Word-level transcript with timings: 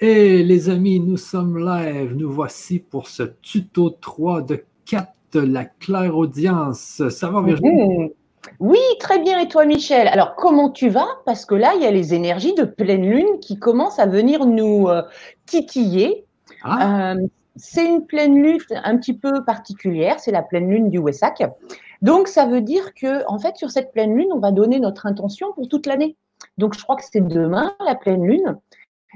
Et 0.00 0.44
les 0.44 0.70
amis, 0.70 1.00
nous 1.00 1.16
sommes 1.16 1.58
live. 1.58 2.14
Nous 2.14 2.30
voici 2.30 2.78
pour 2.78 3.08
ce 3.08 3.24
tuto 3.42 3.90
3 3.90 4.42
de 4.42 4.64
4 4.86 5.12
de 5.32 5.40
la 5.40 5.64
claire 5.64 6.16
audience. 6.16 7.02
Ça 7.08 7.28
va, 7.30 7.42
Virginie? 7.42 7.72
Mmh. 7.72 8.08
Oui, 8.60 8.78
très 9.00 9.18
bien. 9.18 9.40
Et 9.40 9.48
toi, 9.48 9.66
Michel? 9.66 10.06
Alors, 10.06 10.36
comment 10.36 10.70
tu 10.70 10.88
vas? 10.88 11.08
Parce 11.26 11.44
que 11.44 11.56
là, 11.56 11.72
il 11.74 11.82
y 11.82 11.86
a 11.86 11.90
les 11.90 12.14
énergies 12.14 12.54
de 12.54 12.62
pleine 12.64 13.10
lune 13.10 13.40
qui 13.40 13.58
commencent 13.58 13.98
à 13.98 14.06
venir 14.06 14.46
nous 14.46 14.88
euh, 14.88 15.02
titiller. 15.46 16.24
Ah, 16.62 17.12
Euh, 17.12 17.26
c'est 17.56 17.84
une 17.84 18.06
pleine 18.06 18.40
lune 18.40 18.60
un 18.70 18.96
petit 18.98 19.14
peu 19.14 19.44
particulière. 19.44 20.20
C'est 20.20 20.30
la 20.30 20.42
pleine 20.42 20.70
lune 20.70 20.90
du 20.90 20.98
Wessac. 20.98 21.42
Donc, 22.02 22.28
ça 22.28 22.46
veut 22.46 22.60
dire 22.60 22.94
que, 22.94 23.24
en 23.26 23.40
fait, 23.40 23.56
sur 23.56 23.72
cette 23.72 23.92
pleine 23.92 24.16
lune, 24.16 24.28
on 24.32 24.38
va 24.38 24.52
donner 24.52 24.78
notre 24.78 25.06
intention 25.06 25.52
pour 25.54 25.68
toute 25.68 25.86
l'année. 25.86 26.16
Donc, 26.56 26.78
je 26.78 26.82
crois 26.84 26.94
que 26.94 27.02
c'est 27.10 27.26
demain, 27.26 27.74
la 27.84 27.96
pleine 27.96 28.24
lune. 28.24 28.56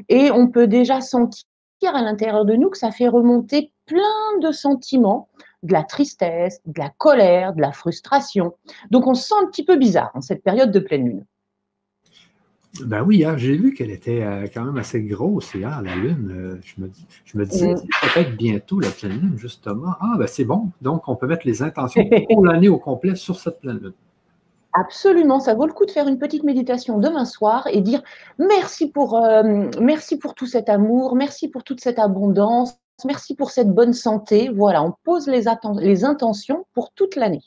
Et 0.09 0.31
on 0.31 0.49
peut 0.49 0.67
déjà 0.67 1.01
sentir 1.01 1.45
à 1.85 2.03
l'intérieur 2.03 2.45
de 2.45 2.55
nous 2.55 2.71
que 2.71 2.79
ça 2.79 2.91
fait 2.91 3.09
remonter 3.09 3.73
plein 3.87 4.39
de 4.41 4.53
sentiments, 4.53 5.29
de 5.63 5.73
la 5.73 5.83
tristesse, 5.83 6.61
de 6.67 6.81
la 6.81 6.91
colère, 6.97 7.55
de 7.55 7.61
la 7.61 7.73
frustration. 7.73 8.55
Donc 8.91 9.07
on 9.07 9.15
se 9.15 9.29
sent 9.29 9.35
un 9.43 9.47
petit 9.47 9.65
peu 9.65 9.77
bizarre 9.77 10.11
en 10.15 10.21
cette 10.21 10.43
période 10.43 10.71
de 10.71 10.79
pleine 10.81 11.07
lune. 11.07 11.25
ben 12.87 13.03
oui, 13.03 13.25
hein, 13.25 13.37
j'ai 13.37 13.55
vu 13.57 13.75
qu'elle 13.75 13.91
était 13.91 14.23
euh, 14.23 14.47
quand 14.53 14.65
même 14.65 14.79
assez 14.79 15.03
grosse 15.03 15.53
hier, 15.55 15.83
la 15.83 15.95
Lune. 15.95 16.31
Euh, 16.31 16.61
je, 16.65 16.81
me, 16.83 16.91
je 17.25 17.37
me 17.37 17.45
disais, 17.45 17.75
Mm. 17.75 17.81
peut-être 18.15 18.37
bientôt 18.37 18.81
la 18.81 18.89
pleine 18.91 19.13
Lune, 19.21 19.37
justement. 19.37 19.95
Ah, 20.01 20.15
ben 20.19 20.27
c'est 20.27 20.45
bon. 20.47 20.71
Donc, 20.81 21.07
on 21.07 21.15
peut 21.17 21.27
mettre 21.27 21.47
les 21.47 21.63
intentions 21.63 22.09
pour 22.31 22.47
l'année 22.47 22.71
au 22.71 22.79
complet 22.79 23.15
sur 23.15 23.39
cette 23.39 23.61
pleine 23.61 23.79
Lune. 23.79 23.93
Absolument, 24.75 25.39
ça 25.39 25.55
vaut 25.55 25.67
le 25.67 25.73
coup 25.73 25.85
de 25.85 25.91
faire 25.91 26.09
une 26.09 26.19
petite 26.19 26.45
méditation 26.45 26.99
demain 26.99 27.27
soir 27.27 27.69
et 27.71 27.83
dire 27.83 28.03
merci 28.39 28.91
pour, 28.91 29.23
euh, 29.23 29.69
merci 29.79 30.17
pour 30.19 30.35
tout 30.35 30.47
cet 30.47 30.71
amour, 30.71 31.15
merci 31.15 31.49
pour 31.49 31.63
toute 31.63 31.81
cette 31.81 31.99
abondance, 31.99 32.79
merci 33.05 33.35
pour 33.35 33.51
cette 33.51 33.71
bonne 33.71 33.93
santé. 33.93 34.51
Voilà, 34.55 34.83
on 34.83 34.95
pose 35.05 35.27
les, 35.29 35.47
intentions 36.05 36.65
pour 36.73 36.91
toute 36.93 37.17
l'année. 37.17 37.43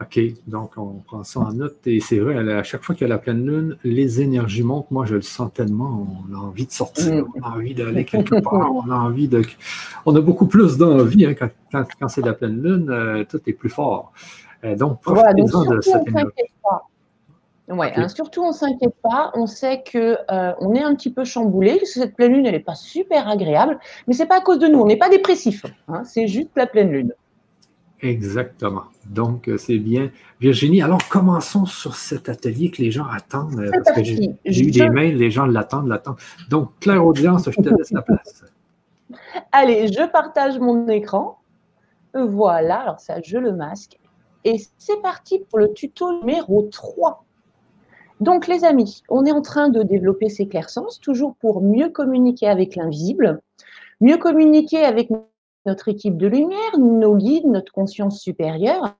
OK, 0.00 0.20
donc 0.46 0.72
on 0.76 1.00
prend 1.04 1.24
ça 1.24 1.40
en 1.40 1.52
note. 1.52 1.84
Et 1.86 1.98
c'est 1.98 2.18
vrai, 2.20 2.36
à 2.52 2.62
chaque 2.62 2.84
fois 2.84 2.94
qu'il 2.94 3.08
y 3.08 3.10
a 3.10 3.14
la 3.14 3.18
pleine 3.18 3.44
lune, 3.44 3.76
les 3.82 4.20
énergies 4.20 4.62
montent. 4.62 4.90
Moi, 4.92 5.06
je 5.06 5.16
le 5.16 5.22
sens 5.22 5.52
tellement. 5.52 6.06
On 6.28 6.34
a 6.34 6.38
envie 6.38 6.66
de 6.66 6.72
sortir, 6.72 7.24
Mm. 7.24 7.28
on 7.36 7.42
a 7.42 7.56
envie 7.56 7.74
d'aller 7.74 8.04
quelque 8.04 8.40
part, 8.40 8.72
on 8.74 8.88
a 8.90 8.96
envie 8.96 9.26
de. 9.26 9.42
On 10.06 10.14
a 10.14 10.20
beaucoup 10.20 10.46
plus 10.46 10.76
d'envie 10.76 11.26
hein, 11.26 11.34
quand, 11.34 11.50
quand, 11.72 11.84
quand 11.98 12.08
c'est 12.08 12.24
la 12.24 12.34
pleine 12.34 12.62
lune, 12.62 12.90
euh, 12.90 13.24
tout 13.24 13.40
est 13.46 13.52
plus 13.52 13.70
fort. 13.70 14.12
Euh, 14.64 14.76
donc, 14.76 15.00
Voilà, 15.04 15.32
donc 15.32 15.46
de 15.46 15.50
surtout 15.50 15.72
on 15.76 15.80
cette 15.82 16.04
s'inquiète 16.12 16.50
pas. 16.62 16.88
Ouais, 17.68 17.92
hein, 17.96 18.08
surtout 18.08 18.42
on 18.42 18.48
ne 18.48 18.52
s'inquiète 18.52 18.94
pas. 19.02 19.30
On 19.34 19.46
sait 19.46 19.82
que 19.82 20.18
euh, 20.30 20.52
on 20.60 20.74
est 20.74 20.82
un 20.82 20.94
petit 20.94 21.10
peu 21.10 21.24
chamboulé, 21.24 21.80
cette 21.84 22.14
pleine 22.14 22.32
lune 22.32 22.46
elle 22.46 22.52
n'est 22.52 22.60
pas 22.60 22.74
super 22.74 23.28
agréable, 23.28 23.78
mais 24.06 24.14
c'est 24.14 24.26
pas 24.26 24.38
à 24.38 24.40
cause 24.40 24.58
de 24.58 24.66
nous. 24.66 24.80
On 24.80 24.86
n'est 24.86 24.98
pas 24.98 25.08
dépressif. 25.08 25.64
hein, 25.88 26.02
c'est 26.04 26.26
juste 26.26 26.50
la 26.56 26.66
pleine 26.66 26.90
lune. 26.90 27.12
Exactement. 28.00 28.82
Donc, 29.06 29.48
euh, 29.48 29.56
c'est 29.56 29.78
bien. 29.78 30.10
Virginie, 30.40 30.82
alors 30.82 31.08
commençons 31.08 31.64
sur 31.64 31.94
cet 31.94 32.28
atelier 32.28 32.70
que 32.70 32.82
les 32.82 32.90
gens 32.90 33.06
attendent. 33.06 33.70
Parce 33.72 33.96
que 33.96 34.04
j'ai 34.04 34.30
eu 34.44 34.70
des 34.70 34.90
mails, 34.90 35.16
les 35.16 35.30
gens 35.30 35.46
l'attendent, 35.46 35.88
l'attendent. 35.88 36.18
Donc, 36.50 36.70
Claire 36.80 37.04
Audience, 37.04 37.48
je 37.50 37.62
te 37.62 37.68
laisse 37.70 37.92
la 37.92 38.02
place. 38.02 38.44
Allez, 39.52 39.88
je 39.88 40.06
partage 40.10 40.58
mon 40.58 40.86
écran. 40.88 41.38
Voilà, 42.14 42.80
alors 42.80 43.00
ça, 43.00 43.20
je 43.22 43.38
le 43.38 43.52
masque. 43.52 43.98
Et 44.44 44.60
c'est 44.78 45.00
parti 45.00 45.38
pour 45.38 45.58
le 45.58 45.72
tuto 45.72 46.20
numéro 46.20 46.62
3. 46.62 47.24
Donc, 48.20 48.46
les 48.46 48.64
amis, 48.64 49.02
on 49.08 49.24
est 49.24 49.32
en 49.32 49.42
train 49.42 49.68
de 49.68 49.82
développer 49.82 50.28
ces 50.28 50.46
clairsens, 50.46 51.00
toujours 51.00 51.34
pour 51.36 51.62
mieux 51.62 51.88
communiquer 51.88 52.46
avec 52.46 52.76
l'invisible, 52.76 53.40
mieux 54.00 54.18
communiquer 54.18 54.84
avec 54.84 55.10
notre 55.66 55.88
équipe 55.88 56.16
de 56.16 56.26
lumière, 56.26 56.78
nos 56.78 57.16
guides, 57.16 57.46
notre 57.46 57.72
conscience 57.72 58.20
supérieure. 58.20 58.96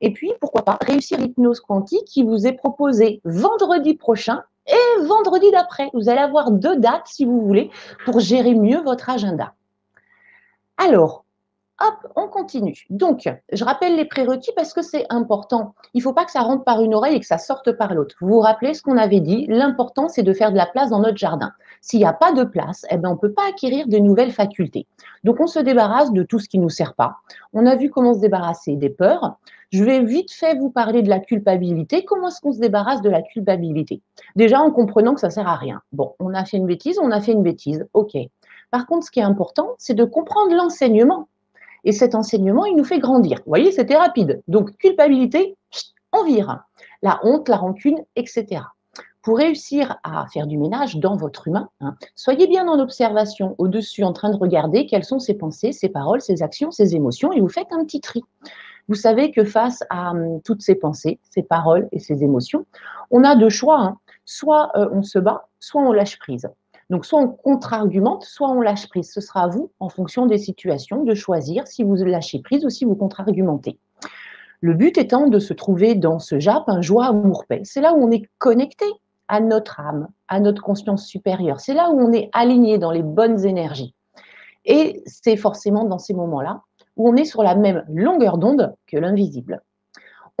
Et 0.00 0.12
puis, 0.12 0.32
pourquoi 0.40 0.64
pas, 0.64 0.78
réussir 0.80 1.18
l'hypnose 1.18 1.60
quantique 1.60 2.04
qui 2.06 2.22
vous 2.22 2.46
est 2.46 2.52
proposée 2.52 3.20
vendredi 3.24 3.94
prochain 3.94 4.42
et 4.66 5.02
vendredi 5.04 5.50
d'après. 5.50 5.90
Vous 5.94 6.08
allez 6.08 6.20
avoir 6.20 6.50
deux 6.50 6.76
dates, 6.76 7.06
si 7.06 7.24
vous 7.24 7.40
voulez, 7.40 7.70
pour 8.04 8.20
gérer 8.20 8.54
mieux 8.54 8.80
votre 8.82 9.10
agenda. 9.10 9.54
Alors, 10.76 11.24
hop, 11.80 12.12
on 12.16 12.28
continue. 12.28 12.86
Donc, 12.90 13.28
je 13.52 13.64
rappelle 13.64 13.96
les 13.96 14.04
prérequis 14.04 14.50
parce 14.56 14.72
que 14.72 14.82
c'est 14.82 15.06
important. 15.10 15.74
Il 15.94 15.98
ne 15.98 16.02
faut 16.02 16.12
pas 16.12 16.24
que 16.24 16.30
ça 16.30 16.40
rentre 16.40 16.64
par 16.64 16.82
une 16.82 16.94
oreille 16.94 17.16
et 17.16 17.20
que 17.20 17.26
ça 17.26 17.38
sorte 17.38 17.72
par 17.72 17.94
l'autre. 17.94 18.16
Vous 18.20 18.28
vous 18.28 18.40
rappelez 18.40 18.74
ce 18.74 18.82
qu'on 18.82 18.96
avait 18.96 19.20
dit? 19.20 19.46
L'important, 19.48 20.08
c'est 20.08 20.22
de 20.22 20.32
faire 20.32 20.52
de 20.52 20.56
la 20.56 20.66
place 20.66 20.90
dans 20.90 21.00
notre 21.00 21.16
jardin. 21.16 21.52
S'il 21.80 22.00
n'y 22.00 22.06
a 22.06 22.12
pas 22.12 22.32
de 22.32 22.44
place, 22.44 22.84
eh 22.90 22.96
ben, 22.96 23.10
on 23.10 23.12
ne 23.12 23.18
peut 23.18 23.32
pas 23.32 23.48
acquérir 23.48 23.86
de 23.88 23.98
nouvelles 23.98 24.32
facultés. 24.32 24.86
Donc, 25.24 25.40
on 25.40 25.46
se 25.46 25.58
débarrasse 25.58 26.12
de 26.12 26.22
tout 26.22 26.38
ce 26.38 26.48
qui 26.48 26.58
ne 26.58 26.64
nous 26.64 26.70
sert 26.70 26.94
pas. 26.94 27.16
On 27.52 27.66
a 27.66 27.76
vu 27.76 27.90
comment 27.90 28.14
se 28.14 28.20
débarrasser 28.20 28.76
des 28.76 28.90
peurs. 28.90 29.38
Je 29.70 29.84
vais 29.84 30.02
vite 30.02 30.32
fait 30.32 30.56
vous 30.56 30.70
parler 30.70 31.02
de 31.02 31.10
la 31.10 31.20
culpabilité. 31.20 32.04
Comment 32.04 32.28
est-ce 32.28 32.40
qu'on 32.40 32.52
se 32.52 32.58
débarrasse 32.58 33.02
de 33.02 33.10
la 33.10 33.22
culpabilité? 33.22 34.00
Déjà 34.34 34.60
en 34.60 34.70
comprenant 34.70 35.14
que 35.14 35.20
ça 35.20 35.28
ne 35.28 35.32
sert 35.32 35.48
à 35.48 35.56
rien. 35.56 35.82
Bon, 35.92 36.14
on 36.20 36.32
a 36.34 36.44
fait 36.44 36.56
une 36.56 36.66
bêtise, 36.66 36.98
on 37.02 37.10
a 37.10 37.20
fait 37.20 37.32
une 37.32 37.42
bêtise. 37.42 37.86
OK. 37.92 38.16
Par 38.70 38.86
contre, 38.86 39.06
ce 39.06 39.10
qui 39.10 39.20
est 39.20 39.24
important, 39.24 39.74
c'est 39.78 39.94
de 39.94 40.04
comprendre 40.04 40.54
l'enseignement. 40.54 41.28
Et 41.84 41.92
cet 41.92 42.14
enseignement, 42.14 42.64
il 42.64 42.76
nous 42.76 42.84
fait 42.84 42.98
grandir. 42.98 43.38
Vous 43.38 43.50
voyez, 43.50 43.72
c'était 43.72 43.96
rapide. 43.96 44.42
Donc, 44.48 44.76
culpabilité, 44.76 45.56
on 46.12 46.24
vire. 46.24 46.64
La 47.02 47.20
honte, 47.22 47.48
la 47.48 47.56
rancune, 47.56 48.04
etc. 48.16 48.62
Pour 49.22 49.38
réussir 49.38 49.98
à 50.04 50.26
faire 50.32 50.46
du 50.46 50.58
ménage 50.58 50.96
dans 50.96 51.16
votre 51.16 51.48
humain, 51.48 51.68
hein, 51.80 51.94
soyez 52.14 52.46
bien 52.46 52.66
en 52.68 52.78
observation, 52.78 53.54
au-dessus, 53.58 54.04
en 54.04 54.12
train 54.12 54.30
de 54.30 54.36
regarder 54.36 54.86
quelles 54.86 55.04
sont 55.04 55.18
ses 55.18 55.34
pensées, 55.34 55.72
ses 55.72 55.88
paroles, 55.88 56.20
ses 56.20 56.42
actions, 56.42 56.70
ses 56.70 56.94
émotions, 56.94 57.32
et 57.32 57.40
vous 57.40 57.48
faites 57.48 57.70
un 57.70 57.84
petit 57.84 58.00
tri. 58.00 58.22
Vous 58.88 58.94
savez 58.94 59.30
que 59.30 59.44
face 59.44 59.82
à 59.90 60.12
hum, 60.12 60.40
toutes 60.42 60.62
ces 60.62 60.74
pensées, 60.74 61.20
ces 61.30 61.42
paroles 61.42 61.88
et 61.92 61.98
ces 61.98 62.24
émotions, 62.24 62.64
on 63.10 63.22
a 63.22 63.36
deux 63.36 63.50
choix. 63.50 63.80
hein. 63.80 63.98
Soit 64.24 64.70
euh, 64.76 64.88
on 64.92 65.02
se 65.02 65.18
bat, 65.18 65.48
soit 65.60 65.82
on 65.82 65.92
lâche 65.92 66.18
prise. 66.18 66.48
Donc, 66.90 67.04
soit 67.04 67.20
on 67.20 67.28
contre-argumente, 67.28 68.24
soit 68.24 68.48
on 68.50 68.60
lâche 68.60 68.88
prise. 68.88 69.12
Ce 69.12 69.20
sera 69.20 69.42
à 69.42 69.48
vous, 69.48 69.70
en 69.78 69.88
fonction 69.88 70.26
des 70.26 70.38
situations, 70.38 71.04
de 71.04 71.14
choisir 71.14 71.66
si 71.66 71.82
vous 71.84 71.94
lâchez 71.96 72.40
prise 72.40 72.64
ou 72.64 72.70
si 72.70 72.84
vous 72.84 72.94
contre-argumentez. 72.94 73.78
Le 74.60 74.74
but 74.74 74.98
étant 74.98 75.28
de 75.28 75.38
se 75.38 75.52
trouver 75.52 75.94
dans 75.94 76.18
ce 76.18 76.40
JAP, 76.40 76.68
un 76.68 76.80
joie, 76.80 77.06
amour, 77.06 77.44
paix. 77.46 77.60
C'est 77.64 77.80
là 77.80 77.94
où 77.94 78.02
on 78.02 78.10
est 78.10 78.28
connecté 78.38 78.86
à 79.28 79.40
notre 79.40 79.80
âme, 79.80 80.08
à 80.26 80.40
notre 80.40 80.62
conscience 80.62 81.06
supérieure. 81.06 81.60
C'est 81.60 81.74
là 81.74 81.90
où 81.90 82.00
on 82.00 82.12
est 82.12 82.30
aligné 82.32 82.78
dans 82.78 82.90
les 82.90 83.02
bonnes 83.02 83.44
énergies. 83.44 83.94
Et 84.64 85.02
c'est 85.06 85.36
forcément 85.36 85.84
dans 85.84 85.98
ces 85.98 86.14
moments-là 86.14 86.62
où 86.96 87.08
on 87.08 87.16
est 87.16 87.24
sur 87.24 87.42
la 87.42 87.54
même 87.54 87.84
longueur 87.88 88.38
d'onde 88.38 88.74
que 88.86 88.96
l'invisible. 88.96 89.62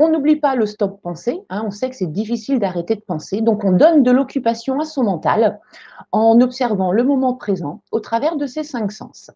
On 0.00 0.08
n'oublie 0.08 0.36
pas 0.36 0.54
le 0.54 0.64
stop 0.64 1.00
pensée. 1.02 1.40
hein, 1.50 1.64
on 1.66 1.72
sait 1.72 1.90
que 1.90 1.96
c'est 1.96 2.12
difficile 2.12 2.60
d'arrêter 2.60 2.94
de 2.94 3.00
penser. 3.00 3.40
Donc, 3.40 3.64
on 3.64 3.72
donne 3.72 4.04
de 4.04 4.12
l'occupation 4.12 4.78
à 4.78 4.84
son 4.84 5.02
mental 5.02 5.58
en 6.12 6.40
observant 6.40 6.92
le 6.92 7.02
moment 7.02 7.34
présent 7.34 7.82
au 7.90 7.98
travers 7.98 8.36
de 8.36 8.46
ses 8.46 8.62
cinq 8.62 8.92
sens. 8.92 9.32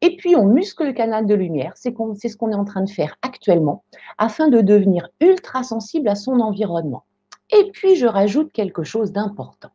Et 0.00 0.16
puis, 0.16 0.36
on 0.36 0.46
muscle 0.46 0.84
le 0.84 0.92
canal 0.92 1.26
de 1.26 1.34
lumière. 1.34 1.72
C'est 1.74 1.90
ce 1.90 2.36
qu'on 2.36 2.50
est 2.52 2.54
en 2.54 2.64
train 2.64 2.82
de 2.82 2.90
faire 2.90 3.16
actuellement 3.22 3.82
afin 4.18 4.48
de 4.48 4.60
devenir 4.60 5.08
ultra 5.20 5.64
sensible 5.64 6.08
à 6.08 6.14
son 6.14 6.38
environnement. 6.38 7.02
Et 7.50 7.70
puis, 7.72 7.96
je 7.96 8.06
rajoute 8.06 8.52
quelque 8.52 8.84
chose 8.84 9.10
d'important. 9.10 9.70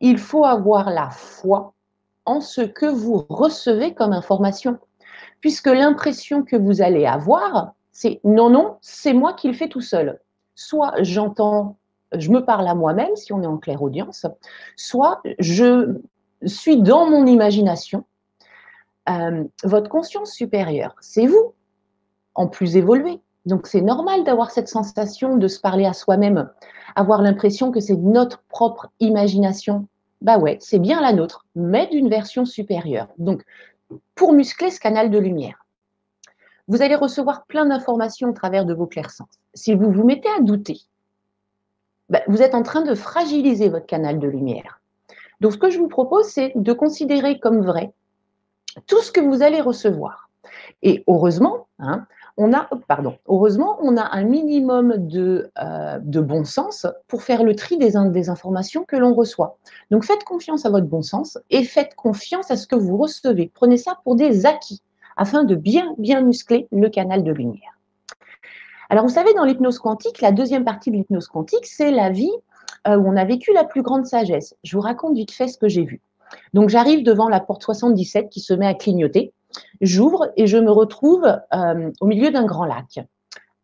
Il 0.00 0.18
faut 0.18 0.44
avoir 0.44 0.90
la 0.90 1.08
foi 1.08 1.72
en 2.26 2.40
ce 2.40 2.60
que 2.60 2.86
vous 2.86 3.24
recevez 3.30 3.94
comme 3.94 4.12
information. 4.12 4.78
Puisque 5.40 5.68
l'impression 5.68 6.42
que 6.42 6.56
vous 6.56 6.82
allez 6.82 7.06
avoir, 7.06 7.72
c'est 7.92 8.20
non, 8.24 8.50
non, 8.50 8.76
c'est 8.80 9.12
moi 9.12 9.32
qui 9.32 9.48
le 9.48 9.54
fais 9.54 9.68
tout 9.68 9.80
seul. 9.80 10.20
Soit 10.54 10.92
j'entends, 11.00 11.78
je 12.16 12.30
me 12.30 12.44
parle 12.44 12.68
à 12.68 12.74
moi-même 12.74 13.16
si 13.16 13.32
on 13.32 13.42
est 13.42 13.46
en 13.46 13.58
claire 13.58 13.82
audience, 13.82 14.26
soit 14.76 15.22
je 15.38 15.96
suis 16.46 16.80
dans 16.80 17.08
mon 17.08 17.26
imagination. 17.26 18.04
Euh, 19.08 19.44
votre 19.64 19.88
conscience 19.88 20.32
supérieure, 20.32 20.94
c'est 21.00 21.26
vous, 21.26 21.54
en 22.34 22.46
plus 22.46 22.76
évolué. 22.76 23.20
Donc 23.46 23.66
c'est 23.66 23.80
normal 23.80 24.24
d'avoir 24.24 24.50
cette 24.50 24.68
sensation 24.68 25.36
de 25.36 25.48
se 25.48 25.60
parler 25.60 25.86
à 25.86 25.94
soi-même, 25.94 26.50
avoir 26.94 27.22
l'impression 27.22 27.72
que 27.72 27.80
c'est 27.80 27.96
notre 27.96 28.42
propre 28.48 28.90
imagination. 29.00 29.88
Bah 30.20 30.38
ouais, 30.38 30.58
c'est 30.60 30.78
bien 30.78 31.00
la 31.00 31.12
nôtre, 31.14 31.46
mais 31.54 31.86
d'une 31.86 32.10
version 32.10 32.44
supérieure. 32.44 33.08
Donc 33.18 33.42
pour 34.14 34.34
muscler 34.34 34.70
ce 34.70 34.78
canal 34.78 35.10
de 35.10 35.18
lumière, 35.18 35.66
vous 36.70 36.82
allez 36.82 36.94
recevoir 36.94 37.46
plein 37.46 37.66
d'informations 37.66 38.28
au 38.28 38.32
travers 38.32 38.64
de 38.64 38.72
vos 38.72 38.86
clairsens. 38.86 39.26
Si 39.54 39.74
vous 39.74 39.90
vous 39.90 40.04
mettez 40.04 40.28
à 40.38 40.40
douter, 40.40 40.78
bah, 42.08 42.20
vous 42.28 42.42
êtes 42.42 42.54
en 42.54 42.62
train 42.62 42.82
de 42.82 42.94
fragiliser 42.94 43.68
votre 43.68 43.86
canal 43.86 44.20
de 44.20 44.28
lumière. 44.28 44.80
Donc, 45.40 45.52
ce 45.52 45.58
que 45.58 45.68
je 45.68 45.80
vous 45.80 45.88
propose, 45.88 46.26
c'est 46.26 46.52
de 46.54 46.72
considérer 46.72 47.40
comme 47.40 47.60
vrai 47.62 47.92
tout 48.86 49.00
ce 49.00 49.10
que 49.10 49.20
vous 49.20 49.42
allez 49.42 49.60
recevoir. 49.60 50.30
Et 50.82 51.02
heureusement, 51.08 51.66
hein, 51.80 52.06
on 52.36 52.52
a, 52.52 52.70
pardon, 52.86 53.18
heureusement, 53.26 53.78
on 53.82 53.96
a 53.96 54.08
un 54.16 54.22
minimum 54.22 54.94
de, 54.96 55.50
euh, 55.60 55.98
bon 55.98 56.44
sens 56.44 56.86
pour 57.08 57.24
faire 57.24 57.42
le 57.42 57.56
tri 57.56 57.78
des 57.78 57.96
informations 57.96 58.84
que 58.84 58.94
l'on 58.94 59.12
reçoit. 59.12 59.58
Donc 59.90 60.04
faites 60.04 60.22
confiance 60.22 60.64
à 60.66 60.70
votre 60.70 60.86
bon 60.86 61.02
sens 61.02 61.36
et 61.50 61.64
faites 61.64 61.96
confiance 61.96 62.52
à 62.52 62.56
ce 62.56 62.68
que 62.68 62.76
vous 62.76 62.96
recevez. 62.96 63.50
Prenez 63.52 63.76
ça 63.76 63.98
pour 64.04 64.14
des 64.14 64.46
acquis 64.46 64.82
afin 65.20 65.44
de 65.44 65.54
bien, 65.54 65.94
bien 65.98 66.22
muscler 66.22 66.66
le 66.72 66.88
canal 66.88 67.22
de 67.22 67.30
lumière. 67.30 67.78
Alors 68.88 69.04
vous 69.04 69.12
savez, 69.12 69.34
dans 69.34 69.44
l'hypnose 69.44 69.78
quantique, 69.78 70.22
la 70.22 70.32
deuxième 70.32 70.64
partie 70.64 70.90
de 70.90 70.96
l'hypnose 70.96 71.28
quantique, 71.28 71.66
c'est 71.66 71.90
la 71.90 72.08
vie 72.08 72.32
euh, 72.88 72.96
où 72.96 73.06
on 73.06 73.16
a 73.16 73.26
vécu 73.26 73.52
la 73.52 73.64
plus 73.64 73.82
grande 73.82 74.06
sagesse. 74.06 74.56
Je 74.64 74.74
vous 74.74 74.82
raconte 74.82 75.14
vite 75.14 75.30
fait 75.30 75.46
ce 75.46 75.58
que 75.58 75.68
j'ai 75.68 75.84
vu. 75.84 76.00
Donc 76.54 76.70
j'arrive 76.70 77.04
devant 77.04 77.28
la 77.28 77.38
porte 77.38 77.62
77 77.62 78.30
qui 78.30 78.40
se 78.40 78.54
met 78.54 78.66
à 78.66 78.72
clignoter. 78.72 79.34
J'ouvre 79.82 80.32
et 80.38 80.46
je 80.46 80.56
me 80.56 80.70
retrouve 80.70 81.26
euh, 81.54 81.90
au 82.00 82.06
milieu 82.06 82.30
d'un 82.30 82.46
grand 82.46 82.64
lac, 82.64 83.00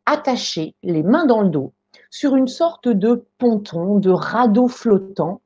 attaché, 0.04 0.74
les 0.82 1.02
mains 1.02 1.24
dans 1.24 1.40
le 1.40 1.48
dos, 1.48 1.72
sur 2.10 2.36
une 2.36 2.48
sorte 2.48 2.86
de 2.86 3.24
ponton, 3.38 3.98
de 3.98 4.10
radeau 4.10 4.68
flottant. 4.68 5.40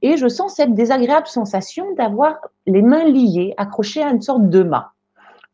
Et 0.00 0.16
je 0.16 0.28
sens 0.28 0.54
cette 0.54 0.74
désagréable 0.74 1.26
sensation 1.26 1.92
d'avoir 1.94 2.38
les 2.66 2.82
mains 2.82 3.04
liées, 3.04 3.52
accrochées 3.56 4.02
à 4.02 4.10
une 4.10 4.22
sorte 4.22 4.48
de 4.48 4.62
mât. 4.62 4.92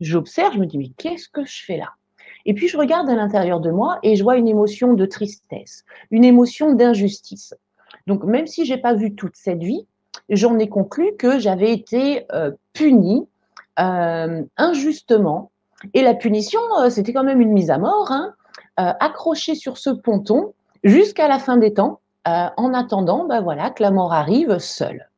J'observe, 0.03 0.53
je 0.53 0.59
me 0.59 0.65
dis, 0.65 0.77
mais 0.77 0.91
qu'est-ce 0.97 1.29
que 1.29 1.45
je 1.45 1.63
fais 1.63 1.77
là? 1.77 1.89
Et 2.45 2.53
puis 2.53 2.67
je 2.67 2.77
regarde 2.77 3.09
à 3.09 3.15
l'intérieur 3.15 3.59
de 3.59 3.71
moi 3.71 3.99
et 4.03 4.15
je 4.15 4.23
vois 4.23 4.35
une 4.35 4.47
émotion 4.47 4.93
de 4.93 5.05
tristesse, 5.05 5.85
une 6.11 6.25
émotion 6.25 6.73
d'injustice. 6.73 7.53
Donc 8.05 8.23
même 8.25 8.47
si 8.47 8.65
je 8.65 8.73
n'ai 8.73 8.81
pas 8.81 8.93
vu 8.93 9.15
toute 9.15 9.35
cette 9.35 9.63
vie, 9.63 9.87
j'en 10.29 10.59
ai 10.59 10.67
conclu 10.67 11.15
que 11.17 11.39
j'avais 11.39 11.71
été 11.71 12.25
euh, 12.33 12.51
punie 12.73 13.27
euh, 13.79 14.43
injustement. 14.57 15.51
Et 15.93 16.01
la 16.01 16.13
punition, 16.13 16.59
euh, 16.79 16.89
c'était 16.89 17.13
quand 17.13 17.23
même 17.23 17.41
une 17.41 17.51
mise 17.51 17.71
à 17.71 17.77
mort, 17.77 18.11
hein, 18.11 18.33
euh, 18.79 18.93
accrochée 18.99 19.55
sur 19.55 19.77
ce 19.77 19.89
ponton 19.89 20.53
jusqu'à 20.83 21.27
la 21.27 21.39
fin 21.39 21.57
des 21.57 21.73
temps, 21.73 21.99
en 22.25 22.73
attendant 22.73 23.25
ben 23.25 23.41
voilà, 23.41 23.69
que 23.69 23.83
la 23.83 23.91
mort 23.91 24.13
arrive 24.13 24.57
seule. 24.57 25.09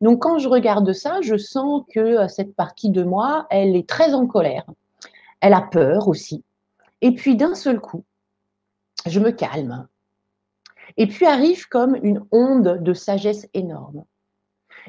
Donc 0.00 0.22
quand 0.22 0.38
je 0.38 0.48
regarde 0.48 0.92
ça, 0.92 1.20
je 1.22 1.36
sens 1.36 1.82
que 1.92 2.28
cette 2.28 2.54
partie 2.54 2.90
de 2.90 3.02
moi, 3.02 3.46
elle 3.50 3.76
est 3.76 3.88
très 3.88 4.14
en 4.14 4.26
colère. 4.26 4.66
Elle 5.40 5.54
a 5.54 5.62
peur 5.62 6.08
aussi. 6.08 6.44
Et 7.00 7.14
puis 7.14 7.36
d'un 7.36 7.54
seul 7.54 7.80
coup, 7.80 8.04
je 9.06 9.20
me 9.20 9.30
calme. 9.30 9.86
Et 10.96 11.06
puis 11.06 11.26
arrive 11.26 11.68
comme 11.68 11.96
une 12.02 12.24
onde 12.30 12.82
de 12.82 12.94
sagesse 12.94 13.48
énorme. 13.54 14.04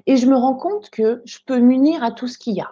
Et 0.05 0.17
je 0.17 0.27
me 0.27 0.35
rends 0.35 0.55
compte 0.55 0.89
que 0.89 1.21
je 1.25 1.39
peux 1.45 1.59
m'unir 1.59 2.03
à 2.03 2.11
tout 2.11 2.27
ce 2.27 2.37
qu'il 2.37 2.55
y 2.55 2.61
a. 2.61 2.71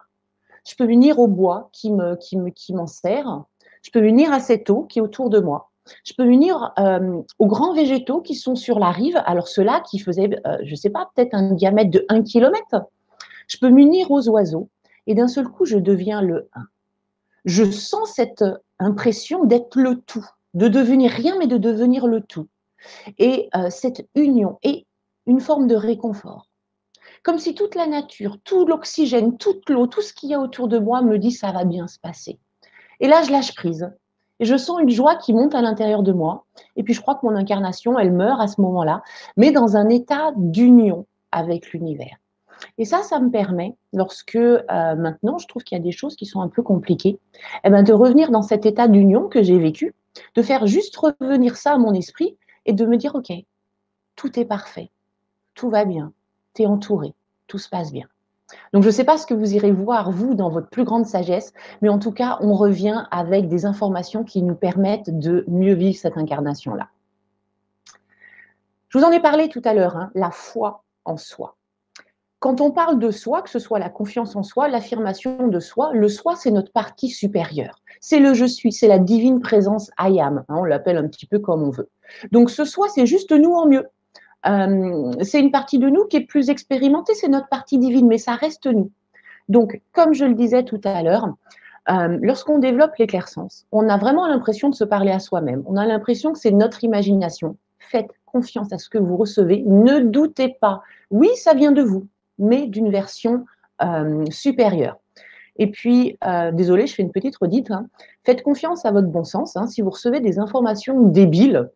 Je 0.68 0.76
peux 0.76 0.86
m'unir 0.86 1.20
au 1.20 1.28
bois 1.28 1.70
qui 1.72 1.92
me, 1.92 2.16
qui 2.16 2.38
me, 2.38 2.52
m'en 2.72 2.88
sert. 2.88 3.44
Je 3.82 3.92
peux 3.92 4.02
m'unir 4.02 4.32
à 4.32 4.40
cette 4.40 4.70
eau 4.70 4.84
qui 4.84 5.00
est 5.00 5.02
autour 5.02 5.30
de 5.30 5.40
moi. 5.40 5.72
Je 6.04 6.14
peux 6.18 6.26
m'unir 6.26 6.74
euh, 6.80 7.22
aux 7.40 7.48
grands 7.48 7.74
végétaux 7.74 8.22
qui 8.22 8.36
sont 8.36 8.56
sur 8.56 8.80
la 8.80 8.92
rive. 8.92 9.22
Alors 9.26 9.48
ceux-là 9.48 9.82
qui 9.82 10.00
faisaient, 10.00 10.30
euh, 10.46 10.58
je 10.64 10.72
ne 10.72 10.76
sais 10.76 10.90
pas, 10.90 11.10
peut-être 11.16 11.34
un 11.34 11.54
diamètre 11.54 11.92
de 11.92 12.06
1 12.10 12.24
km. 12.24 12.86
Je 13.48 13.58
peux 13.58 13.70
m'unir 13.70 14.10
aux 14.12 14.28
oiseaux. 14.30 14.70
Et 15.08 15.14
d'un 15.14 15.28
seul 15.28 15.48
coup, 15.48 15.66
je 15.66 15.78
deviens 15.78 16.22
le 16.22 16.50
1. 16.54 16.62
Je 17.46 17.70
sens 17.70 18.14
cette 18.14 18.44
impression 18.80 19.46
d'être 19.46 19.76
le 19.80 20.02
tout, 20.02 20.26
de 20.56 20.68
devenir 20.68 21.12
rien, 21.12 21.38
mais 21.38 21.48
de 21.48 21.58
devenir 21.58 22.08
le 22.08 22.22
tout. 22.22 22.48
Et 23.20 23.50
euh, 23.56 23.70
cette 23.70 24.08
union 24.16 24.58
est 24.64 24.86
une 25.28 25.40
forme 25.40 25.68
de 25.68 25.76
réconfort 25.76 26.48
comme 27.26 27.40
si 27.40 27.56
toute 27.56 27.74
la 27.74 27.88
nature, 27.88 28.38
tout 28.44 28.68
l'oxygène, 28.68 29.36
toute 29.38 29.68
l'eau, 29.72 29.88
tout 29.88 30.04
ce 30.04 30.14
qu'il 30.14 30.30
y 30.30 30.36
a 30.36 30.40
autour 30.40 30.68
de 30.68 30.78
moi 30.78 31.02
me 31.02 31.18
dit 31.18 31.32
ça 31.32 31.52
va 31.52 31.66
bien 31.66 31.88
se 31.88 31.98
passer. 31.98 32.38
Et 33.00 33.08
là, 33.08 33.24
je 33.24 33.32
lâche 33.32 33.56
prise. 33.56 33.90
Et 34.40 34.46
je 34.46 34.58
sens 34.58 34.82
une 34.82 34.90
joie 34.90 35.16
qui 35.16 35.34
monte 35.34 35.56
à 35.56 35.62
l'intérieur 35.62 36.04
de 36.04 36.12
moi. 36.12 36.46
Et 36.76 36.84
puis, 36.84 36.94
je 36.94 37.02
crois 37.02 37.16
que 37.16 37.26
mon 37.26 37.36
incarnation, 37.36 37.98
elle 37.98 38.12
meurt 38.12 38.42
à 38.42 38.48
ce 38.48 38.60
moment-là, 38.62 39.02
mais 39.38 39.52
dans 39.52 39.78
un 39.78 39.90
état 39.90 40.34
d'union 40.36 41.06
avec 41.32 41.72
l'univers. 41.72 42.18
Et 42.78 42.86
ça, 42.86 43.04
ça 43.04 43.20
me 43.20 43.30
permet, 43.30 43.76
lorsque 43.94 44.36
euh, 44.36 44.62
maintenant 44.70 45.38
je 45.38 45.48
trouve 45.48 45.64
qu'il 45.64 45.78
y 45.78 45.82
a 45.82 45.84
des 45.84 45.92
choses 45.92 46.16
qui 46.16 46.26
sont 46.26 46.42
un 46.42 46.48
peu 46.48 46.64
compliquées, 46.64 47.20
eh 47.64 47.70
ben, 47.70 47.84
de 47.84 47.92
revenir 47.92 48.32
dans 48.32 48.42
cet 48.42 48.66
état 48.66 48.88
d'union 48.88 49.28
que 49.28 49.44
j'ai 49.44 49.60
vécu, 49.60 49.94
de 50.36 50.42
faire 50.42 50.66
juste 50.66 50.96
revenir 50.96 51.58
ça 51.58 51.74
à 51.74 51.78
mon 51.78 51.94
esprit 51.94 52.38
et 52.66 52.72
de 52.72 52.86
me 52.86 52.96
dire, 52.96 53.16
OK, 53.16 53.32
tout 54.16 54.40
est 54.40 54.46
parfait, 54.46 54.90
tout 55.54 55.70
va 55.70 55.84
bien, 55.84 56.14
entouré, 56.64 57.14
tout 57.48 57.58
se 57.58 57.68
passe 57.68 57.92
bien. 57.92 58.08
Donc 58.74 58.84
je 58.84 58.88
ne 58.88 58.94
sais 58.94 59.04
pas 59.04 59.18
ce 59.18 59.26
que 59.26 59.34
vous 59.34 59.54
irez 59.54 59.72
voir, 59.72 60.12
vous, 60.12 60.36
dans 60.36 60.50
votre 60.50 60.70
plus 60.70 60.84
grande 60.84 61.06
sagesse, 61.06 61.54
mais 61.82 61.90
en 61.90 62.00
tout 62.00 62.12
cas, 62.12 62.38
on 62.42 62.54
revient 62.54 63.06
avec 63.12 63.48
des 63.48 63.66
informations 63.66 64.24
qui 64.24 64.44
nous 64.44 64.56
permettent 64.56 65.18
de 65.18 65.46
mieux 65.48 65.74
vivre 65.74 65.98
cette 65.98 66.18
incarnation-là. 66.18 66.90
Je 68.90 69.00
vous 69.00 69.04
en 69.04 69.12
ai 69.12 69.20
parlé 69.20 69.50
tout 69.50 69.62
à 69.66 69.74
l'heure, 69.74 69.98
hein, 69.98 70.12
la 70.16 70.32
foi 70.32 70.84
en 71.06 71.18
soi. 71.18 71.58
Quand 72.40 72.62
on 72.62 72.72
parle 72.72 73.00
de 73.00 73.10
soi, 73.10 73.42
que 73.42 73.50
ce 73.50 73.58
soit 73.58 73.80
la 73.80 73.90
confiance 73.90 74.36
en 74.36 74.44
soi, 74.44 74.68
l'affirmation 74.68 75.48
de 75.48 75.60
soi, 75.60 75.92
le 75.94 76.08
soi, 76.08 76.36
c'est 76.36 76.52
notre 76.52 76.72
partie 76.72 77.10
supérieure. 77.10 77.82
C'est 78.02 78.20
le 78.20 78.36
je 78.36 78.46
suis, 78.46 78.72
c'est 78.72 78.88
la 78.88 79.00
divine 79.00 79.40
présence 79.40 79.90
I 80.00 80.20
am. 80.20 80.46
Hein, 80.48 80.56
on 80.56 80.64
l'appelle 80.64 80.98
un 80.98 81.08
petit 81.08 81.26
peu 81.26 81.40
comme 81.40 81.64
on 81.64 81.72
veut. 81.72 81.90
Donc 82.32 82.52
ce 82.52 82.64
soi, 82.64 82.88
c'est 82.90 83.08
juste 83.08 83.32
nous 83.32 83.54
en 83.54 83.68
mieux. 83.68 83.88
Euh, 84.48 85.12
c'est 85.22 85.40
une 85.40 85.52
partie 85.52 85.80
de 85.80 85.90
nous 85.90 86.06
qui 86.06 86.18
est 86.18 86.26
plus 86.26 86.50
expérimentée, 86.50 87.14
c'est 87.16 87.28
notre 87.28 87.50
partie 87.50 87.80
divine, 87.80 88.08
mais 88.08 88.18
ça 88.18 88.34
reste 88.34 88.68
nous. 88.68 88.92
Donc, 89.50 89.82
comme 89.92 90.14
je 90.14 90.26
le 90.26 90.36
disais 90.36 90.64
tout 90.64 90.82
à 90.84 91.02
l'heure, 91.02 91.30
euh, 91.90 92.18
lorsqu'on 92.22 92.60
développe 92.60 92.96
l'éclaircence, 92.98 93.66
on 93.72 93.90
a 93.90 93.98
vraiment 93.98 94.28
l'impression 94.28 94.70
de 94.70 94.76
se 94.76 94.84
parler 94.84 95.12
à 95.12 95.20
soi-même. 95.20 95.64
On 95.68 95.78
a 95.78 95.86
l'impression 95.86 96.34
que 96.34 96.40
c'est 96.40 96.52
notre 96.52 96.84
imagination. 96.84 97.58
Faites 97.80 98.10
confiance 98.26 98.74
à 98.74 98.78
ce 98.78 98.90
que 98.90 98.98
vous 98.98 99.18
recevez. 99.18 99.64
Ne 99.66 100.00
doutez 100.00 100.58
pas. 100.60 100.82
Oui, 101.12 101.30
ça 101.36 101.54
vient 101.54 101.72
de 101.72 101.82
vous, 101.82 102.08
mais 102.40 102.68
d'une 102.68 102.90
version 102.90 103.46
euh, 103.84 104.26
supérieure. 104.30 104.98
Et 105.58 105.72
puis, 105.72 106.18
désolé, 106.52 106.86
je 106.86 106.96
fais 106.96 107.02
une 107.02 107.14
petite 107.14 107.38
redite. 107.38 107.72
Hein. 107.72 107.88
Faites 108.26 108.44
confiance 108.44 108.86
à 108.86 108.92
votre 108.92 109.08
bon 109.08 109.24
sens. 109.24 109.56
Hein. 109.56 109.68
Si 109.68 109.82
vous 109.82 109.90
recevez 109.90 110.20
des 110.20 110.38
informations 110.38 111.00
débiles, 111.02 111.70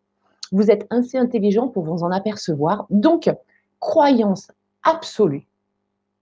vous 0.52 0.70
êtes 0.70 0.86
assez 0.90 1.18
intelligent 1.18 1.68
pour 1.68 1.84
vous 1.84 2.02
en 2.02 2.10
apercevoir. 2.10 2.86
Donc, 2.90 3.30
croyance 3.78 4.50
absolue 4.82 5.46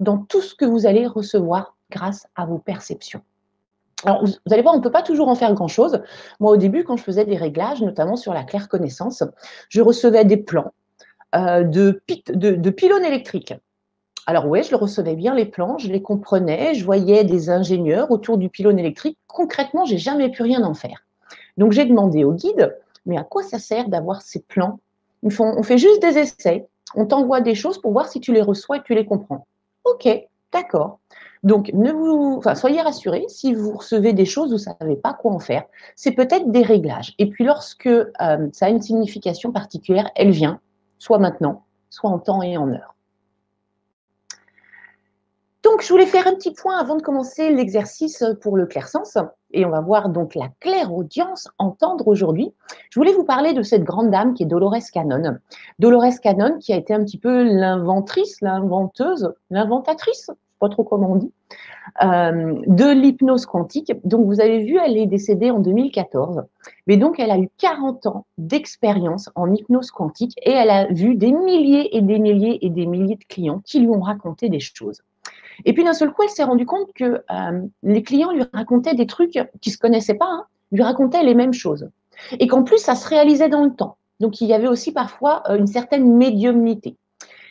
dans 0.01 0.19
tout 0.19 0.43
ce 0.43 0.55
que 0.55 0.65
vous 0.65 0.87
allez 0.87 1.07
recevoir 1.07 1.77
grâce 1.91 2.27
à 2.37 2.47
vos 2.47 2.59
perceptions. 2.59 3.23
Alors, 4.05 4.25
vous, 4.25 4.33
allez 4.53 4.63
voir, 4.63 4.75
on 4.75 4.79
ne 4.79 4.83
peut 4.83 4.93
pas 4.93 5.03
toujours 5.03 5.29
en 5.29 5.35
faire 5.35 5.53
grand-chose. 5.55 6.01
Moi, 6.39 6.53
au 6.53 6.57
début, 6.57 6.85
quand 6.85 6.97
je 6.97 7.03
faisais 7.03 7.25
des 7.25 7.37
réglages, 7.37 7.83
notamment 7.83 8.17
sur 8.17 8.33
la 8.33 8.45
claire 8.45 8.69
connaissance, 8.69 9.25
je 9.69 9.81
recevais 9.81 10.25
des 10.25 10.37
plans 10.37 10.73
euh, 11.35 11.65
de, 11.65 12.01
de, 12.29 12.71
pylônes 12.71 13.05
électriques. 13.05 13.55
Alors 14.27 14.47
oui, 14.47 14.63
je 14.63 14.71
le 14.71 14.77
recevais 14.77 15.17
bien 15.17 15.35
les 15.35 15.47
plans, 15.47 15.79
je 15.79 15.89
les 15.89 16.03
comprenais, 16.03 16.75
je 16.75 16.85
voyais 16.85 17.25
des 17.25 17.51
ingénieurs 17.51 18.11
autour 18.11 18.39
du 18.39 18.51
pylône 18.51 18.79
électrique. 18.79 19.19
Concrètement, 19.27 19.85
j'ai 19.85 19.99
jamais 19.99 20.31
pu 20.31 20.43
rien 20.43 20.63
en 20.65 20.75
faire. 20.75 21.05
Donc 21.57 21.73
j'ai 21.73 21.87
demandé 21.87 22.25
au 22.25 22.35
guide 22.35 22.79
mais 23.09 23.19
à 23.19 23.25
quoi 23.25 23.43
ça 23.43 23.59
sert 23.59 23.89
d'avoir 23.89 24.23
ces 24.23 24.41
plans? 24.41 24.79
On 25.23 25.63
fait 25.63 25.79
juste 25.79 26.01
des 26.01 26.19
essais. 26.19 26.69
On 26.95 27.07
t'envoie 27.07 27.41
des 27.41 27.57
choses 27.57 27.81
pour 27.81 27.93
voir 27.93 28.09
si 28.09 28.21
tu 28.21 28.33
les 28.33 28.43
reçois 28.43 28.77
et 28.77 28.83
tu 28.83 28.95
les 28.95 29.05
comprends. 29.05 29.47
Ok, 29.85 30.09
d'accord. 30.53 31.01
Donc, 31.43 31.71
ne 31.73 31.93
vous, 31.93 32.37
enfin, 32.39 32.55
soyez 32.55 32.81
rassurés, 32.81 33.25
si 33.29 33.55
vous 33.55 33.77
recevez 33.77 34.13
des 34.13 34.25
choses, 34.25 34.49
vous 34.49 34.71
ne 34.71 34.77
savez 34.79 34.97
pas 34.97 35.15
quoi 35.15 35.33
en 35.33 35.39
faire, 35.39 35.65
c'est 35.95 36.13
peut-être 36.13 36.51
des 36.51 36.63
réglages. 36.63 37.15
Et 37.19 37.27
puis, 37.31 37.45
lorsque 37.45 37.87
euh, 37.87 38.09
ça 38.53 38.67
a 38.67 38.69
une 38.69 38.83
signification 38.83 39.53
particulière, 39.53 40.11
elle 40.17 40.31
vient, 40.31 40.61
soit 40.99 41.19
maintenant, 41.19 41.65
soit 41.91 42.11
en 42.11 42.19
temps 42.19 42.43
et 42.43 42.57
en 42.57 42.69
heure. 42.69 42.95
Donc, 45.63 45.83
je 45.83 45.89
voulais 45.89 46.07
faire 46.07 46.27
un 46.27 46.35
petit 46.35 46.53
point 46.53 46.79
avant 46.79 46.97
de 46.97 47.03
commencer 47.03 47.51
l'exercice 47.53 48.25
pour 48.41 48.57
le 48.57 48.67
clair-sens. 48.67 49.17
Et 49.53 49.65
on 49.65 49.71
va 49.71 49.81
voir 49.81 50.11
donc 50.11 50.35
la 50.35 50.49
claire 50.61 50.93
audience 50.93 51.49
entendre 51.59 52.07
aujourd'hui. 52.09 52.53
Je 52.91 53.01
voulais 53.01 53.13
vous 53.13 53.25
parler 53.25 53.55
de 53.55 53.63
cette 53.63 53.83
grande 53.83 54.11
dame 54.11 54.35
qui 54.35 54.43
est 54.43 54.47
Dolores 54.47 54.91
Cannon. 54.93 55.39
Dolores 55.79 56.21
Cannon 56.23 56.59
qui 56.59 56.73
a 56.73 56.77
été 56.77 56.93
un 56.93 57.03
petit 57.05 57.19
peu 57.19 57.43
l'inventrice, 57.43 58.41
l'inventeuse, 58.43 59.33
l'inventatrice, 59.51 60.27
je 60.29 60.33
sais 60.33 60.39
pas 60.61 60.69
trop 60.69 60.85
comment 60.85 61.13
on 61.13 61.17
dit, 61.17 61.33
euh, 62.03 62.61
de 62.67 62.93
l'hypnose 62.93 63.47
quantique. 63.47 63.93
Donc, 64.05 64.27
vous 64.27 64.41
avez 64.41 64.65
vu, 64.65 64.79
elle 64.85 64.97
est 64.97 65.07
décédée 65.07 65.51
en 65.51 65.61
2014. 65.61 66.43
Mais 66.87 66.97
donc, 66.97 67.19
elle 67.19 67.31
a 67.31 67.39
eu 67.39 67.49
40 67.59 68.07
ans 68.07 68.27
d'expérience 68.37 69.31
en 69.35 69.53
hypnose 69.53 69.91
quantique 69.91 70.35
et 70.43 70.51
elle 70.51 70.71
a 70.71 70.87
vu 70.87 71.15
des 71.15 71.33
milliers 71.33 71.97
et 71.97 72.03
des 72.03 72.19
milliers 72.19 72.65
et 72.65 72.71
des 72.71 72.87
milliers 72.87 73.17
de 73.17 73.25
clients 73.25 73.61
qui 73.65 73.81
lui 73.81 73.89
ont 73.89 74.01
raconté 74.01 74.49
des 74.49 74.61
choses. 74.61 75.03
Et 75.65 75.73
puis 75.73 75.85
d'un 75.85 75.93
seul 75.93 76.13
coup, 76.13 76.23
elle 76.23 76.31
s'est 76.31 76.45
rendue 76.45 76.67
compte 76.67 76.93
que 76.95 77.23
euh, 77.31 77.63
les 77.83 78.03
clients 78.03 78.33
lui 78.33 78.45
racontaient 78.53 78.95
des 78.95 79.07
trucs 79.07 79.37
ne 79.37 79.71
se 79.71 79.79
connaissaient 79.79 80.15
pas, 80.15 80.29
hein, 80.29 80.45
lui 80.73 80.83
racontaient 80.83 81.23
les 81.23 81.35
mêmes 81.35 81.53
choses. 81.53 81.89
Et 82.39 82.47
qu'en 82.47 82.63
plus, 82.63 82.79
ça 82.79 82.95
se 82.95 83.09
réalisait 83.09 83.49
dans 83.49 83.65
le 83.65 83.75
temps. 83.75 83.97
Donc 84.21 84.41
il 84.41 84.49
y 84.49 84.55
avait 84.55 84.69
aussi 84.69 84.93
parfois 84.93 85.43
euh, 85.49 85.59
une 85.59 85.67
certaine 85.67 86.17
médiumnité. 86.17 86.97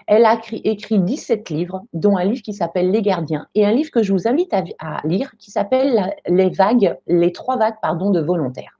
Elle 0.07 0.25
a 0.25 0.39
écrit 0.63 0.99
17 0.99 1.49
livres, 1.49 1.83
dont 1.91 2.15
un 2.15 2.23
livre 2.23 2.41
qui 2.41 2.53
s'appelle 2.53 2.91
Les 2.91 3.01
Gardiens 3.01 3.47
et 3.55 3.65
un 3.65 3.73
livre 3.73 3.91
que 3.91 4.03
je 4.03 4.13
vous 4.13 4.25
invite 4.25 4.53
à, 4.53 5.01
lire 5.05 5.33
qui 5.37 5.51
s'appelle 5.51 6.15
Les 6.27 6.49
vagues, 6.49 6.97
les 7.07 7.33
trois 7.33 7.57
vagues 7.57 7.75
pardon, 7.81 8.09
de 8.09 8.21
volontaires. 8.21 8.79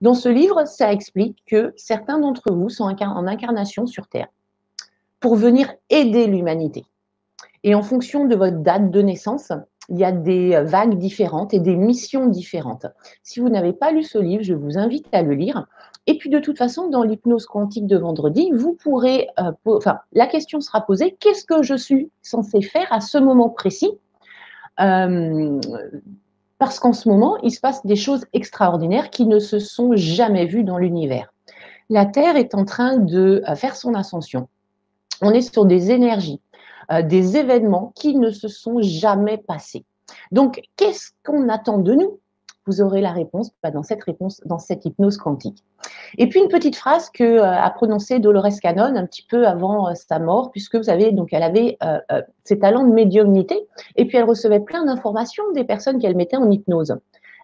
Dans 0.00 0.14
ce 0.14 0.30
livre, 0.30 0.66
ça 0.66 0.92
explique 0.94 1.42
que 1.46 1.74
certains 1.76 2.18
d'entre 2.18 2.52
vous 2.52 2.70
sont 2.70 2.84
en 2.84 3.26
incarnation 3.26 3.86
sur 3.86 4.08
Terre 4.08 4.28
pour 5.20 5.36
venir 5.36 5.74
aider 5.90 6.26
l'humanité. 6.26 6.86
Et 7.64 7.74
en 7.74 7.82
fonction 7.82 8.24
de 8.24 8.34
votre 8.34 8.58
date 8.58 8.90
de 8.90 9.02
naissance, 9.02 9.52
il 9.88 9.98
y 9.98 10.04
a 10.04 10.12
des 10.12 10.60
vagues 10.62 10.96
différentes 10.96 11.52
et 11.52 11.58
des 11.58 11.76
missions 11.76 12.26
différentes. 12.26 12.86
Si 13.22 13.40
vous 13.40 13.48
n'avez 13.48 13.72
pas 13.72 13.90
lu 13.92 14.02
ce 14.02 14.18
livre, 14.18 14.42
je 14.42 14.54
vous 14.54 14.78
invite 14.78 15.06
à 15.12 15.22
le 15.22 15.34
lire. 15.34 15.66
Et 16.06 16.16
puis 16.16 16.30
de 16.30 16.38
toute 16.38 16.56
façon, 16.56 16.88
dans 16.88 17.02
l'hypnose 17.02 17.46
quantique 17.46 17.86
de 17.86 17.98
vendredi, 17.98 18.50
vous 18.54 18.74
pourrez, 18.74 19.28
euh, 19.38 19.52
enfin, 19.66 19.98
la 20.12 20.26
question 20.26 20.60
sera 20.60 20.80
posée 20.80 21.16
qu'est-ce 21.20 21.44
que 21.44 21.62
je 21.62 21.74
suis 21.74 22.10
censé 22.22 22.62
faire 22.62 22.90
à 22.92 23.00
ce 23.00 23.18
moment 23.18 23.50
précis? 23.50 23.90
Euh, 24.80 25.60
Parce 26.58 26.78
qu'en 26.78 26.92
ce 26.92 27.08
moment, 27.08 27.36
il 27.42 27.50
se 27.50 27.60
passe 27.60 27.84
des 27.84 27.96
choses 27.96 28.24
extraordinaires 28.32 29.10
qui 29.10 29.26
ne 29.26 29.38
se 29.38 29.58
sont 29.58 29.92
jamais 29.94 30.46
vues 30.46 30.64
dans 30.64 30.78
l'univers. 30.78 31.32
La 31.90 32.06
Terre 32.06 32.36
est 32.36 32.54
en 32.54 32.64
train 32.64 32.96
de 32.98 33.42
euh, 33.48 33.54
faire 33.56 33.76
son 33.76 33.94
ascension. 33.94 34.48
On 35.22 35.32
est 35.32 35.52
sur 35.52 35.66
des 35.66 35.90
énergies, 35.90 36.40
des 37.02 37.36
événements 37.36 37.92
qui 37.94 38.16
ne 38.16 38.30
se 38.30 38.48
sont 38.48 38.80
jamais 38.82 39.38
passés. 39.38 39.84
Donc, 40.32 40.60
qu'est-ce 40.76 41.10
qu'on 41.24 41.48
attend 41.48 41.78
de 41.78 41.94
nous? 41.94 42.18
Vous 42.66 42.82
aurez 42.82 43.00
la 43.00 43.12
réponse 43.12 43.50
bah, 43.62 43.70
dans 43.70 43.82
cette 43.82 44.02
réponse, 44.04 44.40
dans 44.44 44.58
cette 44.58 44.84
hypnose 44.84 45.16
quantique. 45.16 45.64
Et 46.18 46.28
puis 46.28 46.40
une 46.40 46.48
petite 46.48 46.76
phrase 46.76 47.10
que 47.10 47.24
euh, 47.24 47.44
a 47.44 47.70
prononcée 47.70 48.18
Dolores 48.18 48.60
Cannon 48.60 48.94
un 48.96 49.06
petit 49.06 49.26
peu 49.28 49.46
avant 49.46 49.88
euh, 49.88 49.94
sa 49.94 50.18
mort, 50.18 50.50
puisque 50.50 50.76
vous 50.76 50.84
savez, 50.84 51.10
donc 51.12 51.32
elle 51.32 51.42
avait 51.42 51.78
euh, 51.82 51.98
ses 52.44 52.58
talents 52.58 52.84
de 52.84 52.92
médiumnité, 52.92 53.66
et 53.96 54.04
puis 54.04 54.18
elle 54.18 54.24
recevait 54.24 54.60
plein 54.60 54.84
d'informations 54.84 55.44
des 55.54 55.64
personnes 55.64 55.98
qu'elle 55.98 56.16
mettait 56.16 56.36
en 56.36 56.50
hypnose. 56.50 56.96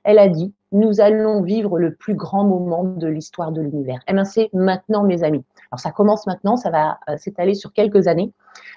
Elle 0.07 0.21
a 0.21 0.29
dit 0.29 0.55
Nous 0.71 1.01
allons 1.01 1.43
vivre 1.43 1.81
le 1.81 1.93
plus 1.93 2.15
grand 2.15 2.45
moment 2.45 2.85
de 2.85 3.09
l'histoire 3.09 3.51
de 3.51 3.61
l'univers. 3.61 4.01
Eh 4.07 4.13
bien, 4.13 4.25
c'est 4.25 4.49
maintenant, 4.53 5.03
mes 5.03 5.25
amis. 5.25 5.45
Alors, 5.73 5.81
ça 5.81 5.91
commence 5.91 6.29
maintenant, 6.29 6.57
ça 6.57 6.71
va 6.71 6.99
s'étaler 7.19 7.55
sur 7.55 7.73
quelques 7.73 8.07
années, 8.07 8.33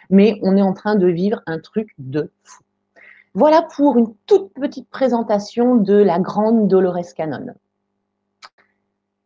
mais 0.09 0.39
on 0.41 0.57
est 0.57 0.61
en 0.63 0.73
train 0.73 0.95
de 0.95 1.05
vivre 1.05 1.41
un 1.45 1.59
truc 1.59 1.93
de 1.99 2.31
fou. 2.43 2.63
Voilà 3.35 3.61
pour 3.75 3.97
une 3.97 4.15
toute 4.25 4.51
petite 4.53 4.89
présentation 4.89 5.75
de 5.75 5.93
la 5.93 6.19
grande 6.19 6.67
Dolores 6.67 7.13
Cannon. 7.15 7.53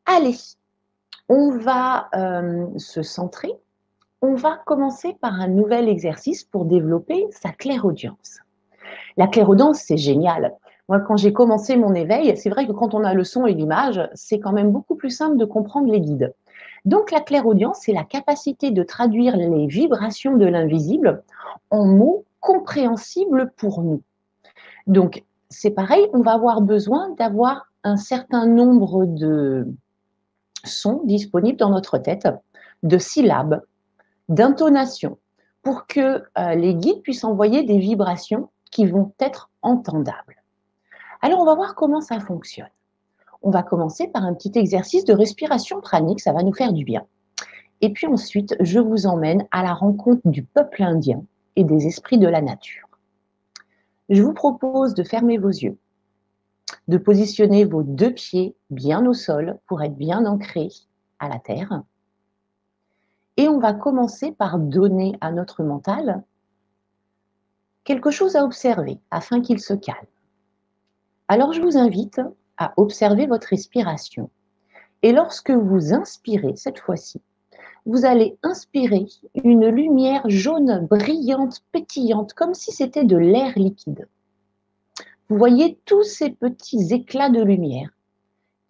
Allez, 0.05 0.36
on 1.29 1.51
va 1.57 2.10
euh, 2.15 2.67
se 2.77 3.01
centrer. 3.01 3.53
On 4.22 4.36
va 4.36 4.60
commencer 4.65 5.15
par 5.22 5.39
un 5.39 5.48
nouvel 5.48 5.88
exercice 5.88 6.43
pour 6.43 6.65
développer 6.65 7.27
sa 7.31 7.51
clairaudience. 7.51 8.39
La 9.15 9.27
clairaudience, 9.27 9.79
c'est 9.79 9.98
génial. 9.98 10.53
Moi, 10.93 11.00
quand 11.00 11.17
j'ai 11.17 11.33
commencé 11.33 11.75
mon 11.75 11.95
éveil, 11.95 12.38
c'est 12.38 12.51
vrai 12.51 12.67
que 12.67 12.71
quand 12.71 12.93
on 12.93 13.03
a 13.03 13.15
le 13.15 13.23
son 13.23 13.47
et 13.47 13.55
l'image, 13.55 14.00
c'est 14.13 14.39
quand 14.39 14.51
même 14.51 14.69
beaucoup 14.69 14.93
plus 14.93 15.09
simple 15.09 15.38
de 15.38 15.45
comprendre 15.45 15.91
les 15.91 16.00
guides. 16.00 16.35
Donc, 16.85 17.09
la 17.09 17.19
clairaudience, 17.19 17.79
c'est 17.81 17.93
la 17.93 18.03
capacité 18.03 18.69
de 18.69 18.83
traduire 18.83 19.35
les 19.35 19.65
vibrations 19.65 20.38
de 20.38 20.45
l'invisible 20.45 21.23
en 21.71 21.88
mots 21.88 22.25
compréhensible 22.41 23.51
pour 23.57 23.81
nous. 23.81 24.03
Donc, 24.85 25.23
c'est 25.50 25.71
pareil, 25.71 26.07
on 26.13 26.21
va 26.21 26.33
avoir 26.33 26.62
besoin 26.62 27.09
d'avoir 27.17 27.71
un 27.83 27.97
certain 27.97 28.45
nombre 28.45 29.07
de 29.07 29.67
sons 30.63 31.01
disponibles 31.05 31.57
dans 31.57 31.71
notre 31.71 31.97
tête, 31.97 32.27
de 32.83 33.00
syllabes, 33.00 33.63
d'intonations, 34.29 35.17
pour 35.63 35.88
que 35.88 36.21
euh, 36.38 36.53
les 36.53 36.75
guides 36.75 37.01
puissent 37.01 37.23
envoyer 37.23 37.63
des 37.63 37.79
vibrations 37.79 38.51
qui 38.69 38.85
vont 38.85 39.12
être 39.19 39.50
entendables. 39.63 40.42
Alors, 41.23 41.39
on 41.39 41.45
va 41.45 41.55
voir 41.55 41.73
comment 41.73 42.01
ça 42.01 42.19
fonctionne. 42.19 42.67
On 43.43 43.49
va 43.49 43.63
commencer 43.63 44.09
par 44.09 44.25
un 44.25 44.33
petit 44.33 44.51
exercice 44.55 45.05
de 45.05 45.13
respiration 45.13 45.79
pranique, 45.79 46.19
ça 46.19 46.33
va 46.33 46.43
nous 46.43 46.53
faire 46.53 46.73
du 46.73 46.83
bien. 46.83 47.05
Et 47.79 47.93
puis 47.93 48.07
ensuite, 48.07 48.57
je 48.59 48.81
vous 48.81 49.07
emmène 49.07 49.47
à 49.51 49.63
la 49.63 49.73
rencontre 49.73 50.21
du 50.25 50.43
peuple 50.43 50.83
indien 50.83 51.23
et 51.55 51.63
des 51.63 51.87
esprits 51.87 52.17
de 52.17 52.27
la 52.27 52.41
nature. 52.41 52.89
Je 54.09 54.21
vous 54.21 54.33
propose 54.33 54.95
de 54.95 55.03
fermer 55.03 55.37
vos 55.37 55.47
yeux, 55.47 55.77
de 56.89 56.97
positionner 56.97 57.63
vos 57.63 57.83
deux 57.83 58.13
pieds 58.13 58.57
bien 58.69 59.05
au 59.05 59.13
sol 59.13 59.57
pour 59.65 59.81
être 59.81 59.95
bien 59.95 60.25
ancrés 60.25 60.73
à 61.19 61.29
la 61.29 61.39
terre. 61.39 61.83
Et 63.37 63.47
on 63.47 63.59
va 63.59 63.71
commencer 63.71 64.33
par 64.33 64.59
donner 64.59 65.15
à 65.21 65.31
notre 65.31 65.63
mental 65.63 66.21
quelque 67.85 68.11
chose 68.11 68.35
à 68.35 68.43
observer 68.43 68.99
afin 69.09 69.39
qu'il 69.39 69.61
se 69.61 69.73
calme. 69.73 70.05
Alors 71.27 71.53
je 71.53 71.61
vous 71.61 71.77
invite 71.77 72.21
à 72.57 72.73
observer 72.77 73.27
votre 73.27 73.47
respiration. 73.47 74.29
Et 75.01 75.11
lorsque 75.11 75.51
vous 75.51 75.93
inspirez 75.93 76.55
cette 76.55 76.79
fois-ci, 76.79 77.21
vous 77.85 78.05
allez 78.05 78.37
inspirer 78.43 79.05
une 79.43 79.67
lumière 79.67 80.23
jaune 80.29 80.87
brillante, 80.89 81.61
pétillante, 81.71 82.33
comme 82.33 82.53
si 82.53 82.71
c'était 82.71 83.03
de 83.03 83.17
l'air 83.17 83.57
liquide. 83.57 84.07
Vous 85.29 85.37
voyez 85.37 85.79
tous 85.85 86.03
ces 86.03 86.29
petits 86.29 86.93
éclats 86.93 87.29
de 87.29 87.41
lumière 87.41 87.89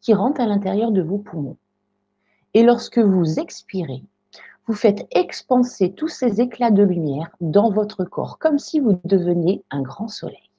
qui 0.01 0.13
rentrent 0.13 0.41
à 0.41 0.47
l'intérieur 0.47 0.91
de 0.91 1.01
vos 1.01 1.17
poumons. 1.17 1.57
Et 2.53 2.63
lorsque 2.63 2.99
vous 2.99 3.39
expirez, 3.39 4.03
vous 4.65 4.73
faites 4.73 5.07
expanser 5.11 5.91
tous 5.91 6.07
ces 6.07 6.39
éclats 6.39 6.71
de 6.71 6.83
lumière 6.83 7.29
dans 7.41 7.69
votre 7.69 8.05
corps, 8.05 8.37
comme 8.39 8.59
si 8.59 8.79
vous 8.79 8.99
deveniez 9.03 9.63
un 9.71 9.81
grand 9.81 10.07
soleil. 10.07 10.49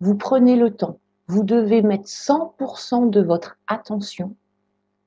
Vous 0.00 0.14
prenez 0.14 0.56
le 0.56 0.74
temps, 0.74 0.98
vous 1.26 1.42
devez 1.42 1.82
mettre 1.82 2.08
100% 2.08 3.10
de 3.10 3.20
votre 3.20 3.58
attention 3.66 4.36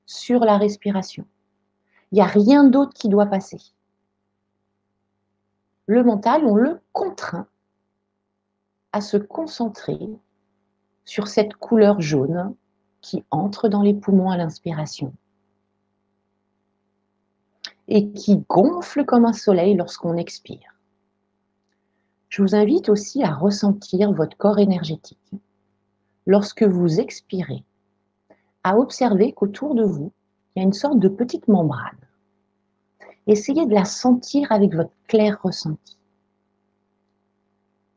sur 0.06 0.40
la 0.40 0.58
respiration. 0.58 1.24
Il 2.10 2.16
n'y 2.16 2.20
a 2.20 2.26
rien 2.26 2.64
d'autre 2.64 2.92
qui 2.92 3.08
doit 3.08 3.26
passer. 3.26 3.58
Le 5.86 6.02
mental, 6.02 6.44
on 6.44 6.56
le 6.56 6.80
contraint 6.92 7.46
à 8.92 9.00
se 9.00 9.16
concentrer 9.16 9.98
sur 11.04 11.28
cette 11.28 11.54
couleur 11.54 12.00
jaune 12.00 12.54
qui 13.00 13.24
entre 13.30 13.68
dans 13.68 13.82
les 13.82 13.94
poumons 13.94 14.30
à 14.30 14.36
l'inspiration 14.36 15.12
et 17.88 18.10
qui 18.12 18.38
gonfle 18.48 19.04
comme 19.04 19.24
un 19.24 19.32
soleil 19.32 19.74
lorsqu'on 19.74 20.16
expire. 20.16 20.79
Je 22.30 22.42
vous 22.42 22.54
invite 22.54 22.88
aussi 22.88 23.24
à 23.24 23.34
ressentir 23.34 24.12
votre 24.12 24.36
corps 24.36 24.60
énergétique. 24.60 25.32
Lorsque 26.26 26.62
vous 26.62 27.00
expirez, 27.00 27.64
à 28.62 28.78
observer 28.78 29.32
qu'autour 29.32 29.74
de 29.74 29.82
vous, 29.82 30.12
il 30.54 30.60
y 30.60 30.62
a 30.62 30.64
une 30.64 30.72
sorte 30.72 31.00
de 31.00 31.08
petite 31.08 31.48
membrane. 31.48 31.98
Essayez 33.26 33.66
de 33.66 33.74
la 33.74 33.84
sentir 33.84 34.52
avec 34.52 34.74
votre 34.74 34.92
clair 35.08 35.40
ressenti. 35.42 35.98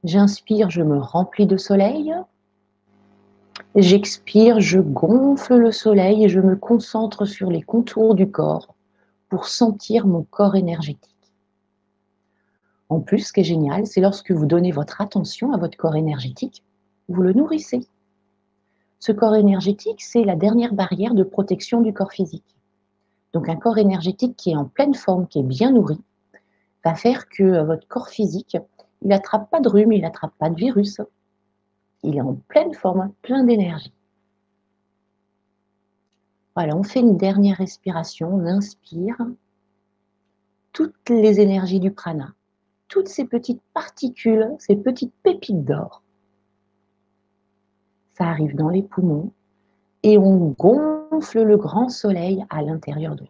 J'inspire, 0.03 0.71
je 0.71 0.81
me 0.81 0.97
remplis 0.97 1.45
de 1.45 1.57
soleil. 1.57 2.13
J'expire, 3.75 4.59
je 4.59 4.79
gonfle 4.79 5.57
le 5.57 5.71
soleil 5.71 6.25
et 6.25 6.29
je 6.29 6.39
me 6.39 6.55
concentre 6.55 7.25
sur 7.25 7.51
les 7.51 7.61
contours 7.61 8.15
du 8.15 8.29
corps 8.29 8.73
pour 9.29 9.45
sentir 9.45 10.07
mon 10.07 10.23
corps 10.23 10.55
énergétique. 10.55 11.12
En 12.93 12.99
plus, 12.99 13.21
ce 13.21 13.33
qui 13.33 13.39
est 13.39 13.43
génial, 13.43 13.87
c'est 13.87 14.01
lorsque 14.01 14.29
vous 14.29 14.45
donnez 14.45 14.71
votre 14.71 15.01
attention 15.01 15.51
à 15.51 15.57
votre 15.57 15.75
corps 15.77 15.95
énergétique, 15.95 16.63
vous 17.07 17.23
le 17.23 17.33
nourrissez. 17.33 17.87
Ce 18.99 19.11
corps 19.11 19.33
énergétique, 19.33 20.03
c'est 20.03 20.23
la 20.23 20.35
dernière 20.35 20.75
barrière 20.75 21.15
de 21.15 21.23
protection 21.23 21.81
du 21.81 21.91
corps 21.91 22.11
physique. 22.11 22.55
Donc 23.33 23.49
un 23.49 23.55
corps 23.55 23.79
énergétique 23.79 24.35
qui 24.37 24.51
est 24.51 24.55
en 24.55 24.65
pleine 24.65 24.93
forme, 24.93 25.27
qui 25.27 25.39
est 25.39 25.43
bien 25.43 25.71
nourri, 25.71 25.99
va 26.85 26.93
faire 26.93 27.29
que 27.29 27.41
euh, 27.41 27.63
votre 27.63 27.87
corps 27.87 28.09
physique, 28.09 28.57
il 29.01 29.07
n'attrape 29.07 29.49
pas 29.49 29.59
de 29.59 29.69
rhume, 29.69 29.91
il 29.91 30.01
n'attrape 30.01 30.37
pas 30.37 30.51
de 30.51 30.55
virus. 30.55 31.01
Il 32.03 32.15
est 32.15 32.21
en 32.21 32.35
pleine 32.47 32.75
forme, 32.75 33.11
plein 33.23 33.43
d'énergie. 33.43 33.91
Voilà, 36.55 36.77
on 36.77 36.83
fait 36.83 36.99
une 36.99 37.17
dernière 37.17 37.57
respiration, 37.57 38.31
on 38.31 38.45
inspire 38.45 39.17
toutes 40.73 41.09
les 41.09 41.39
énergies 41.39 41.79
du 41.79 41.89
prana, 41.89 42.35
toutes 42.93 43.09
ces 43.09 43.25
petites 43.25 43.63
particules, 43.73 44.51
ces 44.59 44.75
petites 44.75 45.15
pépites 45.23 45.65
d'or. 45.65 46.03
Ça 48.13 48.25
arrive 48.25 48.55
dans 48.55 48.69
les 48.69 48.83
poumons 48.83 49.31
et 50.03 50.19
on 50.19 50.49
gonfle 50.49 51.41
le 51.41 51.57
grand 51.57 51.89
soleil 51.89 52.45
à 52.51 52.61
l'intérieur 52.61 53.15
de 53.15 53.23
nous. 53.23 53.29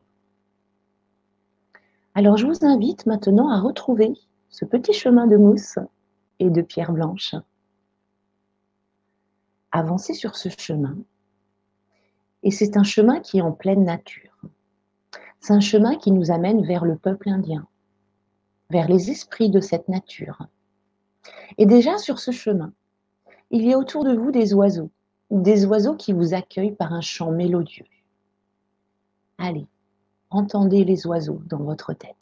Alors 2.14 2.36
je 2.36 2.46
vous 2.46 2.66
invite 2.66 3.06
maintenant 3.06 3.50
à 3.52 3.62
retrouver 3.62 4.12
ce 4.50 4.66
petit 4.66 4.92
chemin 4.92 5.28
de 5.28 5.38
mousse 5.38 5.80
et 6.40 6.50
de 6.50 6.62
pierre 6.62 6.92
blanche. 6.92 7.34
Avancez 9.72 10.14
sur 10.14 10.36
ce 10.36 10.50
chemin 10.50 10.98
et 12.44 12.52
c'est 12.52 12.76
un 12.76 12.84
chemin 12.84 13.22
qui 13.22 13.38
est 13.38 13.42
en 13.42 13.54
pleine 13.54 13.86
nature. 13.86 14.42
C'est 15.40 15.54
un 15.54 15.62
chemin 15.62 15.96
qui 15.96 16.12
nous 16.12 16.32
amène 16.32 16.66
vers 16.66 16.84
le 16.84 16.98
peuple 16.98 17.30
indien, 17.30 17.66
vers 18.74 18.90
les 18.90 19.12
esprits 19.12 19.52
de 19.52 19.60
cette 19.62 19.88
nature. 19.88 20.48
Et 21.60 21.68
déjà 21.68 22.00
sur 22.00 22.18
ce 22.18 22.32
chemin, 22.32 22.74
il 23.52 23.64
y 23.64 23.72
a 23.72 23.78
autour 23.78 24.04
de 24.04 24.16
vous 24.16 24.32
des 24.32 24.56
oiseaux, 24.56 24.90
des 25.30 25.66
oiseaux 25.66 25.96
qui 25.96 26.12
vous 26.12 26.34
accueillent 26.34 26.76
par 26.76 26.92
un 26.92 27.02
chant 27.02 27.32
mélodieux. 27.32 27.86
Allez, 29.38 29.68
entendez 30.32 30.84
les 30.84 31.06
oiseaux 31.06 31.42
dans 31.46 31.62
votre 31.62 31.94
tête. 31.94 32.18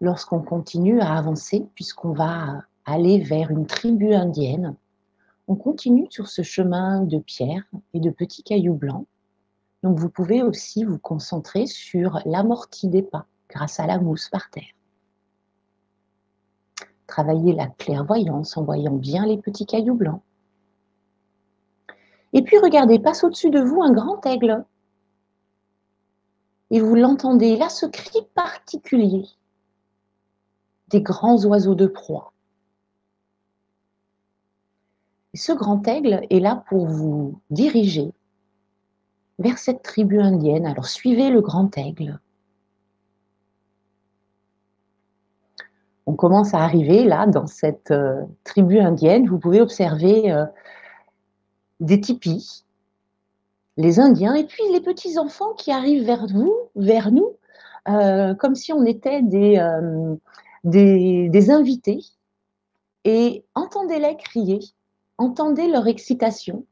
Lorsqu'on 0.00 0.42
continue 0.42 1.00
à 1.00 1.16
avancer, 1.16 1.66
puisqu'on 1.74 2.12
va 2.12 2.64
aller 2.84 3.20
vers 3.20 3.50
une 3.50 3.66
tribu 3.66 4.12
indienne, 4.12 4.74
on 5.46 5.54
continue 5.54 6.08
sur 6.10 6.26
ce 6.26 6.42
chemin 6.42 7.02
de 7.02 7.18
pierre 7.18 7.64
et 7.94 8.00
de 8.00 8.10
petits 8.10 8.42
cailloux 8.42 8.74
blancs. 8.74 9.06
Donc 9.86 10.00
vous 10.00 10.10
pouvez 10.10 10.42
aussi 10.42 10.82
vous 10.82 10.98
concentrer 10.98 11.68
sur 11.68 12.18
l'amorti 12.24 12.88
des 12.88 13.04
pas 13.04 13.24
grâce 13.48 13.78
à 13.78 13.86
la 13.86 14.00
mousse 14.00 14.28
par 14.28 14.50
terre. 14.50 14.74
Travaillez 17.06 17.52
la 17.52 17.68
clairvoyance 17.68 18.56
en 18.56 18.64
voyant 18.64 18.96
bien 18.96 19.24
les 19.26 19.38
petits 19.38 19.64
cailloux 19.64 19.94
blancs. 19.94 20.22
Et 22.32 22.42
puis 22.42 22.58
regardez, 22.58 22.98
passe 22.98 23.22
au-dessus 23.22 23.50
de 23.50 23.60
vous 23.60 23.80
un 23.80 23.92
grand 23.92 24.26
aigle. 24.26 24.64
Et 26.72 26.80
vous 26.80 26.96
l'entendez 26.96 27.56
là, 27.56 27.68
ce 27.68 27.86
cri 27.86 28.22
particulier 28.34 29.24
des 30.88 31.00
grands 31.00 31.44
oiseaux 31.44 31.76
de 31.76 31.86
proie. 31.86 32.32
Et 35.32 35.36
ce 35.36 35.52
grand 35.52 35.86
aigle 35.86 36.26
est 36.28 36.40
là 36.40 36.64
pour 36.68 36.88
vous 36.88 37.40
diriger 37.50 38.12
vers 39.38 39.58
cette 39.58 39.82
tribu 39.82 40.20
indienne. 40.20 40.66
Alors 40.66 40.86
suivez 40.86 41.30
le 41.30 41.40
grand 41.40 41.76
aigle. 41.76 42.18
On 46.06 46.14
commence 46.14 46.54
à 46.54 46.58
arriver 46.58 47.04
là 47.04 47.26
dans 47.26 47.46
cette 47.46 47.90
euh, 47.90 48.22
tribu 48.44 48.78
indienne. 48.78 49.26
Vous 49.28 49.38
pouvez 49.38 49.60
observer 49.60 50.30
euh, 50.30 50.46
des 51.80 52.00
tipis, 52.00 52.64
les 53.76 53.98
Indiens 53.98 54.34
et 54.34 54.44
puis 54.44 54.62
les 54.72 54.80
petits 54.80 55.18
enfants 55.18 55.52
qui 55.54 55.72
arrivent 55.72 56.06
vers 56.06 56.26
vous, 56.28 56.54
vers 56.76 57.10
nous, 57.10 57.36
euh, 57.88 58.34
comme 58.34 58.54
si 58.54 58.72
on 58.72 58.84
était 58.86 59.20
des, 59.20 59.60
des, 60.64 61.50
invités. 61.50 62.00
Et 63.04 63.44
entendez-les 63.54 64.16
crier, 64.16 64.60
entendez 65.18 65.68
leur 65.68 65.86
excitation, 65.86 66.64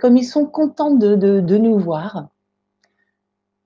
comme 0.00 0.16
ils 0.16 0.24
sont 0.24 0.46
contents 0.46 0.94
de, 0.94 1.58
nous 1.58 1.78
voir. 1.78 2.28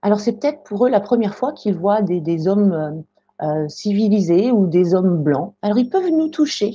Alors 0.03 0.21
c'est 0.21 0.33
peut-être 0.33 0.65
pour 0.65 0.85
eux 0.85 0.91
la 0.91 1.01
première 1.01 1.37
fois 1.37 1.53
qu'ils 1.53 1.77
voient 1.77 2.03
des, 2.03 2.49
hommes 2.49 3.05
euh, 3.41 3.69
civilisés 3.69 4.51
ou 4.51 4.67
des 4.67 4.95
hommes 4.95 5.23
blancs. 5.23 5.55
Alors 5.63 5.79
ils 5.79 5.89
peuvent 5.89 6.11
nous 6.11 6.29
toucher. 6.29 6.75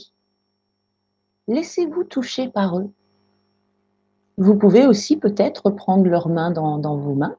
Laissez-vous 1.47 2.05
toucher 2.05 2.47
par 2.47 2.79
eux. 2.79 2.89
Vous 4.37 4.55
pouvez 4.55 4.87
aussi 4.87 5.17
peut-être 5.17 5.69
prendre 5.71 6.05
leurs 6.05 6.29
mains 6.29 6.51
dans, 6.51 6.95
vos 6.95 7.13
mains. 7.13 7.35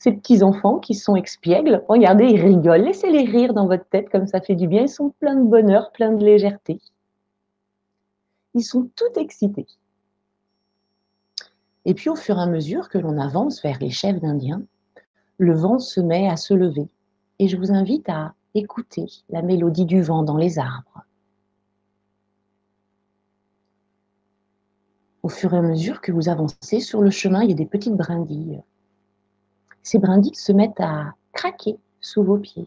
Ces 0.00 0.10
petits 0.10 0.42
enfants 0.42 0.80
qui 0.80 0.94
sont 0.96 1.14
expiègles, 1.14 1.84
regardez, 1.88 2.24
ils 2.24 2.40
rigolent. 2.40 2.82
Laissez-les 2.82 3.24
rire 3.24 3.54
dans 3.54 3.68
votre 3.68 3.88
tête, 3.88 4.10
comme 4.10 4.26
ça 4.26 4.40
fait 4.40 4.56
du 4.56 4.66
bien. 4.66 4.82
Ils 4.82 4.88
sont 4.88 5.10
pleins 5.20 5.36
de 5.36 5.48
bonheur, 5.48 5.92
pleins 5.92 6.10
de 6.10 6.24
légèreté. 6.24 6.80
Ils 8.54 8.64
sont 8.64 8.90
tout 8.96 9.20
excités. 9.20 9.66
Et 11.84 11.94
puis 11.94 12.08
au 12.08 12.16
fur 12.16 12.38
et 12.38 12.42
à 12.42 12.46
mesure 12.46 12.88
que 12.88 12.98
l'on 12.98 13.18
avance 13.18 13.62
vers 13.62 13.78
les 13.78 13.90
chefs 13.90 14.20
d'Indiens, 14.20 14.62
le 15.38 15.54
vent 15.54 15.78
se 15.78 16.00
met 16.00 16.28
à 16.28 16.36
se 16.36 16.54
lever 16.54 16.88
et 17.38 17.48
je 17.48 17.56
vous 17.56 17.72
invite 17.72 18.08
à 18.08 18.34
écouter 18.54 19.06
la 19.30 19.42
mélodie 19.42 19.86
du 19.86 20.02
vent 20.02 20.22
dans 20.22 20.36
les 20.36 20.58
arbres. 20.58 21.04
Au 25.22 25.28
fur 25.28 25.54
et 25.54 25.58
à 25.58 25.62
mesure 25.62 26.00
que 26.00 26.12
vous 26.12 26.28
avancez 26.28 26.80
sur 26.80 27.00
le 27.00 27.10
chemin, 27.10 27.42
il 27.42 27.50
y 27.50 27.52
a 27.52 27.56
des 27.56 27.66
petites 27.66 27.96
brindilles. 27.96 28.60
Ces 29.82 29.98
brindilles 29.98 30.34
se 30.34 30.52
mettent 30.52 30.80
à 30.80 31.14
craquer 31.32 31.78
sous 32.00 32.22
vos 32.22 32.38
pieds. 32.38 32.66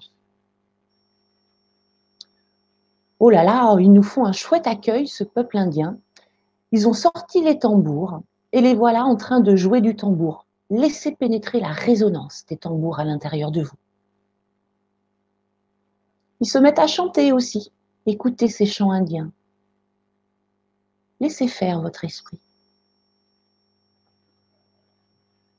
Oh 3.20 3.30
là 3.30 3.44
là, 3.44 3.78
ils 3.80 3.92
nous 3.92 4.04
font 4.04 4.26
un 4.26 4.34
chouette 4.34 4.68
accueil, 4.68 5.08
ce 5.08 5.24
peuple 5.24 5.58
indien. 5.58 5.98
Ils 6.72 6.88
ont 6.88 6.94
sorti 6.94 7.42
les 7.42 7.60
tambours 7.60 8.22
et 8.56 8.62
les 8.62 8.74
voilà 8.74 9.04
en 9.04 9.18
train 9.18 9.42
de 9.42 9.58
jouer 9.58 9.82
du 9.82 9.98
tambour. 9.98 10.46
Laissez 10.70 11.12
pénétrer 11.12 11.60
la 11.60 11.74
résonance 11.74 12.46
des 12.46 12.56
tambours 12.56 13.02
à 13.02 13.04
l'intérieur 13.04 13.52
de 13.52 13.62
vous. 13.62 13.76
Ils 16.40 16.48
se 16.48 16.58
mettent 16.58 16.80
à 16.80 16.88
chanter 16.88 17.34
aussi. 17.34 17.74
Écoutez 18.06 18.48
ces 18.48 18.66
chants 18.66 18.92
indiens. 18.92 19.30
Laissez 21.20 21.50
faire 21.50 21.82
votre 21.82 22.06
esprit. 22.06 22.40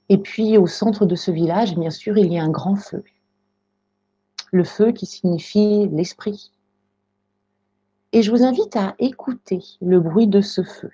Et 0.08 0.16
puis 0.16 0.56
au 0.56 0.66
centre 0.66 1.04
de 1.04 1.16
ce 1.16 1.30
village, 1.30 1.76
bien 1.76 1.90
sûr, 1.90 2.16
il 2.16 2.32
y 2.32 2.38
a 2.38 2.44
un 2.44 2.48
grand 2.48 2.76
feu. 2.76 3.04
Le 4.52 4.64
feu 4.64 4.92
qui 4.92 5.04
signifie 5.04 5.86
l'esprit. 5.88 6.50
Et 8.12 8.22
je 8.22 8.30
vous 8.30 8.42
invite 8.42 8.74
à 8.74 8.94
écouter 8.98 9.62
le 9.82 10.00
bruit 10.00 10.28
de 10.28 10.40
ce 10.40 10.62
feu, 10.62 10.90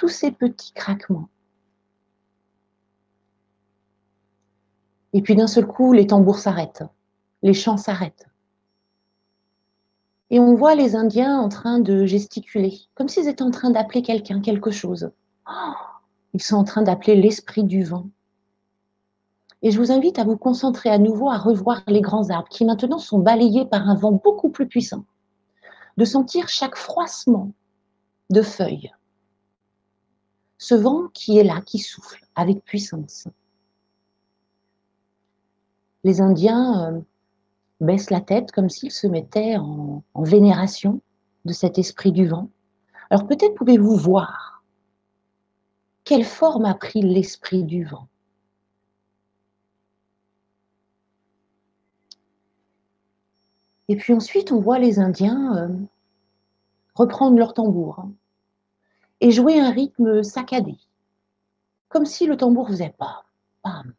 tous 0.00 0.08
ces 0.08 0.30
petits 0.30 0.72
craquements. 0.72 1.28
Et 5.12 5.20
puis 5.20 5.34
d'un 5.34 5.46
seul 5.46 5.66
coup, 5.66 5.92
les 5.92 6.06
tambours 6.06 6.38
s'arrêtent, 6.38 6.84
les 7.42 7.52
chants 7.52 7.76
s'arrêtent. 7.76 8.26
Et 10.30 10.40
on 10.40 10.54
voit 10.54 10.74
les 10.74 10.96
Indiens 10.96 11.38
en 11.38 11.50
train 11.50 11.80
de 11.80 12.06
gesticuler, 12.06 12.78
comme 12.94 13.10
s'ils 13.10 13.28
étaient 13.28 13.42
en 13.42 13.50
train 13.50 13.68
d'appeler 13.68 14.00
quelqu'un, 14.00 14.40
quelque 14.40 14.70
chose. 14.70 15.10
Oh, 15.46 15.74
ils 16.32 16.42
sont 16.42 16.56
en 16.56 16.64
train 16.64 16.80
d'appeler 16.80 17.16
l'esprit 17.16 17.64
du 17.64 17.84
vent. 17.84 18.08
Et 19.60 19.70
je 19.70 19.78
vous 19.78 19.92
invite 19.92 20.18
à 20.18 20.24
vous 20.24 20.38
concentrer 20.38 20.88
à 20.88 20.96
nouveau 20.96 21.28
à 21.28 21.36
revoir 21.36 21.82
les 21.88 22.00
grands 22.00 22.30
arbres 22.30 22.48
qui 22.48 22.64
maintenant 22.64 22.98
sont 22.98 23.18
balayés 23.18 23.66
par 23.66 23.86
un 23.86 23.96
vent 23.96 24.12
beaucoup 24.12 24.48
plus 24.48 24.66
puissant. 24.66 25.04
De 25.98 26.06
sentir 26.06 26.48
chaque 26.48 26.76
froissement 26.76 27.52
de 28.30 28.40
feuilles. 28.40 28.90
Ce 30.60 30.74
vent 30.74 31.08
qui 31.14 31.38
est 31.38 31.42
là, 31.42 31.62
qui 31.62 31.78
souffle 31.78 32.22
avec 32.34 32.62
puissance. 32.64 33.26
Les 36.04 36.20
Indiens 36.20 36.92
euh, 36.92 37.00
baisse 37.80 38.10
la 38.10 38.20
tête 38.20 38.52
comme 38.52 38.68
s'il 38.68 38.90
se 38.90 39.06
mettait 39.06 39.56
en, 39.56 40.04
en 40.12 40.22
vénération 40.22 41.00
de 41.46 41.54
cet 41.54 41.78
esprit 41.78 42.12
du 42.12 42.28
vent. 42.28 42.50
Alors 43.08 43.26
peut-être 43.26 43.54
pouvez-vous 43.54 43.96
voir 43.96 44.62
quelle 46.04 46.24
forme 46.24 46.66
a 46.66 46.74
pris 46.74 47.00
l'esprit 47.00 47.64
du 47.64 47.84
vent. 47.84 48.06
Et 53.88 53.96
puis 53.96 54.12
ensuite, 54.12 54.52
on 54.52 54.60
voit 54.60 54.78
les 54.78 54.98
Indiens 54.98 55.56
euh, 55.56 55.74
reprendre 56.94 57.38
leur 57.38 57.54
tambour 57.54 58.00
hein, 58.00 58.12
et 59.20 59.30
jouer 59.30 59.60
un 59.60 59.70
rythme 59.70 60.22
saccadé, 60.22 60.76
comme 61.88 62.06
si 62.06 62.26
le 62.26 62.36
tambour 62.36 62.68
faisait 62.68 62.94
pas, 62.96 63.24
pam, 63.62 63.94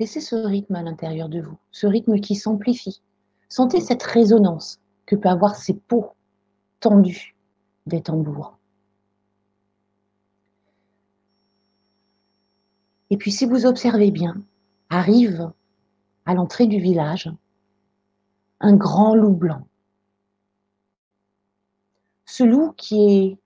Laissez 0.00 0.20
ce 0.20 0.36
rythme 0.36 0.76
à 0.76 0.82
l'intérieur 0.82 1.28
de 1.28 1.40
vous, 1.40 1.58
ce 1.72 1.86
rythme 1.88 2.20
qui 2.20 2.36
s'amplifie. 2.36 3.02
Sentez 3.48 3.80
cette 3.80 4.02
résonance 4.02 4.80
que 5.06 5.16
peut 5.16 5.28
avoir 5.28 5.56
ces 5.56 5.74
peaux 5.74 6.12
tendues 6.78 7.34
des 7.86 8.02
tambours. 8.02 8.56
Et 13.10 13.16
puis 13.16 13.32
si 13.32 13.46
vous 13.46 13.66
observez 13.66 14.12
bien, 14.12 14.40
arrive 14.88 15.50
à 16.26 16.34
l'entrée 16.34 16.66
du 16.66 16.78
village 16.78 17.32
un 18.60 18.76
grand 18.76 19.14
loup 19.14 19.34
blanc. 19.34 19.67
Ce 22.30 22.44
loup 22.44 22.72
qui 22.76 23.08
est 23.08 23.38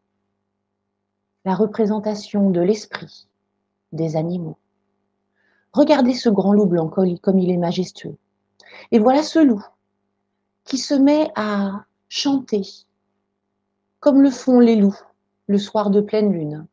la 1.44 1.54
représentation 1.54 2.50
de 2.50 2.60
l'esprit 2.60 3.28
des 3.92 4.16
animaux. 4.16 4.58
Regardez 5.72 6.14
ce 6.14 6.28
grand 6.28 6.52
loup 6.52 6.66
blanc 6.66 6.88
comme 6.88 7.38
il 7.38 7.50
est 7.52 7.58
majestueux. 7.58 8.16
Et 8.90 8.98
voilà 8.98 9.22
ce 9.22 9.38
loup 9.38 9.64
qui 10.64 10.78
se 10.78 10.94
met 10.94 11.30
à 11.36 11.84
chanter 12.08 12.62
comme 14.00 14.20
le 14.20 14.30
font 14.30 14.58
les 14.58 14.74
loups 14.74 15.00
le 15.46 15.58
soir 15.58 15.90
de 15.90 16.00
pleine 16.00 16.32
lune. 16.32 16.66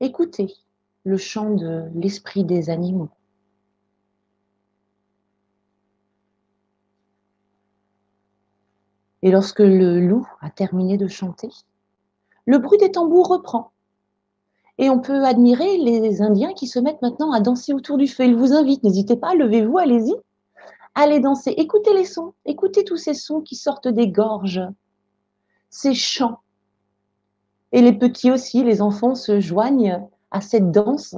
Écoutez 0.00 0.52
le 1.04 1.18
chant 1.18 1.54
de 1.54 1.88
l'esprit 1.94 2.42
des 2.42 2.68
animaux. 2.68 3.10
Et 9.22 9.30
lorsque 9.30 9.60
le 9.60 10.00
loup 10.00 10.26
a 10.40 10.50
terminé 10.50 10.96
de 10.96 11.08
chanter, 11.08 11.50
Le 12.44 12.58
bruit 12.58 12.78
des 12.78 12.92
tambours 12.92 13.28
reprend. 13.28 13.72
Et 14.78 14.90
on 14.90 15.00
peut 15.00 15.24
admirer 15.24 15.78
les 15.78 16.22
Indiens 16.22 16.52
qui 16.52 16.66
se 16.66 16.78
mettent 16.78 17.02
maintenant 17.02 17.32
à 17.32 17.40
danser 17.40 17.72
autour 17.72 17.96
du 17.96 18.06
feu. 18.06 18.24
Ils 18.24 18.36
vous 18.36 18.52
invitent, 18.52 18.84
n'hésitez 18.84 19.16
pas, 19.16 19.34
levez-vous, 19.34 19.78
allez-y. 19.78 20.14
Allez 20.94 21.20
danser, 21.20 21.50
écoutez 21.58 21.92
les 21.92 22.04
sons, 22.04 22.32
écoutez 22.46 22.84
tous 22.84 22.96
ces 22.96 23.12
sons 23.12 23.42
qui 23.42 23.54
sortent 23.54 23.88
des 23.88 24.08
gorges, 24.08 24.62
ces 25.68 25.92
chants. 25.92 26.40
Et 27.72 27.82
les 27.82 27.92
petits 27.92 28.30
aussi, 28.30 28.64
les 28.64 28.80
enfants 28.80 29.14
se 29.14 29.38
joignent 29.38 30.02
à 30.30 30.40
cette 30.40 30.70
danse, 30.70 31.14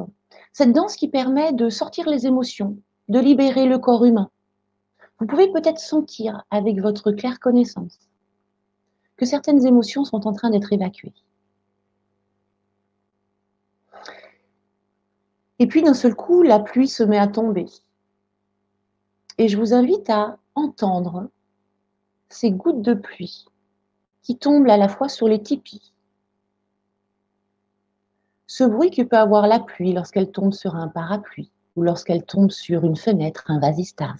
cette 0.53 0.73
danse 0.73 0.97
qui 0.97 1.09
permet 1.09 1.53
de 1.53 1.69
sortir 1.69 2.09
les 2.09 2.27
émotions, 2.27 2.77
de 3.09 3.21
libérer 3.21 3.67
le 3.67 3.79
corps 3.79 4.05
humain. 4.05 4.31
Vous 5.19 5.27
pouvez 5.27 5.51
peut-être 5.51 5.79
sentir 5.79 6.45
avec 6.51 6.81
votre 6.81 7.11
claire 7.11 7.41
connaissance 7.41 7.99
que 9.17 9.27
certaines 9.27 9.67
émotions 9.67 10.05
sont 10.05 10.27
en 10.27 10.33
train 10.33 10.51
d'être 10.51 10.73
évacuées. 10.73 11.15
Et 15.59 15.67
puis 15.67 15.83
d'un 15.83 15.95
seul 15.95 16.15
coup, 16.15 16.43
la 16.43 16.61
pluie 16.61 16.87
se 16.87 17.03
met 17.03 17.19
à 17.19 17.27
tomber. 17.27 17.67
Et 19.39 19.49
je 19.49 19.59
vous 19.59 19.75
invite 19.75 20.09
à 20.09 20.39
entendre 20.55 21.31
ces 22.29 22.53
gouttes 22.53 22.83
de 22.83 22.95
pluie 22.95 23.47
qui 24.23 24.39
tombent 24.39 24.69
à 24.69 24.77
la 24.77 24.89
fois 24.89 25.09
sur 25.09 25.27
les 25.27 25.43
tipis. 25.43 25.93
Ce 28.47 28.65
bruit 28.65 28.91
que 28.91 29.03
peut 29.03 29.17
avoir 29.17 29.47
la 29.47 29.59
pluie 29.59 29.93
lorsqu'elle 29.93 30.31
tombe 30.31 30.53
sur 30.53 30.77
un 30.77 30.89
parapluie 30.89 31.51
ou 31.77 31.83
lorsqu'elle 31.83 32.25
tombe 32.25 32.51
sur 32.51 32.85
une 32.85 32.97
fenêtre, 32.97 33.45
un 33.49 33.59
vasistas. 33.59 34.15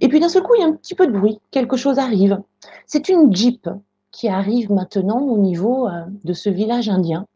Et 0.00 0.08
puis 0.08 0.20
d'un 0.20 0.28
seul 0.28 0.42
coup, 0.42 0.54
il 0.56 0.60
y 0.60 0.64
a 0.64 0.66
un 0.66 0.72
petit 0.72 0.94
peu 0.94 1.06
de 1.06 1.12
bruit, 1.12 1.40
quelque 1.50 1.76
chose 1.76 1.98
arrive. 1.98 2.40
C'est 2.86 3.08
une 3.08 3.34
jeep 3.34 3.68
qui 4.10 4.28
arrive 4.28 4.70
maintenant 4.70 5.20
au 5.20 5.38
niveau 5.38 5.88
euh, 5.88 6.04
de 6.24 6.32
ce 6.32 6.50
village 6.50 6.88
indien. 6.88 7.26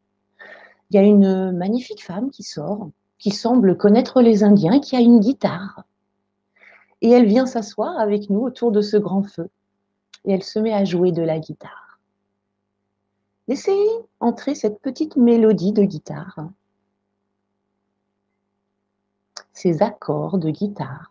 Il 0.90 0.96
y 0.96 0.98
a 0.98 1.02
une 1.02 1.52
magnifique 1.52 2.04
femme 2.04 2.30
qui 2.30 2.42
sort, 2.42 2.90
qui 3.18 3.30
semble 3.30 3.76
connaître 3.76 4.20
les 4.20 4.44
Indiens, 4.44 4.78
qui 4.78 4.94
a 4.94 5.00
une 5.00 5.20
guitare. 5.20 5.82
Et 7.00 7.10
elle 7.10 7.26
vient 7.26 7.46
s'asseoir 7.46 7.98
avec 7.98 8.30
nous 8.30 8.40
autour 8.40 8.72
de 8.72 8.80
ce 8.80 8.96
grand 8.96 9.22
feu. 9.22 9.48
Et 10.24 10.32
elle 10.32 10.42
se 10.42 10.58
met 10.58 10.72
à 10.72 10.84
jouer 10.84 11.12
de 11.12 11.22
la 11.22 11.38
guitare. 11.38 11.98
Laissez 13.48 13.78
entrer 14.20 14.54
cette 14.54 14.80
petite 14.80 15.16
mélodie 15.16 15.72
de 15.72 15.82
guitare. 15.82 16.48
Ces 19.52 19.82
accords 19.82 20.38
de 20.38 20.50
guitare. 20.50 21.10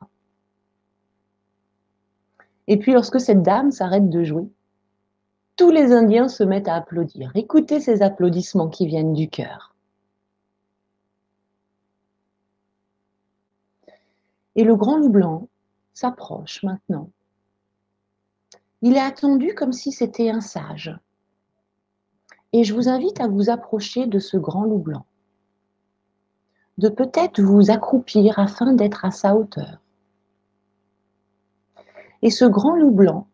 Et 2.67 2.77
puis 2.77 2.93
lorsque 2.93 3.19
cette 3.19 3.43
dame 3.43 3.71
s'arrête 3.71 4.09
de 4.09 4.23
jouer, 4.23 4.47
tous 5.55 5.71
les 5.71 5.93
Indiens 5.93 6.27
se 6.27 6.43
mettent 6.43 6.67
à 6.67 6.75
applaudir. 6.75 7.31
Écoutez 7.35 7.79
ces 7.79 8.01
applaudissements 8.01 8.69
qui 8.69 8.87
viennent 8.87 9.13
du 9.13 9.29
cœur. 9.29 9.75
Et 14.55 14.63
le 14.63 14.75
grand 14.75 14.97
loup 14.97 15.09
blanc 15.09 15.47
s'approche 15.93 16.63
maintenant. 16.63 17.09
Il 18.81 18.95
est 18.95 19.01
attendu 19.01 19.53
comme 19.53 19.73
si 19.73 19.91
c'était 19.91 20.29
un 20.29 20.41
sage. 20.41 20.97
Et 22.53 22.63
je 22.63 22.73
vous 22.73 22.87
invite 22.87 23.19
à 23.19 23.27
vous 23.27 23.49
approcher 23.49 24.07
de 24.07 24.19
ce 24.19 24.37
grand 24.37 24.63
loup 24.63 24.79
blanc, 24.79 25.05
de 26.77 26.89
peut-être 26.89 27.41
vous 27.41 27.69
accroupir 27.69 28.39
afin 28.39 28.73
d'être 28.73 29.03
à 29.03 29.11
sa 29.11 29.35
hauteur. 29.35 29.81
Et 32.25 32.31
ce 32.31 32.43
grand 32.43 32.75
loup 32.75 32.89
blanc 32.89 33.27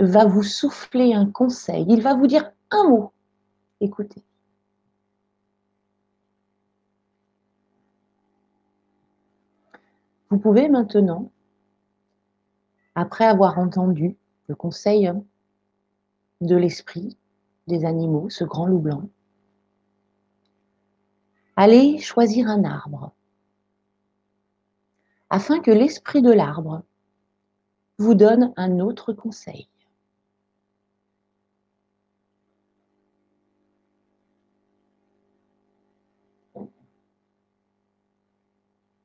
va 0.00 0.24
vous 0.24 0.42
souffler 0.42 1.14
un 1.14 1.30
conseil. 1.30 1.86
Il 1.88 2.02
va 2.02 2.16
vous 2.16 2.26
dire 2.26 2.50
un 2.72 2.88
mot. 2.88 3.12
Écoutez. 3.80 4.20
Vous 10.28 10.38
pouvez 10.38 10.68
maintenant, 10.68 11.30
après 12.96 13.26
avoir 13.26 13.60
entendu 13.60 14.16
le 14.48 14.56
conseil 14.56 15.08
de 16.40 16.56
l'esprit 16.56 17.16
des 17.68 17.84
animaux, 17.84 18.28
ce 18.28 18.42
grand 18.42 18.66
loup 18.66 18.80
blanc, 18.80 19.08
aller 21.54 21.98
choisir 21.98 22.48
un 22.48 22.64
arbre 22.64 23.12
afin 25.30 25.60
que 25.60 25.70
l'esprit 25.70 26.22
de 26.22 26.32
l'arbre 26.32 26.82
vous 27.98 28.14
donne 28.14 28.52
un 28.56 28.80
autre 28.80 29.12
conseil. 29.12 29.68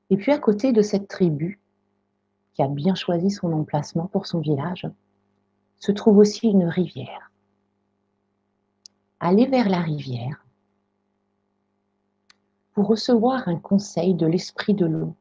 Et 0.10 0.18
puis 0.18 0.34
à 0.34 0.38
côté 0.38 0.74
de 0.74 0.82
cette 0.82 1.08
tribu, 1.08 1.62
qui 2.54 2.62
a 2.62 2.68
bien 2.68 2.96
choisi 2.96 3.32
son 3.32 3.54
emplacement 3.54 4.08
pour 4.08 4.28
son 4.28 4.40
village, 4.40 4.86
se 5.80 5.94
trouve 5.94 6.18
aussi 6.18 6.50
une 6.50 6.66
rivière. 6.66 7.32
Allez 9.22 9.48
vers 9.48 9.70
la 9.70 9.80
rivière 9.80 10.46
pour 12.74 12.88
recevoir 12.88 13.48
un 13.48 13.58
conseil 13.58 14.14
de 14.14 14.26
l'esprit 14.26 14.74
de 14.74 14.86
l'eau. 14.86 15.16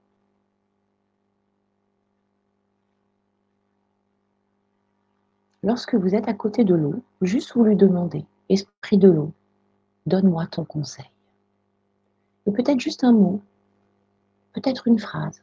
Lorsque 5.62 5.94
vous 5.94 6.14
êtes 6.14 6.28
à 6.28 6.34
côté 6.34 6.64
de 6.64 6.74
l'eau, 6.74 7.02
juste 7.20 7.54
vous 7.54 7.64
lui 7.64 7.76
demandez, 7.76 8.24
Esprit 8.48 8.98
de 8.98 9.10
l'eau, 9.10 9.32
donne-moi 10.06 10.46
ton 10.46 10.64
conseil. 10.64 11.10
Et 12.46 12.52
peut-être 12.52 12.80
juste 12.80 13.04
un 13.04 13.12
mot, 13.12 13.40
peut-être 14.54 14.88
une 14.88 14.98
phrase. 14.98 15.42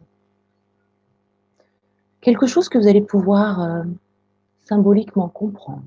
Quelque 2.22 2.48
chose 2.48 2.68
que 2.68 2.78
vous 2.78 2.88
allez 2.88 3.02
pouvoir 3.02 3.62
euh, 3.62 3.84
symboliquement 4.62 5.30
comprendre. 5.30 5.84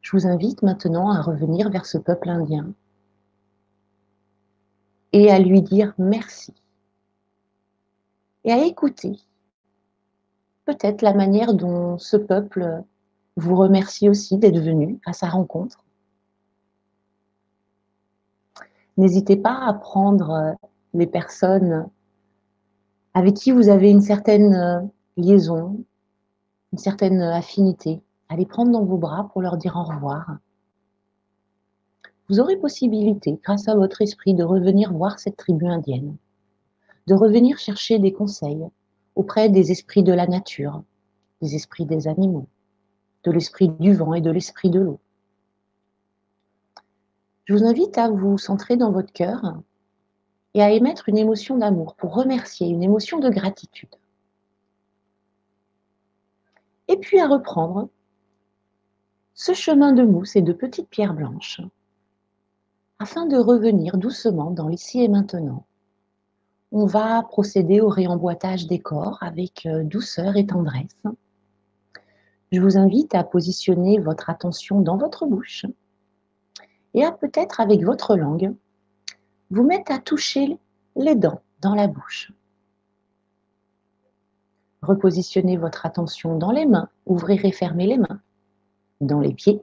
Je 0.00 0.16
vous 0.16 0.26
invite 0.26 0.62
maintenant 0.62 1.12
à 1.12 1.22
revenir 1.22 1.70
vers 1.70 1.86
ce 1.86 1.96
peuple 1.96 2.28
indien 2.28 2.72
et 5.12 5.30
à 5.30 5.38
lui 5.38 5.62
dire 5.62 5.94
merci. 5.98 6.52
Et 8.44 8.52
à 8.52 8.64
écouter 8.64 9.20
peut-être 10.64 11.02
la 11.02 11.14
manière 11.14 11.54
dont 11.54 11.98
ce 11.98 12.16
peuple 12.16 12.82
vous 13.36 13.56
remercie 13.56 14.08
aussi 14.08 14.38
d'être 14.38 14.60
venu 14.60 14.98
à 15.06 15.12
sa 15.12 15.28
rencontre. 15.28 15.84
N'hésitez 18.96 19.36
pas 19.36 19.58
à 19.66 19.72
prendre 19.72 20.56
les 20.92 21.06
personnes 21.06 21.88
avec 23.14 23.34
qui 23.34 23.50
vous 23.50 23.68
avez 23.68 23.90
une 23.90 24.02
certaine 24.02 24.90
liaison, 25.16 25.84
une 26.72 26.78
certaine 26.78 27.20
affinité, 27.20 28.02
à 28.28 28.36
les 28.36 28.46
prendre 28.46 28.70
dans 28.70 28.84
vos 28.84 28.98
bras 28.98 29.28
pour 29.32 29.42
leur 29.42 29.56
dire 29.56 29.76
au 29.76 29.82
revoir. 29.82 30.38
Vous 32.28 32.38
aurez 32.38 32.56
possibilité, 32.56 33.40
grâce 33.42 33.66
à 33.66 33.74
votre 33.74 34.02
esprit, 34.02 34.34
de 34.34 34.44
revenir 34.44 34.92
voir 34.92 35.18
cette 35.18 35.36
tribu 35.36 35.66
indienne, 35.66 36.16
de 37.08 37.14
revenir 37.14 37.58
chercher 37.58 37.98
des 37.98 38.12
conseils, 38.12 38.64
auprès 39.20 39.50
des 39.50 39.70
esprits 39.70 40.02
de 40.02 40.14
la 40.14 40.26
nature, 40.26 40.82
des 41.42 41.54
esprits 41.54 41.84
des 41.84 42.08
animaux, 42.08 42.48
de 43.24 43.30
l'esprit 43.30 43.68
du 43.68 43.92
vent 43.92 44.14
et 44.14 44.22
de 44.22 44.30
l'esprit 44.30 44.70
de 44.70 44.80
l'eau. 44.80 44.98
Je 47.44 47.52
vous 47.52 47.64
invite 47.64 47.98
à 47.98 48.08
vous 48.08 48.38
centrer 48.38 48.78
dans 48.78 48.92
votre 48.92 49.12
cœur 49.12 49.60
et 50.54 50.62
à 50.62 50.70
émettre 50.70 51.10
une 51.10 51.18
émotion 51.18 51.58
d'amour 51.58 51.96
pour 51.96 52.14
remercier, 52.14 52.68
une 52.68 52.82
émotion 52.82 53.18
de 53.18 53.28
gratitude. 53.28 53.94
Et 56.88 56.96
puis 56.96 57.20
à 57.20 57.28
reprendre 57.28 57.90
ce 59.34 59.52
chemin 59.52 59.92
de 59.92 60.02
mousse 60.02 60.34
et 60.34 60.42
de 60.42 60.54
petites 60.54 60.88
pierres 60.88 61.14
blanches 61.14 61.60
afin 62.98 63.26
de 63.26 63.36
revenir 63.36 63.98
doucement 63.98 64.50
dans 64.50 64.68
l'ici 64.68 65.02
et 65.02 65.08
maintenant 65.08 65.66
on 66.72 66.86
va 66.86 67.22
procéder 67.22 67.80
au 67.80 67.88
réemboîtage 67.88 68.66
des 68.66 68.78
corps 68.78 69.18
avec 69.20 69.66
euh, 69.66 69.82
douceur 69.82 70.36
et 70.36 70.46
tendresse. 70.46 71.02
Je 72.52 72.60
vous 72.60 72.76
invite 72.76 73.14
à 73.14 73.24
positionner 73.24 73.98
votre 73.98 74.30
attention 74.30 74.80
dans 74.80 74.96
votre 74.96 75.26
bouche 75.26 75.66
et 76.94 77.04
à 77.04 77.12
peut-être 77.12 77.60
avec 77.60 77.82
votre 77.84 78.16
langue 78.16 78.54
vous 79.50 79.64
mettre 79.64 79.92
à 79.92 79.98
toucher 79.98 80.58
les 80.96 81.14
dents 81.14 81.40
dans 81.60 81.74
la 81.74 81.86
bouche. 81.86 82.32
Repositionnez 84.82 85.56
votre 85.56 85.86
attention 85.86 86.38
dans 86.38 86.52
les 86.52 86.66
mains, 86.66 86.88
ouvrez 87.06 87.38
et 87.42 87.52
fermez 87.52 87.86
les 87.86 87.98
mains, 87.98 88.20
dans 89.00 89.20
les 89.20 89.34
pieds 89.34 89.62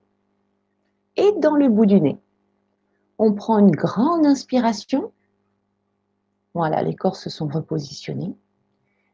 et 1.15 1.32
dans 1.39 1.56
le 1.56 1.70
bout 1.70 1.86
du 1.86 2.00
nez. 2.00 2.17
On 3.17 3.34
prend 3.34 3.58
une 3.58 3.72
grande 3.72 4.26
inspiration 4.26 5.12
voilà, 6.54 6.82
les 6.82 6.96
corps 6.96 7.16
se 7.16 7.30
sont 7.30 7.48
repositionnés. 7.48 8.36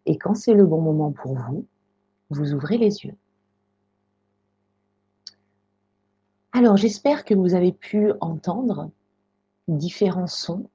Et 0.05 0.17
quand 0.17 0.35
c'est 0.35 0.53
le 0.53 0.65
bon 0.65 0.81
moment 0.81 1.11
pour 1.11 1.35
vous, 1.35 1.65
vous 2.29 2.53
ouvrez 2.53 2.77
les 2.77 3.05
yeux. 3.05 3.15
Alors, 6.51 6.77
j'espère 6.77 7.25
que 7.25 7.33
vous 7.33 7.55
avez 7.55 7.71
pu 7.71 8.11
entendre 8.21 8.91
différents 9.67 10.27
sons, 10.27 10.69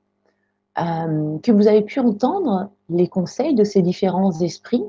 euh, 0.78 1.38
que 1.38 1.52
vous 1.52 1.68
avez 1.68 1.82
pu 1.82 2.00
entendre 2.00 2.70
les 2.88 3.08
conseils 3.08 3.54
de 3.54 3.64
ces 3.64 3.82
différents 3.82 4.32
esprits 4.40 4.84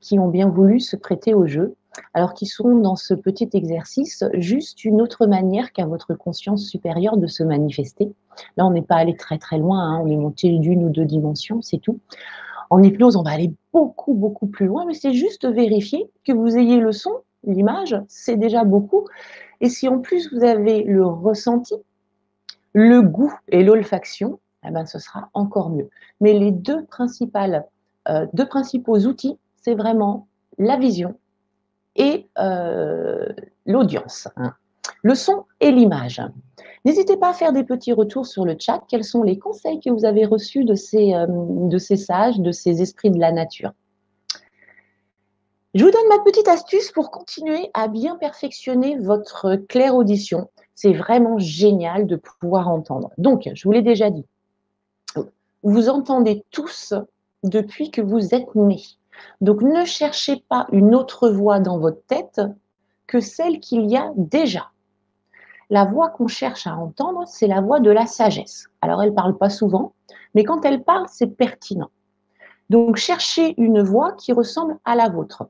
qui 0.00 0.18
ont 0.18 0.28
bien 0.28 0.48
voulu 0.48 0.80
se 0.80 0.96
prêter 0.96 1.34
au 1.34 1.46
jeu, 1.46 1.74
alors 2.14 2.34
qu'ils 2.34 2.48
sont 2.48 2.76
dans 2.76 2.96
ce 2.96 3.14
petit 3.14 3.48
exercice 3.52 4.24
juste 4.34 4.84
une 4.84 5.00
autre 5.00 5.26
manière 5.26 5.72
qu'à 5.72 5.86
votre 5.86 6.14
conscience 6.14 6.66
supérieure 6.66 7.16
de 7.16 7.26
se 7.26 7.42
manifester. 7.42 8.12
Là, 8.56 8.66
on 8.66 8.70
n'est 8.70 8.82
pas 8.82 8.96
allé 8.96 9.16
très 9.16 9.38
très 9.38 9.58
loin, 9.58 9.80
hein, 9.80 10.00
on 10.02 10.08
est 10.08 10.16
monté 10.16 10.50
d'une 10.58 10.84
ou 10.84 10.90
deux 10.90 11.04
dimensions, 11.04 11.62
c'est 11.62 11.78
tout. 11.78 11.98
En 12.70 12.82
hypnose, 12.82 13.16
on 13.16 13.22
va 13.22 13.30
aller 13.30 13.52
beaucoup, 13.72 14.14
beaucoup 14.14 14.46
plus 14.46 14.66
loin, 14.66 14.84
mais 14.84 14.94
c'est 14.94 15.14
juste 15.14 15.46
vérifier 15.46 16.10
que 16.24 16.32
vous 16.32 16.56
ayez 16.56 16.78
le 16.78 16.92
son, 16.92 17.12
l'image, 17.44 17.96
c'est 18.08 18.36
déjà 18.36 18.64
beaucoup. 18.64 19.06
Et 19.60 19.68
si 19.68 19.88
en 19.88 19.98
plus 19.98 20.32
vous 20.32 20.44
avez 20.44 20.82
le 20.82 21.04
ressenti, 21.06 21.74
le 22.74 23.00
goût 23.00 23.32
et 23.48 23.64
l'olfaction, 23.64 24.38
eh 24.66 24.70
ben, 24.70 24.86
ce 24.86 24.98
sera 24.98 25.30
encore 25.34 25.70
mieux. 25.70 25.88
Mais 26.20 26.32
les 26.32 26.50
deux, 26.50 26.86
euh, 28.08 28.26
deux 28.32 28.46
principaux 28.46 28.98
outils, 28.98 29.38
c'est 29.62 29.74
vraiment 29.74 30.26
la 30.58 30.76
vision 30.76 31.14
et 31.98 32.28
euh, 32.38 33.26
l'audience. 33.66 34.28
Le 35.02 35.14
son 35.14 35.44
et 35.60 35.70
l'image. 35.70 36.22
N'hésitez 36.84 37.16
pas 37.16 37.30
à 37.30 37.34
faire 37.34 37.52
des 37.52 37.64
petits 37.64 37.92
retours 37.92 38.26
sur 38.26 38.44
le 38.44 38.56
chat. 38.58 38.82
Quels 38.88 39.04
sont 39.04 39.22
les 39.22 39.38
conseils 39.38 39.80
que 39.80 39.90
vous 39.90 40.04
avez 40.04 40.24
reçus 40.24 40.64
de 40.64 40.74
ces, 40.74 41.12
euh, 41.12 41.26
de 41.28 41.78
ces 41.78 41.96
sages, 41.96 42.40
de 42.40 42.52
ces 42.52 42.80
esprits 42.80 43.10
de 43.10 43.18
la 43.18 43.32
nature? 43.32 43.72
Je 45.74 45.84
vous 45.84 45.90
donne 45.90 46.08
ma 46.08 46.20
petite 46.20 46.48
astuce 46.48 46.90
pour 46.92 47.10
continuer 47.10 47.70
à 47.74 47.88
bien 47.88 48.16
perfectionner 48.16 48.96
votre 48.98 49.56
claire 49.68 49.94
audition. 49.94 50.48
C'est 50.74 50.94
vraiment 50.94 51.38
génial 51.38 52.06
de 52.06 52.16
pouvoir 52.16 52.68
entendre. 52.68 53.10
Donc, 53.18 53.48
je 53.52 53.64
vous 53.64 53.72
l'ai 53.72 53.82
déjà 53.82 54.10
dit, 54.10 54.24
vous 55.62 55.88
entendez 55.88 56.44
tous 56.50 56.94
depuis 57.44 57.90
que 57.90 58.00
vous 58.00 58.34
êtes 58.34 58.54
nés. 58.54 58.82
Donc, 59.40 59.62
ne 59.62 59.84
cherchez 59.84 60.44
pas 60.48 60.66
une 60.72 60.94
autre 60.94 61.28
voix 61.28 61.60
dans 61.60 61.78
votre 61.78 62.04
tête 62.06 62.40
que 63.06 63.20
celle 63.20 63.60
qu'il 63.60 63.86
y 63.86 63.96
a 63.96 64.12
déjà. 64.16 64.70
La 65.70 65.84
voix 65.84 66.08
qu'on 66.08 66.28
cherche 66.28 66.66
à 66.66 66.76
entendre, 66.76 67.24
c'est 67.26 67.46
la 67.46 67.60
voix 67.60 67.80
de 67.80 67.90
la 67.90 68.06
sagesse. 68.06 68.68
Alors, 68.80 69.02
elle 69.02 69.10
ne 69.10 69.14
parle 69.14 69.36
pas 69.36 69.50
souvent, 69.50 69.92
mais 70.34 70.44
quand 70.44 70.64
elle 70.64 70.82
parle, 70.82 71.06
c'est 71.08 71.36
pertinent. 71.36 71.90
Donc, 72.70 72.96
cherchez 72.96 73.54
une 73.60 73.82
voix 73.82 74.12
qui 74.12 74.32
ressemble 74.32 74.78
à 74.84 74.94
la 74.94 75.08
vôtre. 75.08 75.48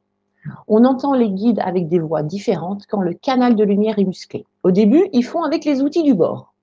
On 0.66 0.84
entend 0.84 1.14
les 1.14 1.30
guides 1.30 1.60
avec 1.60 1.88
des 1.88 1.98
voix 1.98 2.22
différentes 2.22 2.86
quand 2.86 3.00
le 3.00 3.14
canal 3.14 3.54
de 3.54 3.64
lumière 3.64 3.98
est 3.98 4.04
musclé. 4.04 4.46
Au 4.62 4.70
début, 4.70 5.08
ils 5.12 5.24
font 5.24 5.42
avec 5.42 5.64
les 5.64 5.82
outils 5.82 6.02
du 6.02 6.14
bord. 6.14 6.54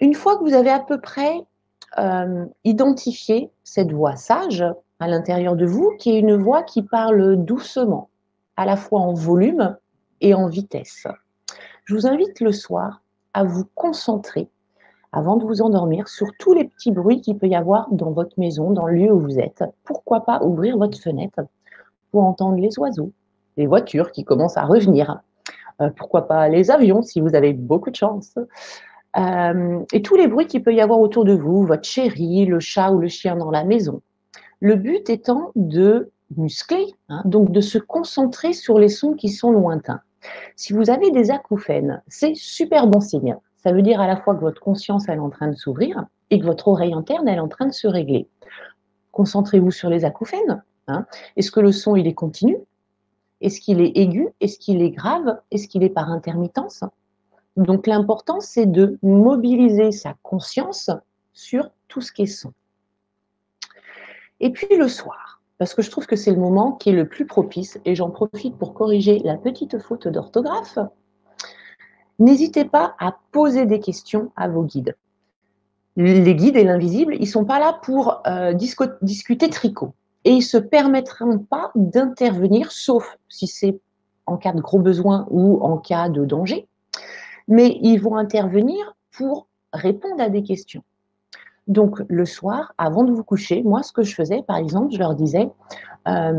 Une 0.00 0.14
fois 0.14 0.36
que 0.36 0.44
vous 0.44 0.54
avez 0.54 0.70
à 0.70 0.80
peu 0.80 1.00
près 1.00 1.44
euh, 1.96 2.44
identifié 2.64 3.50
cette 3.64 3.92
voix 3.92 4.16
sage 4.16 4.64
à 5.00 5.08
l'intérieur 5.08 5.56
de 5.56 5.64
vous, 5.64 5.94
qui 5.98 6.10
est 6.10 6.18
une 6.18 6.36
voix 6.36 6.62
qui 6.62 6.82
parle 6.82 7.36
doucement, 7.36 8.10
à 8.56 8.66
la 8.66 8.76
fois 8.76 9.00
en 9.00 9.14
volume 9.14 9.76
et 10.20 10.34
en 10.34 10.48
vitesse. 10.48 11.06
Je 11.84 11.94
vous 11.94 12.06
invite 12.06 12.40
le 12.40 12.52
soir 12.52 13.00
à 13.32 13.44
vous 13.44 13.64
concentrer 13.74 14.48
avant 15.12 15.36
de 15.36 15.44
vous 15.44 15.62
endormir 15.62 16.08
sur 16.08 16.26
tous 16.38 16.52
les 16.52 16.64
petits 16.64 16.92
bruits 16.92 17.20
qu'il 17.20 17.38
peut 17.38 17.46
y 17.46 17.54
avoir 17.54 17.88
dans 17.90 18.10
votre 18.10 18.38
maison, 18.38 18.72
dans 18.72 18.86
le 18.86 18.94
lieu 18.94 19.12
où 19.12 19.20
vous 19.20 19.38
êtes. 19.38 19.64
Pourquoi 19.84 20.24
pas 20.24 20.42
ouvrir 20.42 20.76
votre 20.76 21.00
fenêtre 21.00 21.40
pour 22.10 22.24
entendre 22.24 22.58
les 22.58 22.78
oiseaux, 22.78 23.12
les 23.56 23.66
voitures 23.66 24.12
qui 24.12 24.24
commencent 24.24 24.56
à 24.56 24.64
revenir. 24.64 25.20
Euh, 25.80 25.90
pourquoi 25.96 26.26
pas 26.26 26.48
les 26.48 26.70
avions 26.70 27.02
si 27.02 27.20
vous 27.20 27.34
avez 27.34 27.52
beaucoup 27.52 27.90
de 27.90 27.96
chance. 27.96 28.34
Euh, 29.16 29.80
et 29.92 30.02
tous 30.02 30.16
les 30.16 30.28
bruits 30.28 30.46
qu'il 30.46 30.62
peut 30.62 30.74
y 30.74 30.80
avoir 30.80 31.00
autour 31.00 31.24
de 31.24 31.32
vous, 31.32 31.64
votre 31.64 31.84
chéri, 31.84 32.44
le 32.44 32.60
chat 32.60 32.90
ou 32.90 32.98
le 32.98 33.08
chien 33.08 33.36
dans 33.36 33.50
la 33.50 33.64
maison. 33.64 34.02
Le 34.60 34.74
but 34.74 35.08
étant 35.08 35.52
de 35.56 36.10
muscler, 36.36 36.86
hein, 37.08 37.22
donc 37.24 37.50
de 37.52 37.60
se 37.60 37.78
concentrer 37.78 38.52
sur 38.52 38.78
les 38.78 38.88
sons 38.88 39.14
qui 39.14 39.28
sont 39.28 39.50
lointains. 39.50 40.00
Si 40.56 40.72
vous 40.72 40.90
avez 40.90 41.10
des 41.10 41.30
acouphènes, 41.30 42.02
c'est 42.08 42.34
super 42.34 42.86
bon 42.86 43.00
signe. 43.00 43.36
Ça 43.56 43.72
veut 43.72 43.82
dire 43.82 44.00
à 44.00 44.06
la 44.06 44.16
fois 44.16 44.34
que 44.34 44.40
votre 44.40 44.60
conscience 44.60 45.08
elle 45.08 45.16
est 45.16 45.20
en 45.20 45.30
train 45.30 45.48
de 45.48 45.56
s'ouvrir 45.56 46.04
et 46.30 46.38
que 46.38 46.44
votre 46.44 46.68
oreille 46.68 46.92
interne 46.92 47.28
elle 47.28 47.38
est 47.38 47.40
en 47.40 47.48
train 47.48 47.66
de 47.66 47.72
se 47.72 47.86
régler. 47.86 48.28
Concentrez-vous 49.12 49.70
sur 49.70 49.88
les 49.90 50.04
acouphènes. 50.04 50.62
Hein. 50.86 51.06
Est-ce 51.36 51.50
que 51.50 51.60
le 51.60 51.72
son 51.72 51.96
il 51.96 52.06
est 52.06 52.14
continu? 52.14 52.58
Est-ce 53.40 53.60
qu'il 53.60 53.80
est 53.80 53.96
aigu? 53.96 54.28
Est-ce 54.40 54.58
qu'il 54.58 54.82
est 54.82 54.90
grave? 54.90 55.38
Est-ce 55.50 55.68
qu'il 55.68 55.82
est 55.82 55.90
par 55.90 56.10
intermittence? 56.10 56.84
Donc 57.58 57.88
l'important 57.88 58.40
c'est 58.40 58.66
de 58.66 58.98
mobiliser 59.02 59.90
sa 59.90 60.14
conscience 60.22 60.90
sur 61.32 61.70
tout 61.88 62.00
ce 62.00 62.12
qui 62.12 62.22
est 62.22 62.26
son. 62.26 62.52
Et 64.38 64.50
puis 64.50 64.76
le 64.76 64.86
soir, 64.86 65.42
parce 65.58 65.74
que 65.74 65.82
je 65.82 65.90
trouve 65.90 66.06
que 66.06 66.14
c'est 66.14 66.30
le 66.30 66.38
moment 66.38 66.72
qui 66.72 66.90
est 66.90 66.94
le 66.94 67.08
plus 67.08 67.26
propice, 67.26 67.80
et 67.84 67.96
j'en 67.96 68.10
profite 68.10 68.56
pour 68.56 68.74
corriger 68.74 69.18
la 69.24 69.36
petite 69.36 69.80
faute 69.80 70.06
d'orthographe. 70.06 70.78
N'hésitez 72.20 72.64
pas 72.64 72.94
à 73.00 73.18
poser 73.32 73.66
des 73.66 73.80
questions 73.80 74.30
à 74.36 74.46
vos 74.48 74.62
guides. 74.62 74.96
Les 75.96 76.36
guides 76.36 76.56
et 76.56 76.62
l'invisible, 76.62 77.16
ils 77.16 77.22
ne 77.22 77.26
sont 77.26 77.44
pas 77.44 77.58
là 77.58 77.80
pour 77.82 78.22
euh, 78.28 78.52
discuter 79.02 79.50
tricot. 79.50 79.94
Et 80.24 80.30
ils 80.30 80.38
ne 80.38 80.42
se 80.42 80.58
permettront 80.58 81.40
pas 81.40 81.72
d'intervenir, 81.74 82.70
sauf 82.70 83.16
si 83.28 83.48
c'est 83.48 83.80
en 84.26 84.36
cas 84.36 84.52
de 84.52 84.60
gros 84.60 84.78
besoin 84.78 85.26
ou 85.30 85.60
en 85.60 85.78
cas 85.78 86.08
de 86.08 86.24
danger. 86.24 86.68
Mais 87.48 87.78
ils 87.82 87.98
vont 87.98 88.16
intervenir 88.16 88.94
pour 89.10 89.48
répondre 89.72 90.22
à 90.22 90.28
des 90.28 90.42
questions. 90.42 90.82
Donc 91.66 92.02
le 92.08 92.24
soir, 92.24 92.72
avant 92.78 93.04
de 93.04 93.12
vous 93.12 93.22
coucher, 93.22 93.62
moi 93.62 93.82
ce 93.82 93.92
que 93.92 94.02
je 94.02 94.14
faisais, 94.14 94.42
par 94.42 94.56
exemple, 94.56 94.92
je 94.92 94.98
leur 94.98 95.14
disais 95.14 95.50
euh, 96.08 96.32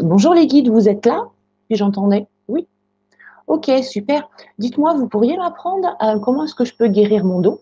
Bonjour 0.00 0.32
les 0.32 0.46
guides, 0.46 0.68
vous 0.68 0.88
êtes 0.88 1.06
là? 1.06 1.28
Et 1.70 1.74
j'entendais 1.74 2.28
Oui. 2.46 2.68
Ok, 3.46 3.70
super. 3.82 4.30
Dites-moi, 4.58 4.94
vous 4.94 5.08
pourriez 5.08 5.36
m'apprendre 5.36 5.96
euh, 6.02 6.18
comment 6.20 6.44
est-ce 6.44 6.54
que 6.54 6.64
je 6.64 6.74
peux 6.74 6.86
guérir 6.86 7.24
mon 7.24 7.40
dos 7.40 7.60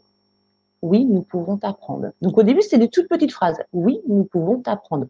Oui, 0.82 1.06
nous 1.06 1.22
pouvons 1.22 1.56
t'apprendre. 1.56 2.10
Donc 2.20 2.36
au 2.36 2.42
début, 2.42 2.60
c'était 2.60 2.78
des 2.78 2.88
toutes 2.88 3.08
petites 3.08 3.32
phrases. 3.32 3.62
Oui, 3.72 4.00
nous 4.06 4.24
pouvons 4.24 4.60
t'apprendre. 4.60 5.06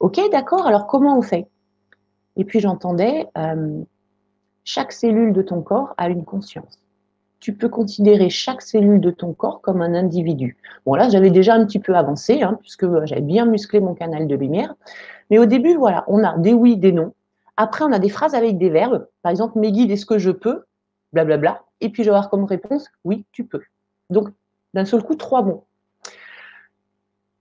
Ok, 0.00 0.18
d'accord, 0.32 0.66
alors 0.66 0.86
comment 0.86 1.18
on 1.18 1.22
fait? 1.22 1.46
Et 2.36 2.44
puis 2.44 2.60
j'entendais 2.60 3.26
euh, 3.36 3.82
Chaque 4.64 4.92
cellule 4.92 5.32
de 5.34 5.42
ton 5.42 5.60
corps 5.60 5.92
a 5.98 6.08
une 6.08 6.24
conscience 6.24 6.80
tu 7.40 7.54
peux 7.54 7.68
considérer 7.68 8.30
chaque 8.30 8.62
cellule 8.62 9.00
de 9.00 9.10
ton 9.10 9.32
corps 9.32 9.60
comme 9.60 9.80
un 9.80 9.94
individu. 9.94 10.56
Bon, 10.84 10.94
là, 10.94 11.08
j'avais 11.08 11.30
déjà 11.30 11.54
un 11.54 11.64
petit 11.64 11.78
peu 11.78 11.94
avancé, 11.94 12.42
hein, 12.42 12.58
puisque 12.60 12.84
euh, 12.84 13.06
j'avais 13.06 13.20
bien 13.20 13.46
musclé 13.46 13.80
mon 13.80 13.94
canal 13.94 14.26
de 14.26 14.34
lumière. 14.34 14.74
Mais 15.30 15.38
au 15.38 15.46
début, 15.46 15.74
voilà, 15.74 16.04
on 16.08 16.24
a 16.24 16.36
des 16.38 16.52
oui, 16.52 16.76
des 16.76 16.92
non. 16.92 17.12
Après, 17.56 17.84
on 17.84 17.92
a 17.92 17.98
des 17.98 18.08
phrases 18.08 18.34
avec 18.34 18.58
des 18.58 18.70
verbes. 18.70 19.06
Par 19.22 19.30
exemple, 19.30 19.58
mes 19.58 19.72
guides, 19.72 19.90
est-ce 19.90 20.06
que 20.06 20.18
je 20.18 20.30
peux? 20.30 20.64
Blablabla. 21.12 21.62
Et 21.80 21.90
puis, 21.90 22.02
je 22.02 22.10
vais 22.10 22.16
avoir 22.16 22.30
comme 22.30 22.44
réponse, 22.44 22.88
oui, 23.04 23.24
tu 23.32 23.44
peux. 23.44 23.62
Donc, 24.10 24.28
d'un 24.74 24.84
seul 24.84 25.02
coup, 25.02 25.14
trois 25.14 25.42
mots. 25.42 25.64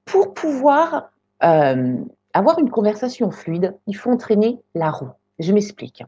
Pour 0.05 0.33
pouvoir 0.33 1.11
euh, 1.43 1.95
avoir 2.33 2.59
une 2.59 2.69
conversation 2.69 3.31
fluide, 3.31 3.75
il 3.87 3.95
faut 3.95 4.11
entraîner 4.11 4.59
la 4.75 4.91
roue. 4.91 5.09
Je 5.39 5.51
m'explique. 5.53 6.03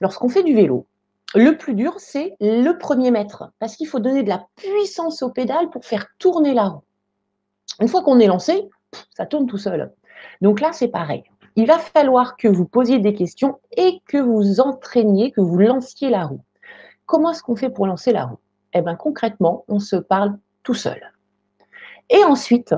Lorsqu'on 0.00 0.28
fait 0.28 0.42
du 0.42 0.54
vélo, 0.54 0.86
le 1.34 1.56
plus 1.56 1.74
dur, 1.74 1.94
c'est 1.98 2.34
le 2.40 2.72
premier 2.72 3.10
mètre, 3.10 3.52
parce 3.58 3.76
qu'il 3.76 3.86
faut 3.86 4.00
donner 4.00 4.22
de 4.22 4.28
la 4.28 4.46
puissance 4.56 5.22
au 5.22 5.30
pédale 5.30 5.70
pour 5.70 5.84
faire 5.84 6.06
tourner 6.18 6.54
la 6.54 6.64
roue. 6.64 6.82
Une 7.80 7.88
fois 7.88 8.02
qu'on 8.02 8.18
est 8.18 8.26
lancé, 8.26 8.68
ça 9.16 9.26
tourne 9.26 9.46
tout 9.46 9.58
seul. 9.58 9.92
Donc 10.40 10.60
là, 10.60 10.72
c'est 10.72 10.88
pareil. 10.88 11.22
Il 11.56 11.66
va 11.66 11.78
falloir 11.78 12.36
que 12.36 12.48
vous 12.48 12.66
posiez 12.66 12.98
des 12.98 13.14
questions 13.14 13.60
et 13.76 14.00
que 14.06 14.18
vous 14.18 14.60
entraîniez, 14.60 15.30
que 15.30 15.40
vous 15.40 15.58
lanciez 15.58 16.10
la 16.10 16.26
roue. 16.26 16.42
Comment 17.06 17.30
est-ce 17.30 17.42
qu'on 17.42 17.56
fait 17.56 17.70
pour 17.70 17.86
lancer 17.86 18.12
la 18.12 18.26
roue? 18.26 18.38
Eh 18.72 18.82
bien, 18.82 18.94
concrètement, 18.94 19.64
on 19.68 19.80
se 19.80 19.96
parle 19.96 20.38
tout 20.62 20.74
seul. 20.74 21.12
Et 22.08 22.24
ensuite, 22.24 22.74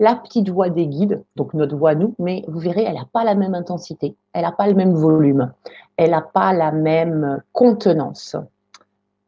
la 0.00 0.16
petite 0.16 0.48
voix 0.48 0.70
des 0.70 0.86
guides, 0.86 1.22
donc 1.36 1.52
notre 1.52 1.76
voix 1.76 1.94
nous, 1.94 2.14
mais 2.18 2.42
vous 2.48 2.58
verrez, 2.58 2.82
elle 2.84 2.94
n'a 2.94 3.06
pas 3.12 3.22
la 3.22 3.34
même 3.34 3.54
intensité, 3.54 4.16
elle 4.32 4.42
n'a 4.42 4.50
pas 4.50 4.66
le 4.66 4.74
même 4.74 4.94
volume, 4.94 5.52
elle 5.98 6.10
n'a 6.10 6.22
pas 6.22 6.54
la 6.54 6.72
même 6.72 7.42
contenance. 7.52 8.34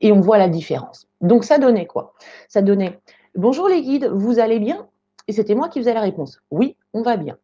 Et 0.01 0.11
on 0.13 0.21
voit 0.21 0.39
la 0.39 0.49
différence. 0.49 1.07
Donc 1.21 1.45
ça 1.45 1.59
donnait 1.59 1.87
quoi? 1.87 2.15
Ça 2.49 2.63
donnait 2.63 2.99
Bonjour 3.35 3.69
les 3.69 3.83
guides, 3.83 4.07
vous 4.07 4.39
allez 4.39 4.59
bien? 4.59 4.87
Et 5.29 5.33
c'était 5.33 5.55
moi 5.55 5.69
qui 5.69 5.79
faisais 5.79 5.95
la 5.95 6.01
réponse. 6.01 6.41
Oui, 6.51 6.77
on 6.95 7.03
va 7.03 7.17
bien. 7.17 7.37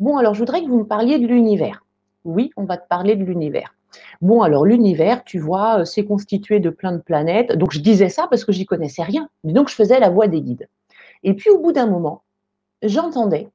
Bon, 0.00 0.16
alors 0.16 0.34
je 0.34 0.40
voudrais 0.40 0.62
que 0.62 0.68
vous 0.68 0.80
me 0.80 0.86
parliez 0.86 1.20
de 1.20 1.26
l'univers. 1.26 1.84
Oui, 2.24 2.50
on 2.56 2.64
va 2.64 2.76
te 2.76 2.88
parler 2.88 3.14
de 3.14 3.24
l'univers. 3.24 3.74
Bon, 4.20 4.42
alors 4.42 4.66
l'univers, 4.66 5.22
tu 5.22 5.38
vois, 5.38 5.80
euh, 5.80 5.84
c'est 5.84 6.04
constitué 6.04 6.58
de 6.58 6.70
plein 6.70 6.92
de 6.92 7.00
planètes. 7.00 7.56
Donc 7.56 7.72
je 7.72 7.78
disais 7.78 8.08
ça 8.08 8.26
parce 8.28 8.44
que 8.44 8.52
j'y 8.52 8.66
connaissais 8.66 9.02
rien. 9.02 9.28
Donc 9.44 9.68
je 9.68 9.74
faisais 9.74 10.00
la 10.00 10.10
voix 10.10 10.26
des 10.26 10.40
guides. 10.40 10.68
Et 11.22 11.34
puis 11.34 11.50
au 11.50 11.60
bout 11.60 11.72
d'un 11.72 11.86
moment, 11.86 12.22
j'entendais. 12.82 13.48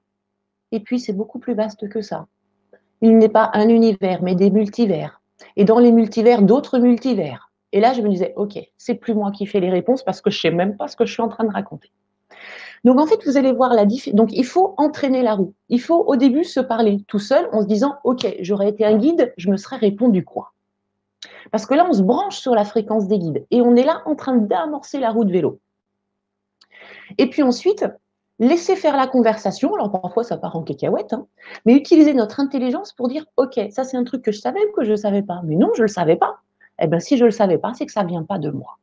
Et 0.71 0.79
puis, 0.79 0.99
c'est 0.99 1.13
beaucoup 1.13 1.39
plus 1.39 1.53
vaste 1.53 1.87
que 1.89 2.01
ça. 2.01 2.27
il 3.01 3.17
n'est 3.17 3.29
pas 3.29 3.51
un 3.53 3.69
univers, 3.69 4.21
mais 4.21 4.35
des 4.35 4.49
multivers. 4.49 5.21
Et 5.55 5.65
dans 5.65 5.79
les 5.79 5.91
multivers, 5.91 6.41
d'autres 6.41 6.79
multivers. 6.79 7.51
Et 7.71 7.79
là, 7.79 7.93
je 7.93 8.01
me 8.01 8.09
disais, 8.09 8.33
OK, 8.35 8.57
c'est 8.77 8.95
plus 8.95 9.13
moi 9.13 9.31
qui 9.31 9.45
fais 9.45 9.59
les 9.59 9.69
réponses 9.69 10.03
parce 10.03 10.21
que 10.21 10.29
je 10.29 10.37
ne 10.37 10.41
sais 10.41 10.55
même 10.55 10.77
pas 10.77 10.87
ce 10.87 10.95
que 10.95 11.05
je 11.05 11.13
suis 11.13 11.21
en 11.21 11.27
train 11.27 11.43
de 11.43 11.51
raconter. 11.51 11.91
Donc, 12.83 12.99
en 12.99 13.05
fait, 13.05 13.23
vous 13.25 13.37
allez 13.37 13.51
voir 13.51 13.73
la 13.73 13.85
différence. 13.85 14.15
Donc, 14.15 14.29
il 14.31 14.45
faut 14.45 14.73
entraîner 14.77 15.21
la 15.21 15.35
roue. 15.35 15.53
Il 15.69 15.81
faut 15.81 16.03
au 16.05 16.15
début 16.15 16.43
se 16.43 16.59
parler 16.59 17.03
tout 17.07 17.19
seul 17.19 17.49
en 17.51 17.61
se 17.61 17.67
disant, 17.67 17.95
OK, 18.03 18.25
j'aurais 18.41 18.69
été 18.69 18.85
un 18.85 18.97
guide, 18.97 19.33
je 19.37 19.49
me 19.49 19.57
serais 19.57 19.77
répondu 19.77 20.23
quoi 20.23 20.53
Parce 21.51 21.65
que 21.65 21.73
là, 21.73 21.85
on 21.89 21.93
se 21.93 22.01
branche 22.01 22.37
sur 22.37 22.55
la 22.55 22.65
fréquence 22.65 23.07
des 23.07 23.19
guides 23.19 23.45
et 23.51 23.61
on 23.61 23.75
est 23.75 23.83
là 23.83 24.01
en 24.05 24.15
train 24.15 24.35
d'amorcer 24.35 24.99
la 24.99 25.11
roue 25.11 25.25
de 25.25 25.31
vélo. 25.31 25.59
Et 27.17 27.29
puis 27.29 27.43
ensuite, 27.43 27.85
laisser 28.39 28.75
faire 28.75 28.95
la 28.95 29.07
conversation. 29.07 29.73
Alors 29.75 29.91
parfois, 29.91 30.23
ça 30.23 30.37
part 30.37 30.55
en 30.55 30.63
cacahuète, 30.63 31.13
hein, 31.13 31.27
mais 31.65 31.73
utiliser 31.73 32.13
notre 32.13 32.39
intelligence 32.39 32.93
pour 32.93 33.07
dire 33.07 33.25
Ok, 33.37 33.59
ça 33.71 33.83
c'est 33.83 33.97
un 33.97 34.03
truc 34.03 34.21
que 34.21 34.31
je 34.31 34.39
savais 34.39 34.59
ou 34.65 34.75
que 34.75 34.83
je 34.83 34.91
ne 34.91 34.95
savais 34.95 35.23
pas. 35.23 35.41
Mais 35.43 35.55
non, 35.55 35.71
je 35.75 35.81
ne 35.81 35.87
le 35.87 35.91
savais 35.91 36.15
pas. 36.15 36.37
Eh 36.79 36.87
bien, 36.87 36.99
si 36.99 37.17
je 37.17 37.23
ne 37.23 37.29
le 37.29 37.31
savais 37.31 37.57
pas, 37.57 37.73
c'est 37.73 37.85
que 37.85 37.91
ça 37.91 38.03
ne 38.03 38.09
vient 38.09 38.23
pas 38.23 38.37
de 38.37 38.51
moi. 38.51 38.77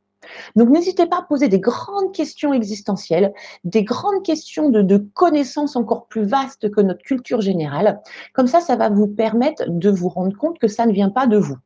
Donc, 0.57 0.71
n'hésitez 0.71 1.07
pas 1.07 1.19
à 1.19 1.23
poser 1.23 1.49
des 1.49 1.61
grandes 1.61 2.13
questions 2.13 2.53
existentielles, 2.55 3.33
des 3.65 3.85
grandes 3.85 4.23
questions 4.23 4.69
de, 4.71 4.83
de 4.83 4.97
connaissances 4.97 5.77
encore 5.77 6.07
plus 6.07 6.25
vastes 6.25 6.71
que 6.71 6.81
notre 6.81 7.03
culture 7.03 7.41
générale. 7.41 8.01
Comme 8.33 8.47
ça, 8.47 8.61
ça 8.61 8.77
va 8.77 8.89
vous 8.89 9.07
permettre 9.07 9.65
de 9.69 9.91
vous 9.91 10.09
rendre 10.09 10.37
compte 10.37 10.59
que 10.59 10.67
ça 10.67 10.87
ne 10.87 10.93
vient 10.93 11.11
pas 11.11 11.27
de 11.27 11.37
vous. 11.37 11.57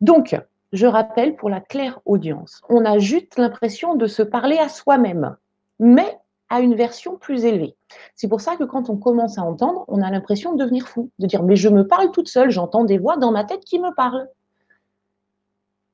Donc, 0.00 0.36
je 0.72 0.86
rappelle 0.86 1.36
pour 1.36 1.48
la 1.48 1.60
claire 1.60 2.00
audience, 2.04 2.60
on 2.68 2.84
a 2.84 2.98
juste 2.98 3.38
l'impression 3.38 3.94
de 3.94 4.06
se 4.06 4.22
parler 4.22 4.58
à 4.58 4.68
soi-même, 4.68 5.36
mais 5.78 6.18
à 6.50 6.60
une 6.60 6.74
version 6.74 7.16
plus 7.16 7.44
élevée. 7.44 7.76
C'est 8.14 8.28
pour 8.28 8.40
ça 8.40 8.56
que 8.56 8.64
quand 8.64 8.90
on 8.90 8.96
commence 8.96 9.38
à 9.38 9.42
entendre, 9.42 9.84
on 9.88 10.02
a 10.02 10.10
l'impression 10.10 10.54
de 10.54 10.62
devenir 10.62 10.88
fou, 10.88 11.10
de 11.18 11.26
dire 11.26 11.42
mais 11.42 11.56
je 11.56 11.68
me 11.68 11.86
parle 11.86 12.10
toute 12.10 12.28
seule, 12.28 12.50
j'entends 12.50 12.84
des 12.84 12.98
voix 12.98 13.16
dans 13.16 13.32
ma 13.32 13.44
tête 13.44 13.64
qui 13.64 13.78
me 13.78 13.94
parlent. 13.94 14.28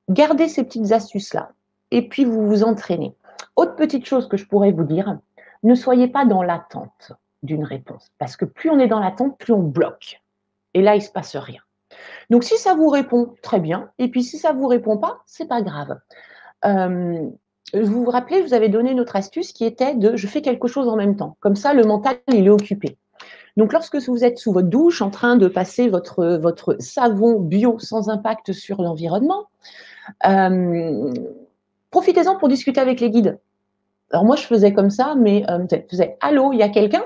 Gardez 0.09 0.49
ces 0.49 0.65
petites 0.65 0.93
astuces-là 0.93 1.53
et 1.91 2.09
puis 2.09 2.25
vous 2.25 2.47
vous 2.47 2.65
entraînez. 2.65 3.15
Autre 3.57 3.77
petite 3.77 4.07
chose 4.07 4.29
que 4.29 4.37
je 4.37 4.47
pourrais 4.47 4.73
vous 4.73 4.85
dire, 4.85 5.19
ne 5.63 5.75
soyez 5.75 6.09
pas 6.09 6.25
dans 6.25 6.43
l'attente 6.43 7.13
d'une 7.43 7.65
réponse 7.65 8.11
parce 8.19 8.37
que 8.37 8.45
plus 8.45 8.71
on 8.71 8.79
est 8.79 8.89
dans 8.89 9.01
l'attente, 9.01 9.39
plus 9.39 9.53
on 9.53 9.63
bloque. 9.63 10.21
Et 10.75 10.83
là, 10.83 10.95
il 10.95 10.99
ne 10.99 11.05
se 11.05 11.11
passe 11.11 11.37
rien. 11.37 11.61
Donc, 12.31 12.45
si 12.45 12.57
ça 12.59 12.75
vous 12.75 12.89
répond, 12.89 13.35
très 13.43 13.61
bien. 13.61 13.91
Et 13.99 14.09
puis, 14.09 14.23
si 14.23 14.39
ça 14.39 14.53
ne 14.53 14.59
vous 14.59 14.69
répond 14.69 14.99
pas, 14.99 15.21
c'est 15.27 15.49
pas 15.49 15.63
grave. 15.63 15.99
Euh, 16.65 17.29
vous 17.75 18.05
vous 18.05 18.11
rappelez, 18.11 18.43
vous 18.43 18.55
avais 18.55 18.69
donné 18.69 18.91
une 18.91 19.01
autre 19.01 19.17
astuce 19.17 19.53
qui 19.53 19.65
était 19.65 19.95
de 19.95 20.17
je 20.17 20.27
fais 20.27 20.43
quelque 20.43 20.69
chose 20.69 20.89
en 20.89 20.97
même 20.97 21.17
temps. 21.17 21.37
Comme 21.41 21.57
ça, 21.57 21.75
le 21.75 21.85
mental, 21.85 22.19
il 22.29 22.47
est 22.47 22.51
occupé. 22.51 22.97
Donc, 23.57 23.73
lorsque 23.73 23.97
vous 23.97 24.25
êtes 24.25 24.39
sous 24.39 24.53
votre 24.53 24.69
douche 24.69 25.03
en 25.03 25.11
train 25.11 25.37
de 25.37 25.49
passer 25.49 25.89
votre, 25.89 26.37
votre 26.37 26.77
savon 26.79 27.41
bio 27.41 27.79
sans 27.79 28.09
impact 28.09 28.53
sur 28.53 28.81
l'environnement, 28.81 29.47
euh, 30.27 31.13
profitez-en 31.91 32.37
pour 32.37 32.49
discuter 32.49 32.81
avec 32.81 33.01
les 33.01 33.11
guides. 33.11 33.39
Alors, 34.13 34.25
moi, 34.25 34.37
je 34.37 34.43
faisais 34.43 34.73
comme 34.73 34.91
ça, 34.91 35.15
mais 35.17 35.45
euh, 35.51 35.65
je 35.71 35.79
faisais 35.91 36.17
Allô, 36.21 36.53
il 36.53 36.59
y 36.59 36.63
a 36.63 36.69
quelqu'un? 36.69 37.05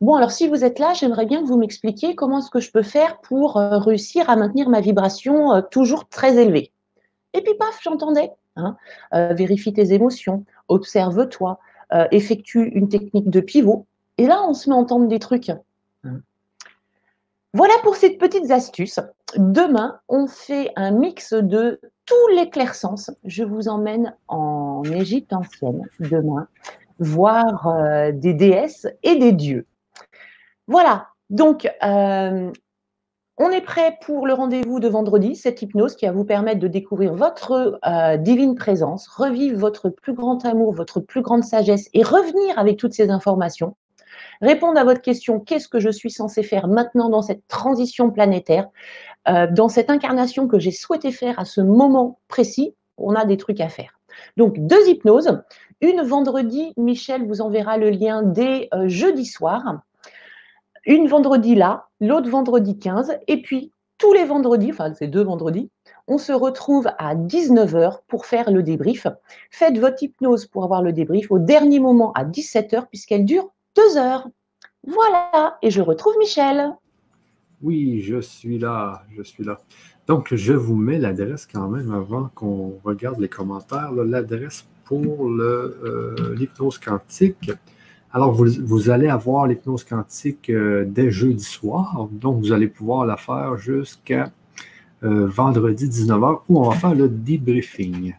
Bon, 0.00 0.14
alors 0.14 0.30
si 0.30 0.46
vous 0.46 0.62
êtes 0.62 0.78
là, 0.78 0.92
j'aimerais 0.92 1.24
bien 1.24 1.40
que 1.40 1.46
vous 1.46 1.56
m'expliquiez 1.56 2.14
comment 2.14 2.40
est-ce 2.40 2.50
que 2.50 2.60
je 2.60 2.70
peux 2.70 2.82
faire 2.82 3.18
pour 3.22 3.56
euh, 3.56 3.78
réussir 3.78 4.28
à 4.28 4.36
maintenir 4.36 4.68
ma 4.68 4.80
vibration 4.80 5.54
euh, 5.54 5.62
toujours 5.62 6.08
très 6.08 6.36
élevée. 6.36 6.70
Et 7.32 7.40
puis 7.40 7.54
paf, 7.54 7.80
j'entendais. 7.82 8.30
Hein, 8.56 8.76
euh, 9.14 9.34
vérifie 9.34 9.72
tes 9.72 9.92
émotions, 9.92 10.44
observe-toi, 10.68 11.58
effectue 12.10 12.64
une 12.74 12.88
technique 12.88 13.30
de 13.30 13.38
pivot. 13.38 13.86
Et 14.18 14.26
là, 14.26 14.42
on 14.48 14.54
se 14.54 14.68
met 14.68 14.74
à 14.74 14.78
entendre 14.78 15.06
des 15.06 15.20
trucs. 15.20 15.50
Hein. 15.50 15.60
Voilà 17.54 17.74
pour 17.84 17.94
ces 17.94 18.10
petites 18.10 18.50
astuces. 18.50 18.98
Demain, 19.36 20.00
on 20.08 20.26
fait 20.26 20.72
un 20.74 20.90
mix 20.90 21.32
de 21.32 21.80
tous 22.04 22.28
les 22.34 22.50
clairsens. 22.50 23.12
Je 23.24 23.44
vous 23.44 23.68
emmène 23.68 24.16
en 24.26 24.82
Égypte 24.84 25.32
ancienne 25.32 25.82
demain, 26.00 26.48
voir 26.98 28.12
des 28.12 28.34
déesses 28.34 28.88
et 29.04 29.14
des 29.14 29.32
dieux. 29.32 29.64
Voilà, 30.66 31.08
donc 31.30 31.68
euh, 31.84 32.50
on 33.38 33.50
est 33.50 33.60
prêt 33.60 33.98
pour 34.00 34.26
le 34.26 34.32
rendez-vous 34.32 34.80
de 34.80 34.88
vendredi, 34.88 35.36
cette 35.36 35.60
hypnose 35.60 35.94
qui 35.94 36.06
va 36.06 36.12
vous 36.12 36.24
permettre 36.24 36.58
de 36.58 36.68
découvrir 36.68 37.14
votre 37.14 37.78
euh, 37.86 38.16
divine 38.16 38.54
présence, 38.54 39.08
revivre 39.08 39.58
votre 39.58 39.90
plus 39.90 40.14
grand 40.14 40.44
amour, 40.46 40.72
votre 40.72 41.00
plus 41.00 41.20
grande 41.20 41.44
sagesse 41.44 41.90
et 41.92 42.02
revenir 42.02 42.58
avec 42.58 42.78
toutes 42.78 42.94
ces 42.94 43.10
informations. 43.10 43.76
Répondre 44.40 44.78
à 44.78 44.84
votre 44.84 45.02
question, 45.02 45.38
qu'est-ce 45.38 45.68
que 45.68 45.80
je 45.80 45.90
suis 45.90 46.10
censé 46.10 46.42
faire 46.42 46.66
maintenant 46.66 47.10
dans 47.10 47.20
cette 47.20 47.46
transition 47.46 48.10
planétaire, 48.10 48.68
euh, 49.28 49.46
dans 49.50 49.68
cette 49.68 49.90
incarnation 49.90 50.48
que 50.48 50.58
j'ai 50.58 50.70
souhaité 50.70 51.12
faire 51.12 51.38
à 51.38 51.44
ce 51.44 51.60
moment 51.60 52.18
précis, 52.28 52.74
on 52.96 53.14
a 53.14 53.26
des 53.26 53.36
trucs 53.36 53.60
à 53.60 53.68
faire. 53.68 53.98
Donc 54.38 54.58
deux 54.58 54.88
hypnoses. 54.88 55.42
Une 55.82 56.00
vendredi, 56.00 56.72
Michel 56.78 57.26
vous 57.26 57.42
enverra 57.42 57.76
le 57.76 57.90
lien 57.90 58.22
dès 58.22 58.70
jeudi 58.86 59.26
soir 59.26 59.82
une 60.86 61.08
vendredi 61.08 61.54
là, 61.54 61.88
l'autre 62.00 62.30
vendredi 62.30 62.78
15, 62.78 63.18
et 63.26 63.42
puis 63.42 63.72
tous 63.98 64.12
les 64.12 64.24
vendredis, 64.24 64.70
enfin 64.70 64.92
c'est 64.94 65.08
deux 65.08 65.24
vendredis, 65.24 65.70
on 66.06 66.18
se 66.18 66.32
retrouve 66.32 66.88
à 66.98 67.14
19h 67.14 68.00
pour 68.08 68.26
faire 68.26 68.50
le 68.50 68.62
débrief. 68.62 69.06
Faites 69.50 69.78
votre 69.78 70.02
hypnose 70.02 70.46
pour 70.46 70.64
avoir 70.64 70.82
le 70.82 70.92
débrief 70.92 71.30
au 71.30 71.38
dernier 71.38 71.80
moment 71.80 72.12
à 72.12 72.24
17h 72.24 72.86
puisqu'elle 72.88 73.24
dure 73.24 73.50
deux 73.74 73.96
heures. 73.96 74.28
Voilà, 74.86 75.58
et 75.62 75.70
je 75.70 75.80
retrouve 75.80 76.14
Michel. 76.18 76.72
Oui, 77.62 78.02
je 78.02 78.20
suis 78.20 78.58
là, 78.58 79.02
je 79.16 79.22
suis 79.22 79.42
là. 79.42 79.58
Donc, 80.06 80.32
je 80.34 80.52
vous 80.52 80.76
mets 80.76 80.98
l'adresse 80.98 81.46
quand 81.46 81.68
même 81.68 81.92
avant 81.92 82.28
qu'on 82.34 82.78
regarde 82.84 83.18
les 83.18 83.28
commentaires. 83.28 83.92
L'adresse 83.92 84.64
pour 84.84 85.26
euh, 85.28 86.34
l'hypnose 86.36 86.78
quantique. 86.78 87.50
Alors, 88.12 88.32
vous, 88.32 88.90
allez 88.90 89.08
avoir 89.08 89.46
l'hypnose 89.46 89.84
quantique 89.84 90.48
euh, 90.48 90.84
dès 90.86 91.10
jeudi 91.10 91.44
soir. 91.44 92.08
Donc, 92.12 92.38
vous 92.38 92.52
allez 92.52 92.68
pouvoir 92.68 93.04
la 93.04 93.16
faire 93.16 93.56
jusqu'à 93.56 94.30
euh, 95.02 95.26
vendredi 95.26 95.86
19h 95.86 96.40
où 96.48 96.58
on 96.58 96.70
va 96.70 96.76
faire 96.76 96.94
le 96.94 97.08
debriefing. 97.08 98.14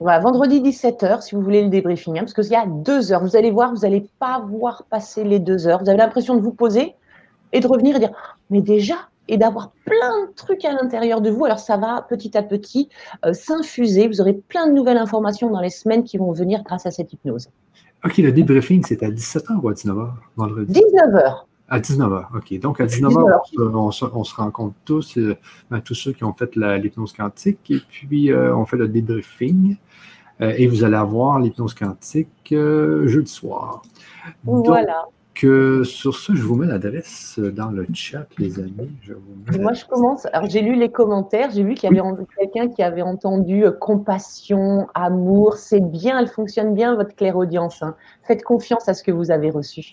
Voilà, 0.00 0.20
vendredi 0.20 0.60
17h, 0.60 1.22
si 1.22 1.34
vous 1.34 1.42
voulez 1.42 1.62
le 1.62 1.68
debriefing, 1.68 2.18
hein, 2.18 2.20
parce 2.20 2.34
qu'il 2.34 2.50
y 2.50 2.54
a 2.54 2.66
deux 2.66 3.12
heures. 3.12 3.22
Vous 3.22 3.36
allez 3.36 3.50
voir, 3.50 3.74
vous 3.74 3.80
n'allez 3.80 4.06
pas 4.18 4.40
voir 4.40 4.84
passer 4.90 5.24
les 5.24 5.38
deux 5.38 5.66
heures. 5.66 5.82
Vous 5.82 5.88
avez 5.88 5.98
l'impression 5.98 6.34
de 6.36 6.40
vous 6.40 6.52
poser 6.52 6.94
et 7.52 7.60
de 7.60 7.66
revenir 7.66 7.96
et 7.96 7.98
dire 7.98 8.12
Mais 8.50 8.60
déjà 8.60 8.96
et 9.28 9.36
d'avoir 9.38 9.72
plein 9.84 10.26
de 10.26 10.32
trucs 10.34 10.64
à 10.64 10.72
l'intérieur 10.72 11.20
de 11.20 11.30
vous. 11.30 11.44
Alors, 11.44 11.58
ça 11.58 11.76
va 11.76 12.06
petit 12.08 12.36
à 12.36 12.42
petit 12.42 12.88
euh, 13.24 13.32
s'infuser. 13.32 14.06
Vous 14.08 14.20
aurez 14.20 14.34
plein 14.34 14.68
de 14.68 14.72
nouvelles 14.72 14.98
informations 14.98 15.50
dans 15.50 15.60
les 15.60 15.70
semaines 15.70 16.04
qui 16.04 16.18
vont 16.18 16.32
venir 16.32 16.62
grâce 16.62 16.86
à 16.86 16.90
cette 16.90 17.12
hypnose. 17.12 17.48
OK, 18.06 18.18
le 18.18 18.30
debriefing, 18.30 18.84
c'est 18.86 19.02
à 19.02 19.10
17h 19.10 19.60
ou 19.60 19.68
à 19.68 19.72
19h 19.72 20.10
vendredi? 20.36 20.72
19h. 20.72 21.44
À 21.68 21.80
19h, 21.80 22.26
OK. 22.36 22.60
Donc, 22.60 22.80
à 22.80 22.86
19h, 22.86 23.40
on, 23.74 23.90
se, 23.90 24.34
rencontre 24.36 24.76
tous, 24.84 25.18
euh, 25.18 25.34
ben, 25.68 25.80
tous 25.80 25.94
ceux 25.94 26.12
qui 26.12 26.22
ont 26.22 26.32
fait 26.32 26.54
l'hypnose 26.54 27.12
quantique, 27.12 27.68
et 27.68 27.80
puis 27.90 28.30
euh, 28.30 28.54
on 28.54 28.64
fait 28.64 28.76
le 28.76 28.86
debriefing. 28.86 29.76
Euh, 30.40 30.54
et 30.56 30.68
vous 30.68 30.84
allez 30.84 30.96
avoir 30.96 31.40
l'hypnose 31.40 31.74
quantique 31.74 32.28
jeudi 32.50 33.30
soir. 33.30 33.82
Voilà 34.44 35.08
que 35.36 35.84
sur 35.84 36.16
ce, 36.16 36.34
je 36.34 36.42
vous 36.42 36.56
mets 36.56 36.66
l'adresse 36.66 37.38
dans 37.38 37.70
le 37.70 37.86
chat, 37.92 38.26
les 38.38 38.58
amis. 38.58 38.90
Moi, 39.60 39.74
je 39.74 39.84
commence. 39.84 40.26
Alors, 40.32 40.48
j'ai 40.48 40.62
lu 40.62 40.74
les 40.74 40.90
commentaires. 40.90 41.50
J'ai 41.52 41.62
vu 41.62 41.74
qu'il 41.74 41.94
y 41.94 42.00
avait 42.00 42.08
quelqu'un 42.38 42.68
qui 42.68 42.82
avait 42.82 43.02
entendu 43.02 43.64
euh, 43.64 43.70
compassion, 43.70 44.88
amour. 44.94 45.58
C'est 45.58 45.80
bien, 45.80 46.18
elle 46.18 46.28
fonctionne 46.28 46.74
bien, 46.74 46.96
votre 46.96 47.14
clairaudience. 47.14 47.82
Hein. 47.82 47.94
Faites 48.24 48.42
confiance 48.42 48.88
à 48.88 48.94
ce 48.94 49.04
que 49.04 49.12
vous 49.12 49.30
avez 49.30 49.50
reçu. 49.50 49.92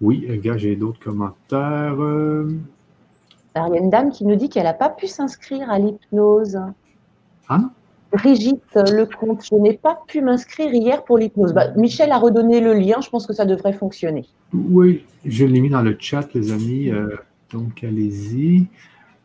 Oui, 0.00 0.26
gars, 0.42 0.56
j'ai 0.56 0.76
d'autres 0.76 1.00
commentaires. 1.00 2.00
Euh. 2.00 2.48
Alors, 3.54 3.68
il 3.68 3.74
y 3.74 3.78
a 3.78 3.80
une 3.80 3.90
dame 3.90 4.10
qui 4.10 4.24
nous 4.24 4.36
dit 4.36 4.48
qu'elle 4.48 4.64
n'a 4.64 4.74
pas 4.74 4.88
pu 4.88 5.08
s'inscrire 5.08 5.68
à 5.70 5.78
l'hypnose. 5.78 6.58
Ah 7.48 7.70
Brigitte 8.12 8.74
Lecomte, 8.74 9.44
je 9.44 9.54
n'ai 9.56 9.72
pas 9.72 10.02
pu 10.06 10.20
m'inscrire 10.20 10.72
hier 10.72 11.04
pour 11.04 11.18
l'hypnose. 11.18 11.54
Bah, 11.54 11.70
Michel 11.76 12.12
a 12.12 12.18
redonné 12.18 12.60
le 12.60 12.74
lien, 12.74 13.00
je 13.00 13.08
pense 13.08 13.26
que 13.26 13.32
ça 13.32 13.44
devrait 13.44 13.72
fonctionner. 13.72 14.26
Oui, 14.52 15.04
je 15.24 15.46
l'ai 15.46 15.60
mis 15.60 15.70
dans 15.70 15.82
le 15.82 15.96
chat, 15.98 16.28
les 16.34 16.52
amis. 16.52 16.90
Euh, 16.90 17.16
donc, 17.50 17.82
allez-y. 17.82 18.66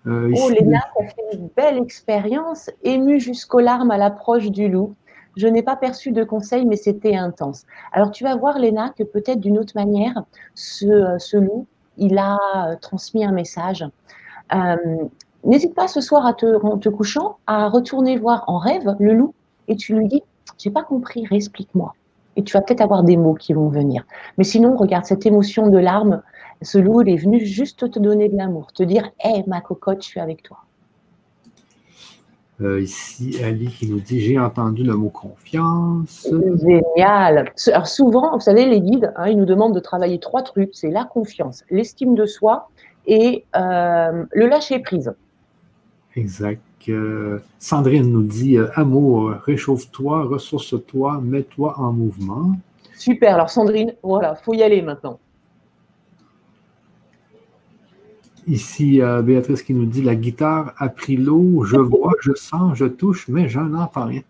Euh, 0.05 0.31
oh, 0.38 0.49
Léna, 0.49 0.79
ça 0.97 1.05
fait 1.05 1.38
une 1.38 1.49
belle 1.55 1.77
expérience, 1.77 2.69
émue 2.83 3.19
jusqu'aux 3.19 3.59
larmes 3.59 3.91
à 3.91 3.97
l'approche 3.97 4.49
du 4.49 4.69
loup. 4.69 4.95
Je 5.35 5.47
n'ai 5.47 5.63
pas 5.63 5.75
perçu 5.75 6.11
de 6.11 6.23
conseils, 6.23 6.65
mais 6.65 6.77
c'était 6.77 7.15
intense. 7.15 7.65
Alors, 7.91 8.11
tu 8.11 8.23
vas 8.23 8.35
voir, 8.35 8.57
Léna, 8.57 8.93
que 8.97 9.03
peut-être 9.03 9.39
d'une 9.39 9.59
autre 9.59 9.73
manière, 9.75 10.23
ce, 10.55 11.15
ce, 11.19 11.38
loup, 11.38 11.67
il 11.97 12.17
a 12.17 12.38
transmis 12.81 13.25
un 13.25 13.33
message. 13.33 13.85
Euh, 14.53 14.75
N'hésite 15.47 15.73
pas 15.73 15.87
ce 15.87 16.01
soir 16.01 16.25
à 16.25 16.33
te, 16.33 16.45
en 16.65 16.77
te 16.77 16.89
couchant 16.89 17.37
à 17.47 17.69
retourner 17.69 18.17
voir 18.17 18.43
en 18.47 18.57
rêve 18.57 18.95
le 18.99 19.13
loup 19.13 19.33
et 19.69 19.77
tu 19.77 19.95
lui 19.95 20.07
dis 20.07 20.21
J'ai 20.57 20.69
pas 20.69 20.83
compris, 20.83 21.25
réexplique-moi. 21.25 21.93
Et 22.35 22.43
tu 22.43 22.53
vas 22.53 22.61
peut-être 22.61 22.81
avoir 22.81 23.03
des 23.03 23.15
mots 23.15 23.33
qui 23.33 23.53
vont 23.53 23.69
venir. 23.69 24.03
Mais 24.37 24.43
sinon, 24.43 24.75
regarde, 24.75 25.05
cette 25.05 25.25
émotion 25.25 25.69
de 25.69 25.77
larmes, 25.77 26.21
ce 26.61 26.77
loup, 26.77 27.01
il 27.01 27.09
est 27.09 27.15
venu 27.15 27.43
juste 27.45 27.89
te 27.89 27.97
donner 27.97 28.27
de 28.27 28.35
l'amour, 28.35 28.73
te 28.73 28.83
dire 28.83 29.09
Hé, 29.23 29.43
ma 29.47 29.61
cocotte, 29.61 30.03
je 30.03 30.07
suis 30.07 30.19
avec 30.19 30.43
toi. 30.43 30.57
Euh, 32.59 32.81
ici, 32.81 33.41
Ali 33.41 33.67
qui 33.67 33.89
nous 33.89 34.01
dit 34.01 34.19
J'ai 34.19 34.37
entendu 34.37 34.83
le 34.83 34.95
mot 34.95 35.09
confiance. 35.09 36.27
Génial. 36.61 37.53
Alors, 37.67 37.87
souvent, 37.87 38.33
vous 38.33 38.41
savez, 38.41 38.65
les 38.65 38.81
guides, 38.81 39.13
hein, 39.15 39.29
ils 39.29 39.37
nous 39.37 39.45
demandent 39.45 39.75
de 39.75 39.79
travailler 39.79 40.19
trois 40.19 40.41
trucs 40.41 40.71
c'est 40.73 40.91
la 40.91 41.05
confiance, 41.05 41.63
l'estime 41.69 42.15
de 42.15 42.25
soi 42.25 42.69
et 43.05 43.45
euh, 43.55 44.25
le 44.33 44.47
lâcher-prise. 44.47 45.13
Exact. 46.18 46.61
Euh, 46.89 47.39
Sandrine 47.59 48.11
nous 48.11 48.24
dit 48.24 48.57
Amour, 48.74 49.32
réchauffe-toi, 49.45 50.24
ressource-toi, 50.24 51.22
mets-toi 51.22 51.80
en 51.80 51.93
mouvement. 51.93 52.55
Super. 52.95 53.36
Alors, 53.36 53.49
Sandrine, 53.51 53.93
voilà, 54.01 54.36
faut 54.36 54.53
y 54.53 54.63
aller 54.63 54.82
maintenant. 54.82 55.20
Ici, 58.47 59.01
euh, 59.01 59.22
Béatrice 59.22 59.61
qui 59.61 59.74
nous 59.74 59.86
dit 59.86 60.01
La 60.01 60.15
guitare 60.15 60.74
a 60.78 60.89
pris 60.89 61.18
l'eau, 61.18 61.63
je 61.65 61.76
vois, 61.78 62.13
je 62.22 62.34
sens, 62.34 62.76
je 62.76 62.86
touche, 62.86 63.28
mais 63.28 63.47
je 63.47 63.59
n'entends 63.59 64.05
rien. 64.05 64.22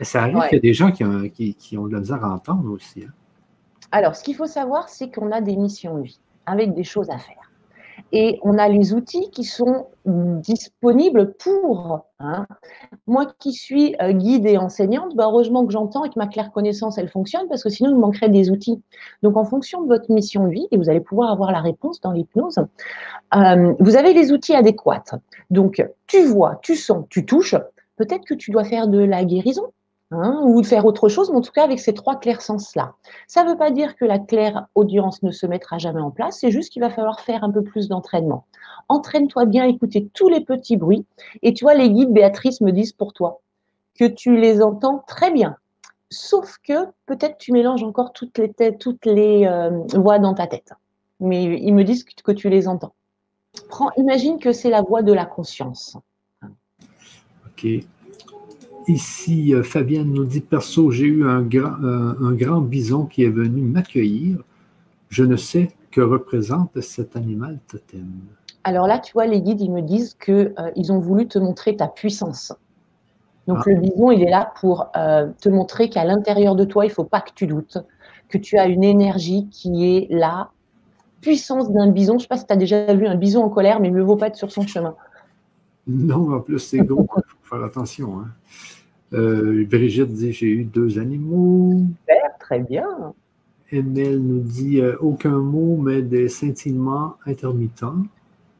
Et 0.00 0.04
ça 0.04 0.22
arrive 0.22 0.40
qu'il 0.48 0.56
y 0.56 0.56
a 0.56 0.60
des 0.60 0.74
gens 0.74 0.92
qui 0.92 1.04
ont, 1.04 1.28
qui, 1.28 1.76
ont, 1.76 1.86
de 1.86 1.92
la 1.92 2.00
misère 2.00 2.24
à 2.24 2.32
entendre 2.32 2.70
aussi. 2.70 3.04
Hein. 3.04 3.12
Alors, 3.92 4.16
ce 4.16 4.24
qu'il 4.24 4.36
faut 4.36 4.46
savoir, 4.46 4.88
c'est 4.88 5.14
qu'on 5.14 5.32
a 5.32 5.42
des 5.42 5.56
missions 5.56 5.98
de 5.98 6.04
vie 6.04 6.20
avec 6.46 6.74
des 6.74 6.84
choses 6.84 7.10
à 7.10 7.18
faire 7.18 7.45
et 8.12 8.38
on 8.42 8.56
a 8.58 8.68
les 8.68 8.94
outils 8.94 9.30
qui 9.30 9.44
sont 9.44 9.86
disponibles 10.04 11.34
pour. 11.34 12.06
Hein. 12.20 12.46
Moi 13.06 13.26
qui 13.38 13.52
suis 13.52 13.96
euh, 14.00 14.12
guide 14.12 14.46
et 14.46 14.56
enseignante, 14.56 15.16
bah, 15.16 15.24
heureusement 15.26 15.66
que 15.66 15.72
j'entends 15.72 16.04
et 16.04 16.08
que 16.08 16.18
ma 16.18 16.28
claire 16.28 16.52
connaissance, 16.52 16.98
elle 16.98 17.08
fonctionne 17.08 17.48
parce 17.48 17.62
que 17.62 17.68
sinon, 17.68 17.90
il 17.90 17.96
manquerait 17.96 18.28
des 18.28 18.50
outils. 18.50 18.80
Donc, 19.22 19.36
en 19.36 19.44
fonction 19.44 19.82
de 19.82 19.88
votre 19.88 20.10
mission 20.12 20.46
de 20.46 20.50
vie, 20.50 20.68
et 20.70 20.76
vous 20.76 20.88
allez 20.88 21.00
pouvoir 21.00 21.32
avoir 21.32 21.50
la 21.50 21.60
réponse 21.60 22.00
dans 22.00 22.12
l'hypnose, 22.12 22.58
euh, 23.34 23.74
vous 23.80 23.96
avez 23.96 24.14
les 24.14 24.32
outils 24.32 24.54
adéquats. 24.54 25.02
Donc, 25.50 25.84
tu 26.06 26.22
vois, 26.22 26.60
tu 26.62 26.76
sens, 26.76 27.04
tu 27.10 27.26
touches. 27.26 27.56
Peut-être 27.96 28.24
que 28.24 28.34
tu 28.34 28.50
dois 28.50 28.64
faire 28.64 28.88
de 28.88 28.98
la 28.98 29.24
guérison, 29.24 29.72
Hein, 30.12 30.40
ou 30.44 30.62
de 30.62 30.66
faire 30.66 30.86
autre 30.86 31.08
chose, 31.08 31.30
mais 31.30 31.36
en 31.38 31.40
tout 31.40 31.50
cas 31.50 31.64
avec 31.64 31.80
ces 31.80 31.92
trois 31.92 32.14
clairs 32.14 32.40
sens-là. 32.40 32.94
Ça 33.26 33.42
ne 33.42 33.50
veut 33.50 33.56
pas 33.56 33.72
dire 33.72 33.96
que 33.96 34.04
la 34.04 34.20
claire 34.20 34.68
audience 34.76 35.20
ne 35.24 35.32
se 35.32 35.46
mettra 35.46 35.78
jamais 35.78 36.00
en 36.00 36.12
place, 36.12 36.38
c'est 36.38 36.52
juste 36.52 36.72
qu'il 36.72 36.80
va 36.80 36.90
falloir 36.90 37.18
faire 37.18 37.42
un 37.42 37.50
peu 37.50 37.64
plus 37.64 37.88
d'entraînement. 37.88 38.46
Entraîne-toi 38.88 39.46
bien, 39.46 39.64
écouter 39.64 40.08
tous 40.14 40.28
les 40.28 40.42
petits 40.42 40.76
bruits, 40.76 41.04
et 41.42 41.52
tu 41.54 41.64
vois, 41.64 41.74
les 41.74 41.90
guides, 41.90 42.12
Béatrice, 42.12 42.60
me 42.60 42.70
disent 42.70 42.92
pour 42.92 43.14
toi 43.14 43.40
que 43.98 44.04
tu 44.04 44.36
les 44.36 44.62
entends 44.62 45.02
très 45.08 45.32
bien, 45.32 45.56
sauf 46.08 46.58
que 46.62 46.86
peut-être 47.06 47.36
tu 47.38 47.50
mélanges 47.50 47.82
encore 47.82 48.12
toutes 48.12 48.38
les, 48.38 48.52
têtes, 48.52 48.78
toutes 48.78 49.06
les 49.06 49.44
euh, 49.44 49.70
voix 49.94 50.20
dans 50.20 50.34
ta 50.34 50.46
tête, 50.46 50.72
mais 51.18 51.42
ils 51.42 51.74
me 51.74 51.82
disent 51.82 52.04
que, 52.04 52.30
tu 52.30 52.48
les 52.48 52.68
entends. 52.68 52.94
Prends, 53.68 53.90
imagine 53.96 54.38
que 54.38 54.52
c'est 54.52 54.70
la 54.70 54.82
voix 54.82 55.02
de 55.02 55.12
la 55.12 55.26
conscience. 55.26 55.96
Ok. 57.44 57.66
Ici, 58.88 59.52
euh, 59.52 59.64
Fabienne 59.64 60.12
nous 60.12 60.24
dit 60.24 60.40
Perso, 60.40 60.90
j'ai 60.92 61.06
eu 61.06 61.26
un 61.26 61.42
grand, 61.42 61.82
euh, 61.82 62.14
un 62.20 62.32
grand 62.32 62.60
bison 62.60 63.06
qui 63.06 63.24
est 63.24 63.30
venu 63.30 63.62
m'accueillir. 63.62 64.38
Je 65.08 65.24
ne 65.24 65.36
sais 65.36 65.70
que 65.90 66.00
représente 66.00 66.80
cet 66.80 67.16
animal 67.16 67.58
totem. 67.66 68.06
Alors 68.62 68.86
là, 68.86 69.00
tu 69.00 69.12
vois, 69.12 69.26
les 69.26 69.40
guides, 69.40 69.60
ils 69.60 69.72
me 69.72 69.82
disent 69.82 70.14
qu'ils 70.14 70.54
euh, 70.58 70.90
ont 70.92 71.00
voulu 71.00 71.26
te 71.26 71.38
montrer 71.38 71.76
ta 71.76 71.88
puissance. 71.88 72.52
Donc 73.48 73.58
ah. 73.60 73.70
le 73.70 73.80
bison, 73.80 74.10
il 74.12 74.22
est 74.22 74.30
là 74.30 74.52
pour 74.60 74.90
te 74.92 75.48
montrer 75.48 75.88
qu'à 75.88 76.04
l'intérieur 76.04 76.56
de 76.56 76.64
toi, 76.64 76.84
il 76.84 76.88
ne 76.88 76.94
faut 76.94 77.04
pas 77.04 77.20
que 77.20 77.30
tu 77.32 77.46
doutes, 77.46 77.78
que 78.28 78.38
tu 78.38 78.58
as 78.58 78.66
une 78.66 78.82
énergie 78.82 79.48
qui 79.50 79.96
est 79.96 80.08
là. 80.10 80.50
Puissance 81.20 81.70
d'un 81.70 81.90
bison. 81.90 82.14
Je 82.14 82.16
ne 82.16 82.20
sais 82.22 82.28
pas 82.28 82.38
si 82.38 82.46
tu 82.46 82.52
as 82.52 82.56
déjà 82.56 82.92
vu 82.92 83.06
un 83.06 83.14
bison 83.14 83.44
en 83.44 83.48
colère, 83.48 83.78
mais 83.78 83.88
il 83.88 83.94
ne 83.94 84.02
vaut 84.02 84.16
pas 84.16 84.28
être 84.28 84.36
sur 84.36 84.50
son 84.50 84.66
chemin. 84.66 84.94
Non, 85.86 86.34
en 86.34 86.40
plus, 86.40 86.58
c'est 86.58 86.78
gros, 86.78 87.06
il 87.16 87.22
faut 87.28 87.56
faire 87.56 87.64
attention. 87.64 88.18
Hein. 88.18 88.26
Euh, 89.12 89.64
Brigitte 89.68 90.12
dit 90.12 90.32
J'ai 90.32 90.48
eu 90.48 90.64
deux 90.64 90.98
animaux. 90.98 91.82
Super, 92.00 92.38
très 92.38 92.60
bien. 92.60 93.14
Emile 93.70 94.20
nous 94.20 94.40
dit 94.40 94.80
euh, 94.80 94.96
Aucun 95.00 95.38
mot, 95.38 95.76
mais 95.76 96.02
des 96.02 96.28
scintillements 96.28 97.16
intermittents. 97.26 98.04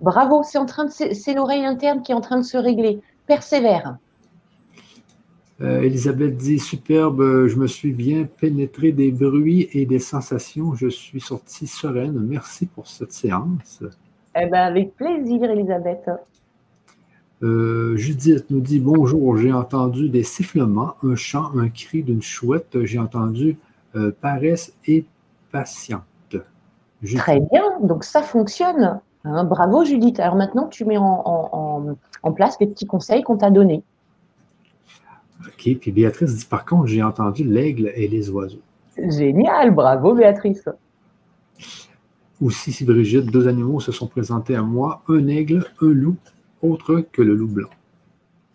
Bravo, 0.00 0.42
c'est 0.42 0.58
en 0.58 0.66
train 0.66 0.84
de, 0.84 0.90
c'est 0.90 1.34
l'oreille 1.34 1.64
interne 1.64 2.02
qui 2.02 2.12
est 2.12 2.14
en 2.14 2.20
train 2.20 2.38
de 2.38 2.44
se 2.44 2.56
régler. 2.56 3.00
Persévère. 3.26 3.96
Euh, 5.62 5.80
Elisabeth 5.80 6.36
dit 6.36 6.58
Superbe, 6.58 7.46
je 7.46 7.56
me 7.56 7.66
suis 7.66 7.92
bien 7.92 8.24
pénétré 8.24 8.92
des 8.92 9.10
bruits 9.10 9.68
et 9.72 9.86
des 9.86 9.98
sensations. 9.98 10.74
Je 10.74 10.88
suis 10.88 11.20
sortie 11.20 11.66
sereine. 11.66 12.20
Merci 12.28 12.66
pour 12.66 12.86
cette 12.86 13.12
séance. 13.12 13.82
Eh 14.38 14.46
ben, 14.46 14.66
avec 14.66 14.94
plaisir, 14.96 15.50
Elisabeth. 15.50 16.10
Euh, 17.42 17.96
Judith 17.96 18.46
nous 18.50 18.60
dit 18.60 18.80
Bonjour, 18.80 19.36
j'ai 19.36 19.52
entendu 19.52 20.08
des 20.08 20.22
sifflements, 20.22 20.94
un 21.02 21.16
chant, 21.16 21.50
un 21.56 21.68
cri 21.68 22.02
d'une 22.02 22.22
chouette. 22.22 22.78
J'ai 22.84 22.98
entendu 22.98 23.58
euh, 23.94 24.10
paresse 24.20 24.74
et 24.86 25.04
patiente. 25.52 26.02
Très 27.16 27.40
bien, 27.40 27.62
donc 27.82 28.04
ça 28.04 28.22
fonctionne. 28.22 29.00
Hein. 29.24 29.44
bravo 29.44 29.84
Judith. 29.84 30.18
Alors 30.18 30.36
maintenant, 30.36 30.66
tu 30.66 30.86
mets 30.86 30.96
en, 30.96 31.96
place 32.34 32.56
les 32.58 32.66
petits 32.66 32.86
conseils 32.86 33.22
qu'on 33.22 33.36
t'a 33.36 33.50
donnés. 33.50 33.82
OK, 35.46 35.76
puis 35.78 35.92
Béatrice 35.92 36.34
dit 36.34 36.46
Par 36.46 36.64
contre, 36.64 36.86
j'ai 36.86 37.02
entendu 37.02 37.44
l'aigle 37.44 37.92
et 37.94 38.08
les 38.08 38.30
oiseaux. 38.30 38.62
Génial, 38.96 39.72
bravo 39.72 40.14
Béatrice. 40.14 40.70
Aussi, 42.40 42.72
si 42.72 42.84
Brigitte, 42.84 43.26
deux 43.26 43.46
animaux 43.46 43.80
se 43.80 43.92
sont 43.92 44.06
présentés 44.06 44.56
à 44.56 44.62
moi, 44.62 45.02
un 45.08 45.26
aigle, 45.26 45.66
un 45.82 45.88
loup 45.88 46.16
autre 46.70 47.04
que 47.12 47.22
le 47.22 47.34
loup 47.34 47.48
blanc. 47.48 47.68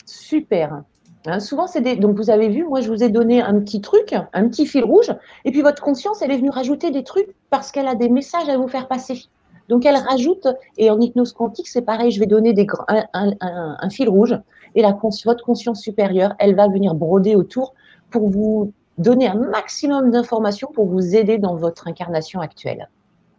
Super. 0.06 0.84
Hein, 1.28 1.40
souvent, 1.40 1.68
c'est 1.68 1.82
des. 1.82 1.96
Donc, 1.96 2.16
vous 2.16 2.30
avez 2.30 2.50
vu, 2.50 2.66
moi, 2.66 2.82
je 2.82 2.90
vous 2.90 3.04
ai 3.04 3.10
donné 3.10 3.42
un 3.42 3.60
petit 3.60 3.82
truc, 3.82 4.16
un 4.34 4.48
petit 4.48 4.66
fil 4.66 4.84
rouge, 4.84 5.14
et 5.46 5.52
puis 5.52 5.62
votre 5.62 5.82
conscience, 5.82 6.22
elle 6.22 6.32
est 6.32 6.38
venue 6.38 6.50
rajouter 6.50 6.92
des 6.92 7.04
trucs 7.04 7.36
parce 7.50 7.72
qu'elle 7.72 7.88
a 7.88 7.96
des 7.96 8.10
messages 8.10 8.50
à 8.50 8.58
vous 8.58 8.68
faire 8.68 8.88
passer. 8.88 9.26
Donc, 9.70 9.86
elle 9.86 9.96
rajoute, 9.96 10.48
et 10.78 10.90
en 10.90 11.00
hypnose 11.00 11.34
quantique, 11.34 11.68
c'est 11.68 11.84
pareil, 11.84 12.12
je 12.12 12.20
vais 12.20 12.26
donner 12.26 12.54
des, 12.54 12.68
un, 13.14 13.90
fil 13.90 14.10
rouge, 14.10 14.38
et 14.76 14.82
la, 14.82 14.98
votre 15.26 15.46
conscience 15.46 15.80
supérieure, 15.80 16.34
elle 16.40 16.56
va 16.56 16.68
venir 16.68 16.96
broder 16.96 17.36
autour 17.36 17.74
pour 18.10 18.30
vous 18.30 18.74
donner 18.98 19.28
un 19.28 19.36
maximum 19.36 20.12
d'informations 20.12 20.70
pour 20.74 20.88
vous 20.88 21.16
aider 21.16 21.38
dans 21.38 21.56
votre 21.56 21.88
incarnation 21.88 22.42
actuelle. 22.42 22.90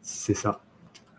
C'est 0.00 0.34
ça. 0.34 0.60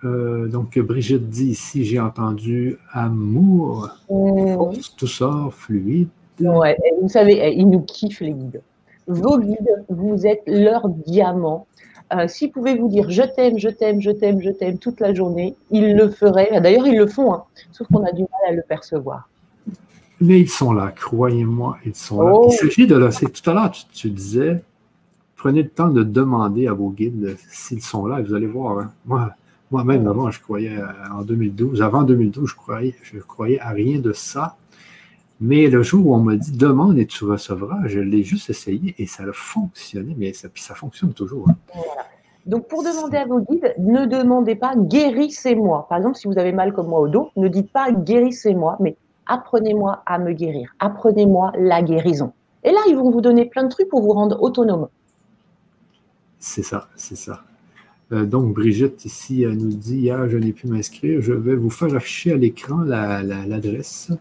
Euh, 0.03 0.47
donc, 0.47 0.77
Brigitte 0.79 1.29
dit 1.29 1.47
ici, 1.47 1.85
j'ai 1.85 1.99
entendu 1.99 2.77
amour, 2.91 3.89
mmh. 4.09 4.73
tout 4.97 5.07
ça, 5.07 5.49
fluide. 5.51 6.09
Ouais, 6.39 6.77
vous 7.01 7.09
savez, 7.09 7.53
ils 7.55 7.69
nous 7.69 7.81
kiffent 7.81 8.21
les 8.21 8.33
guides. 8.33 8.61
Vos 9.07 9.39
guides, 9.39 9.85
vous 9.89 10.25
êtes 10.25 10.43
leur 10.47 10.89
diamant. 10.89 11.67
Euh, 12.13 12.27
S'ils 12.27 12.51
pouvaient 12.51 12.75
vous 12.75 12.89
dire 12.89 13.09
je 13.09 13.23
t'aime, 13.23 13.57
je 13.57 13.69
t'aime, 13.69 14.01
je 14.01 14.11
t'aime, 14.11 14.41
je 14.41 14.49
t'aime 14.49 14.77
toute 14.77 14.99
la 14.99 15.13
journée, 15.13 15.55
ils 15.71 15.95
le 15.95 16.09
feraient. 16.09 16.59
D'ailleurs, 16.61 16.87
ils 16.87 16.97
le 16.97 17.07
font, 17.07 17.33
hein. 17.33 17.43
sauf 17.71 17.87
qu'on 17.87 18.03
a 18.03 18.11
du 18.11 18.21
mal 18.21 18.49
à 18.49 18.51
le 18.51 18.61
percevoir. 18.61 19.29
Mais 20.21 20.39
ils 20.39 20.49
sont 20.49 20.73
là, 20.73 20.91
croyez-moi, 20.91 21.77
ils 21.85 21.95
sont 21.95 22.21
là. 22.21 22.31
Oh. 22.33 22.49
Il 22.51 22.55
s'agit 22.55 22.87
de 22.87 22.95
là, 22.95 23.11
c'est 23.11 23.29
tout 23.29 23.49
à 23.49 23.53
l'heure, 23.53 23.71
tu, 23.93 24.09
disais, 24.09 24.63
prenez 25.35 25.63
le 25.63 25.69
temps 25.69 25.89
de 25.89 26.03
demander 26.03 26.67
à 26.67 26.73
vos 26.73 26.89
guides 26.89 27.35
s'ils 27.49 27.81
sont 27.81 28.05
là, 28.05 28.19
et 28.19 28.23
vous 28.23 28.33
allez 28.33 28.47
voir. 28.47 28.79
Hein. 28.79 28.91
Moi, 29.05 29.33
moi-même, 29.73 30.07
avant, 30.07 30.29
je 30.29 30.39
croyais 30.39 30.77
euh, 30.77 30.85
en 31.11 31.23
2012. 31.23 31.81
Avant 31.81 32.03
2012, 32.03 32.47
je 32.47 32.55
croyais, 32.55 32.95
je 33.01 33.17
croyais 33.19 33.59
à 33.59 33.69
rien 33.69 33.99
de 33.99 34.13
ça. 34.13 34.55
Mais 35.41 35.67
le 35.67 35.81
jour 35.81 36.07
où 36.07 36.15
on 36.15 36.19
m'a 36.19 36.35
dit 36.35 36.51
demande 36.51 36.99
et 36.99 37.07
tu 37.07 37.25
recevras, 37.25 37.79
je 37.87 37.99
l'ai 37.99 38.21
juste 38.21 38.51
essayé 38.51 38.93
et 38.99 39.07
ça 39.07 39.23
a 39.23 39.33
fonctionné. 39.33 40.15
Mais 40.15 40.31
ça, 40.33 40.47
ça 40.55 40.75
fonctionne 40.75 41.13
toujours. 41.13 41.49
Hein. 41.49 41.55
Donc, 42.45 42.67
pour 42.67 42.83
demander 42.83 43.17
à 43.17 43.25
vos 43.25 43.39
guides, 43.39 43.73
ne 43.79 44.05
demandez 44.05 44.55
pas 44.55 44.75
guérissez-moi. 44.75 45.87
Par 45.89 45.97
exemple, 45.97 46.17
si 46.17 46.27
vous 46.27 46.37
avez 46.37 46.51
mal 46.51 46.71
comme 46.71 46.87
moi 46.87 46.99
au 46.99 47.07
dos, 47.07 47.31
ne 47.35 47.47
dites 47.47 47.71
pas 47.71 47.91
guérissez-moi, 47.91 48.77
mais 48.79 48.95
apprenez-moi 49.25 50.03
à 50.05 50.19
me 50.19 50.33
guérir. 50.33 50.75
Apprenez-moi 50.79 51.51
la 51.57 51.81
guérison. 51.81 52.31
Et 52.63 52.71
là, 52.71 52.79
ils 52.87 52.95
vont 52.95 53.09
vous 53.09 53.21
donner 53.21 53.45
plein 53.45 53.63
de 53.63 53.69
trucs 53.69 53.89
pour 53.89 54.03
vous 54.03 54.13
rendre 54.13 54.39
autonome. 54.39 54.87
C'est 56.37 56.63
ça, 56.63 56.89
c'est 56.95 57.15
ça. 57.15 57.41
Euh, 58.13 58.25
donc, 58.25 58.53
Brigitte, 58.53 59.05
ici, 59.05 59.45
nous 59.45 59.69
dit 59.69 60.11
Ah, 60.11 60.27
je 60.27 60.37
n'ai 60.37 60.53
pu 60.53 60.67
m'inscrire. 60.67 61.21
Je 61.21 61.33
vais 61.33 61.55
vous 61.55 61.69
faire 61.69 61.95
afficher 61.95 62.33
à 62.33 62.37
l'écran 62.37 62.81
l'adresse. 62.83 64.11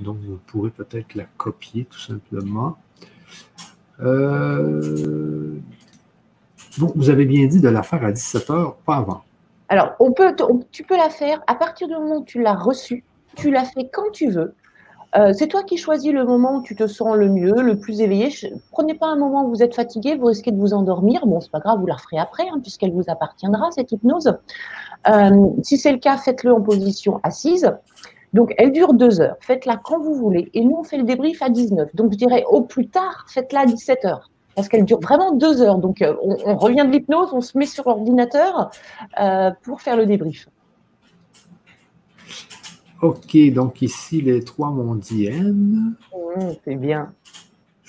donc, 0.00 0.18
vous 0.26 0.38
pourrez 0.46 0.70
peut-être 0.70 1.14
la 1.14 1.24
copier 1.36 1.86
tout 1.90 1.98
simplement. 1.98 2.76
Euh, 4.00 5.54
bon, 6.78 6.92
vous 6.94 7.10
avez 7.10 7.24
bien 7.24 7.46
dit 7.46 7.60
de 7.60 7.68
la 7.68 7.82
faire 7.82 8.04
à 8.04 8.12
17h, 8.12 8.74
pas 8.84 8.96
avant. 8.96 9.24
Alors, 9.68 9.94
on 10.00 10.12
peut, 10.12 10.34
tu 10.70 10.84
peux 10.84 10.96
la 10.96 11.10
faire 11.10 11.42
à 11.46 11.54
partir 11.54 11.88
du 11.88 11.94
moment 11.94 12.18
où 12.18 12.24
tu 12.24 12.42
l'as 12.42 12.54
reçue. 12.54 13.04
Tu 13.36 13.50
la 13.50 13.64
fais 13.64 13.88
quand 13.92 14.10
tu 14.12 14.30
veux. 14.30 14.54
Euh, 15.16 15.32
c'est 15.32 15.46
toi 15.46 15.62
qui 15.62 15.78
choisis 15.78 16.12
le 16.12 16.24
moment 16.24 16.56
où 16.56 16.62
tu 16.62 16.76
te 16.76 16.86
sens 16.86 17.16
le 17.16 17.28
mieux, 17.28 17.54
le 17.62 17.78
plus 17.78 18.00
éveillé. 18.00 18.30
Prenez 18.70 18.94
pas 18.94 19.06
un 19.06 19.16
moment 19.16 19.44
où 19.44 19.48
vous 19.48 19.62
êtes 19.62 19.74
fatigué, 19.74 20.16
vous 20.16 20.26
risquez 20.26 20.50
de 20.50 20.58
vous 20.58 20.74
endormir. 20.74 21.26
Bon, 21.26 21.40
c'est 21.40 21.50
pas 21.50 21.60
grave, 21.60 21.80
vous 21.80 21.86
la 21.86 21.94
referez 21.94 22.18
après, 22.18 22.44
hein, 22.48 22.58
puisqu'elle 22.60 22.92
vous 22.92 23.04
appartiendra, 23.08 23.70
cette 23.70 23.90
hypnose. 23.90 24.36
Euh, 25.08 25.46
si 25.62 25.78
c'est 25.78 25.92
le 25.92 25.98
cas, 25.98 26.18
faites-le 26.18 26.52
en 26.52 26.60
position 26.60 27.20
assise. 27.22 27.72
Donc, 28.34 28.54
elle 28.58 28.72
dure 28.72 28.92
deux 28.92 29.22
heures. 29.22 29.36
Faites-la 29.40 29.78
quand 29.78 29.98
vous 29.98 30.14
voulez. 30.14 30.50
Et 30.52 30.62
nous, 30.62 30.76
on 30.78 30.84
fait 30.84 30.98
le 30.98 31.04
débrief 31.04 31.40
à 31.40 31.48
19. 31.48 31.94
Donc, 31.96 32.12
je 32.12 32.18
dirais 32.18 32.44
au 32.50 32.60
plus 32.60 32.88
tard, 32.88 33.24
faites-la 33.28 33.60
à 33.60 33.66
17 33.66 34.04
heures. 34.04 34.30
Parce 34.54 34.68
qu'elle 34.68 34.84
dure 34.84 35.00
vraiment 35.00 35.32
deux 35.32 35.62
heures. 35.62 35.78
Donc, 35.78 36.02
euh, 36.02 36.14
on, 36.22 36.56
revient 36.56 36.84
de 36.84 36.90
l'hypnose, 36.90 37.30
on 37.32 37.40
se 37.40 37.56
met 37.56 37.64
sur 37.64 37.84
l'ordinateur 37.88 38.70
pour 39.62 39.80
faire 39.80 39.96
le 39.96 40.04
débrief. 40.04 40.48
Ok, 43.00 43.36
donc 43.52 43.82
ici 43.82 44.20
les 44.20 44.42
trois 44.42 44.70
mondiennes. 44.70 45.94
Mmh, 46.12 46.40
c'est 46.64 46.76
bien. 46.76 47.12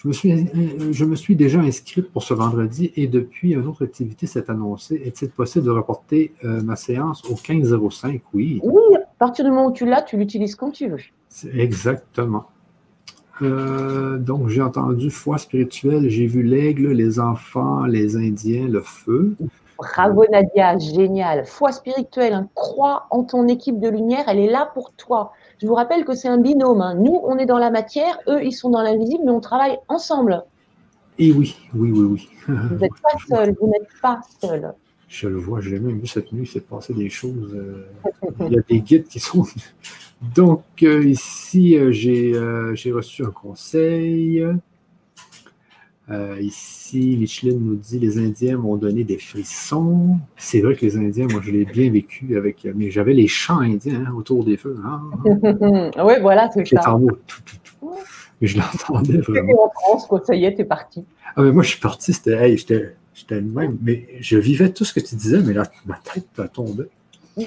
Je 0.02 0.08
me, 0.08 0.14
suis, 0.14 0.32
euh, 0.32 0.94
je 0.94 1.04
me 1.04 1.16
suis 1.16 1.36
déjà 1.36 1.60
inscrite 1.60 2.10
pour 2.10 2.24
ce 2.24 2.34
vendredi 2.34 2.94
et 2.96 3.08
depuis, 3.08 3.52
une 3.52 3.68
autre 3.68 3.84
activité 3.84 4.28
s'est 4.28 4.50
annoncée. 4.50 5.02
Est-il 5.04 5.30
possible 5.30 5.66
de 5.66 5.72
reporter 5.72 6.32
euh, 6.46 6.62
ma 6.62 6.78
séance 6.78 7.26
au 7.26 7.34
15.05? 7.34 8.22
Oui. 8.34 8.62
Oui, 8.64 8.96
à 8.96 9.00
partir 9.18 9.44
du 9.44 9.52
moment 9.52 9.68
où 9.68 9.74
tu 9.74 9.86
l'as, 9.86 10.02
tu 10.02 10.16
l'utilises 10.16 10.56
quand 10.56 10.72
tu 10.72 10.88
veux. 10.88 11.00
Exactement. 11.54 12.46
Euh, 13.42 14.18
donc, 14.18 14.48
j'ai 14.48 14.62
entendu 14.62 15.10
foi 15.10 15.38
spirituelle, 15.38 16.08
j'ai 16.08 16.28
vu 16.28 16.44
l'aigle, 16.44 16.92
les 16.92 17.20
enfants, 17.20 17.86
les 17.86 18.16
Indiens, 18.16 18.70
le 18.70 18.82
feu. 18.82 19.36
Bravo 19.80 20.26
Nadia, 20.30 20.78
génial. 20.78 21.46
Foi 21.46 21.72
spirituelle, 21.72 22.34
hein. 22.34 22.50
crois 22.54 23.08
en 23.12 23.24
ton 23.24 23.48
équipe 23.48 23.80
de 23.80 23.88
lumière, 23.88 24.26
elle 24.28 24.40
est 24.40 24.50
là 24.50 24.70
pour 24.74 24.92
toi. 24.92 25.32
Je 25.62 25.68
vous 25.68 25.74
rappelle 25.74 26.04
que 26.04 26.14
c'est 26.14 26.28
un 26.28 26.38
binôme. 26.38 26.82
Hein. 26.82 26.96
Nous, 26.96 27.18
on 27.24 27.38
est 27.38 27.46
dans 27.46 27.58
la 27.58 27.72
matière, 27.72 28.20
eux, 28.28 28.44
ils 28.44 28.52
sont 28.52 28.70
dans 28.70 28.82
l'invisible, 28.82 29.24
mais 29.26 29.32
on 29.32 29.40
travaille 29.40 29.78
ensemble. 29.88 30.44
Et 31.18 31.32
oui, 31.32 31.56
oui, 31.74 31.92
oui, 31.92 32.04
oui. 32.04 32.30
Vous 32.48 32.76
n'êtes 32.76 32.92
pas 33.02 33.18
seul, 33.30 33.56
vous 33.58 33.68
n'êtes 33.68 33.88
pas 34.02 34.20
seul. 34.42 34.74
Je 35.08 35.30
le 35.30 35.38
vois, 35.38 35.62
je 35.62 35.70
l'ai 35.70 35.80
même 35.80 36.00
vu 36.00 36.08
cette 36.08 36.34
nuit, 36.34 36.44
il 36.44 36.48
s'est 36.48 36.60
passé 36.60 36.94
des 36.94 37.10
choses. 37.10 37.56
Euh, 37.56 37.88
il 38.42 38.54
y 38.54 38.60
a 38.60 38.62
des 38.68 38.82
guides 38.82 39.08
qui 39.08 39.22
sont. 39.22 39.46
Donc, 40.36 40.64
euh, 40.84 41.06
ici, 41.06 41.78
euh, 41.78 41.94
j'ai 41.94 42.92
reçu 42.92 43.26
un 43.26 43.32
conseil. 43.32 44.46
Euh, 46.12 46.38
ici, 46.40 47.18
Micheline 47.20 47.60
nous 47.60 47.76
dit 47.76 48.00
les 48.00 48.18
Indiens 48.18 48.58
m'ont 48.58 48.78
donné 48.78 49.04
des 49.04 49.20
frissons. 49.20 50.18
C'est 50.38 50.62
vrai 50.62 50.76
que 50.76 50.86
les 50.86 50.98
Indiens, 50.98 51.28
moi, 51.30 51.42
je 51.44 51.52
l'ai 51.52 51.66
bien 51.66 51.92
vécu 51.92 52.36
avec. 52.36 52.68
Mais 52.76 52.90
j'avais 52.90 53.14
les 53.14 53.28
chants 53.28 53.60
indiens 53.60 54.06
hein, 54.08 54.14
autour 54.18 54.44
des 54.44 54.58
feux. 54.58 54.78
Hein. 54.84 55.02
oui, 56.04 56.14
voilà, 56.22 56.50
c'est 56.52 56.66
ça. 56.66 56.98
Mais 58.42 58.48
je 58.48 58.58
l'entendais 58.58 59.18
vraiment. 59.18 59.66
en 59.66 59.70
France, 59.70 60.08
quoi, 60.08 60.22
ça 60.26 60.34
y 60.34 60.46
est, 60.46 60.56
t'es 60.56 60.66
parti. 60.66 61.06
Ah, 61.36 61.44
mais 61.44 61.52
moi, 61.52 61.62
je 61.62 61.70
suis 61.70 61.80
parti, 61.80 62.14
c'était. 62.14 62.34
Hey, 62.34 62.58
j'étais 62.58 62.96
le 63.30 63.42
même. 63.42 63.78
Mais 63.82 64.08
je 64.20 64.38
vivais 64.38 64.72
tout 64.72 64.86
ce 64.86 64.94
que 64.94 65.02
tu 65.02 65.16
disais, 65.16 65.42
mais 65.42 65.54
là, 65.54 65.64
ma 65.86 66.00
tête 66.04 66.52
tombait. 66.54 66.90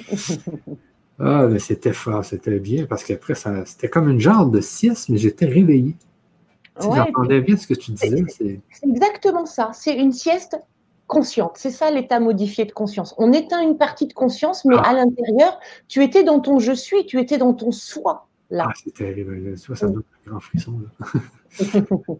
ah, 1.19 1.47
mais 1.47 1.59
c'était 1.59 1.93
fort, 1.93 2.23
c'était 2.23 2.59
bien, 2.59 2.85
parce 2.85 3.03
qu'après, 3.03 3.33
c'était 3.65 3.89
comme 3.89 4.09
une 4.09 4.21
genre 4.21 4.45
de 4.45 4.61
sieste, 4.61 5.09
mais 5.09 5.17
j'étais 5.17 5.47
réveillé. 5.47 5.95
Tu 6.79 6.87
j'entendais 6.87 7.41
bien 7.41 7.57
ce 7.57 7.67
que 7.67 7.73
tu 7.73 7.91
disais. 7.91 8.25
C'est 8.27 8.61
exactement 8.87 9.45
ça. 9.45 9.71
C'est 9.73 9.95
une 9.95 10.11
sieste 10.11 10.57
consciente. 11.07 11.53
C'est 11.55 11.71
ça 11.71 11.91
l'état 11.91 12.19
modifié 12.19 12.65
de 12.65 12.71
conscience. 12.71 13.13
On 13.17 13.31
éteint 13.33 13.61
une 13.61 13.77
partie 13.77 14.07
de 14.07 14.13
conscience, 14.13 14.65
mais 14.65 14.75
ah. 14.79 14.89
à 14.89 14.93
l'intérieur, 14.93 15.59
tu 15.87 16.03
étais 16.03 16.23
dans 16.23 16.39
ton 16.39 16.59
je 16.59 16.71
suis, 16.73 17.05
tu 17.05 17.19
étais 17.19 17.37
dans 17.37 17.53
ton 17.53 17.71
soi. 17.71 18.27
Là. 18.49 18.67
Ah, 18.69 18.73
c'est 18.83 18.93
terrible. 18.93 19.57
ça 19.57 19.87
donne 19.87 20.03
un 20.25 20.29
grand 20.31 20.39
frisson. 20.39 20.73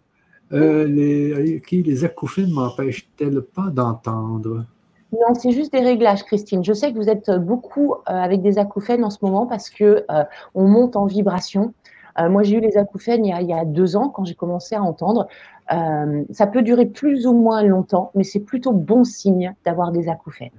euh, 0.52 0.84
les, 0.86 1.60
les 1.70 2.04
acouphènes 2.04 2.50
m'empêchent-elles 2.50 3.42
pas 3.42 3.70
d'entendre? 3.70 4.64
Non, 5.12 5.34
c'est 5.34 5.52
juste 5.52 5.72
des 5.72 5.80
réglages, 5.80 6.24
Christine. 6.24 6.64
Je 6.64 6.72
sais 6.72 6.92
que 6.92 6.98
vous 6.98 7.08
êtes 7.08 7.30
beaucoup 7.30 7.94
euh, 7.94 7.98
avec 8.06 8.42
des 8.42 8.58
acouphènes 8.58 9.04
en 9.04 9.10
ce 9.10 9.18
moment 9.22 9.46
parce 9.46 9.70
que 9.70 10.04
euh, 10.10 10.24
on 10.54 10.66
monte 10.66 10.96
en 10.96 11.06
vibration. 11.06 11.72
Euh, 12.18 12.28
moi, 12.28 12.42
j'ai 12.42 12.56
eu 12.56 12.60
les 12.60 12.76
acouphènes 12.76 13.24
il 13.24 13.46
y 13.46 13.52
a, 13.52 13.64
deux 13.64 13.96
ans 13.96 14.08
quand 14.08 14.24
j'ai 14.24 14.34
commencé 14.34 14.74
à 14.74 14.82
entendre. 14.82 15.26
Euh, 15.72 16.22
ça 16.30 16.46
peut 16.46 16.62
durer 16.62 16.86
plus 16.86 17.26
ou 17.26 17.32
moins 17.32 17.62
longtemps, 17.62 18.10
mais 18.14 18.24
c'est 18.24 18.40
plutôt 18.40 18.72
bon 18.72 19.04
signe 19.04 19.54
d'avoir 19.64 19.92
des 19.92 20.08
acouphènes. 20.08 20.50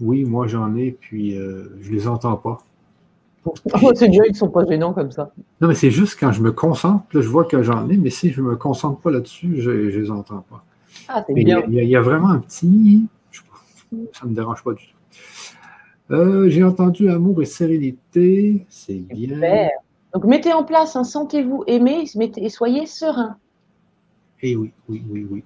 Oui, 0.00 0.24
moi 0.24 0.46
j'en 0.46 0.74
ai, 0.76 0.90
puis 0.90 1.38
euh, 1.38 1.76
je 1.80 1.90
les 1.92 2.08
entends 2.08 2.36
pas. 2.36 2.58
c'est 3.94 4.08
bien, 4.08 4.24
ils 4.26 4.32
ne 4.32 4.36
sont 4.36 4.50
pas 4.50 4.66
gênants 4.66 4.92
comme 4.92 5.12
ça. 5.12 5.30
Non, 5.60 5.68
mais 5.68 5.74
c'est 5.74 5.92
juste 5.92 6.18
quand 6.18 6.32
je 6.32 6.42
me 6.42 6.50
concentre, 6.50 7.04
je 7.12 7.28
vois 7.28 7.44
que 7.44 7.62
j'en 7.62 7.88
ai, 7.88 7.96
mais 7.96 8.10
si 8.10 8.30
je 8.30 8.42
ne 8.42 8.48
me 8.48 8.56
concentre 8.56 9.00
pas 9.00 9.10
là-dessus, 9.10 9.60
je 9.60 9.70
ne 9.70 9.88
les 9.88 10.10
entends 10.10 10.44
pas. 10.50 10.64
Ah, 11.08 11.24
c'est 11.26 11.32
bien. 11.32 11.62
Il 11.68 11.74
y, 11.74 11.96
a 11.96 12.00
vraiment 12.00 12.30
un 12.30 12.40
petit. 12.40 13.06
Ça 14.12 14.24
ne 14.24 14.30
me 14.30 14.34
dérange 14.34 14.64
pas 14.64 14.72
du 14.72 14.84
tout. 16.08 16.48
j'ai 16.48 16.64
entendu 16.64 17.08
amour 17.08 17.40
et 17.40 17.44
sérénité, 17.44 18.66
c'est 18.68 18.94
bien. 18.94 19.70
Donc 20.16 20.24
mettez 20.24 20.54
en 20.54 20.64
place 20.64 20.96
un 20.96 21.04
sentez-vous 21.04 21.64
aimé 21.66 22.06
et 22.38 22.48
soyez 22.48 22.86
serein. 22.86 23.36
Et 24.40 24.52
eh 24.52 24.56
oui, 24.56 24.72
oui, 24.88 25.04
oui, 25.10 25.26
oui. 25.30 25.44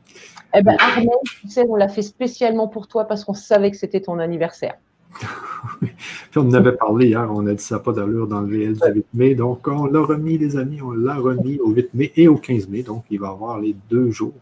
Eh 0.54 0.62
bien, 0.62 0.76
Armel, 0.78 1.08
tu 1.24 1.48
sais, 1.48 1.64
on 1.68 1.74
l'a 1.74 1.88
fait 1.88 2.02
spécialement 2.02 2.68
pour 2.68 2.86
toi 2.86 3.04
parce 3.06 3.24
qu'on 3.24 3.34
savait 3.34 3.72
que 3.72 3.76
c'était 3.76 4.00
ton 4.00 4.20
anniversaire. 4.20 4.76
Puis 5.80 5.90
on 6.36 6.42
en 6.42 6.54
avait 6.54 6.76
parlé 6.76 7.08
hier, 7.08 7.28
on 7.34 7.48
a 7.48 7.54
dit 7.54 7.64
ça 7.64 7.80
pas 7.80 7.92
d'allure 7.92 8.28
dans 8.28 8.42
le 8.42 8.46
VL 8.46 8.74
du 8.74 8.92
8 8.94 9.06
mai. 9.12 9.34
Donc, 9.34 9.66
on 9.66 9.86
l'a 9.86 10.02
remis, 10.02 10.38
les 10.38 10.56
amis, 10.56 10.80
on 10.80 10.92
l'a 10.92 11.16
remis 11.16 11.58
au 11.58 11.70
8 11.70 11.92
mai 11.94 12.12
et 12.14 12.28
au 12.28 12.36
15 12.36 12.68
mai. 12.68 12.84
Donc, 12.84 13.02
il 13.10 13.18
va 13.18 13.26
y 13.26 13.30
avoir 13.30 13.58
les 13.58 13.74
deux 13.90 14.12
jours. 14.12 14.34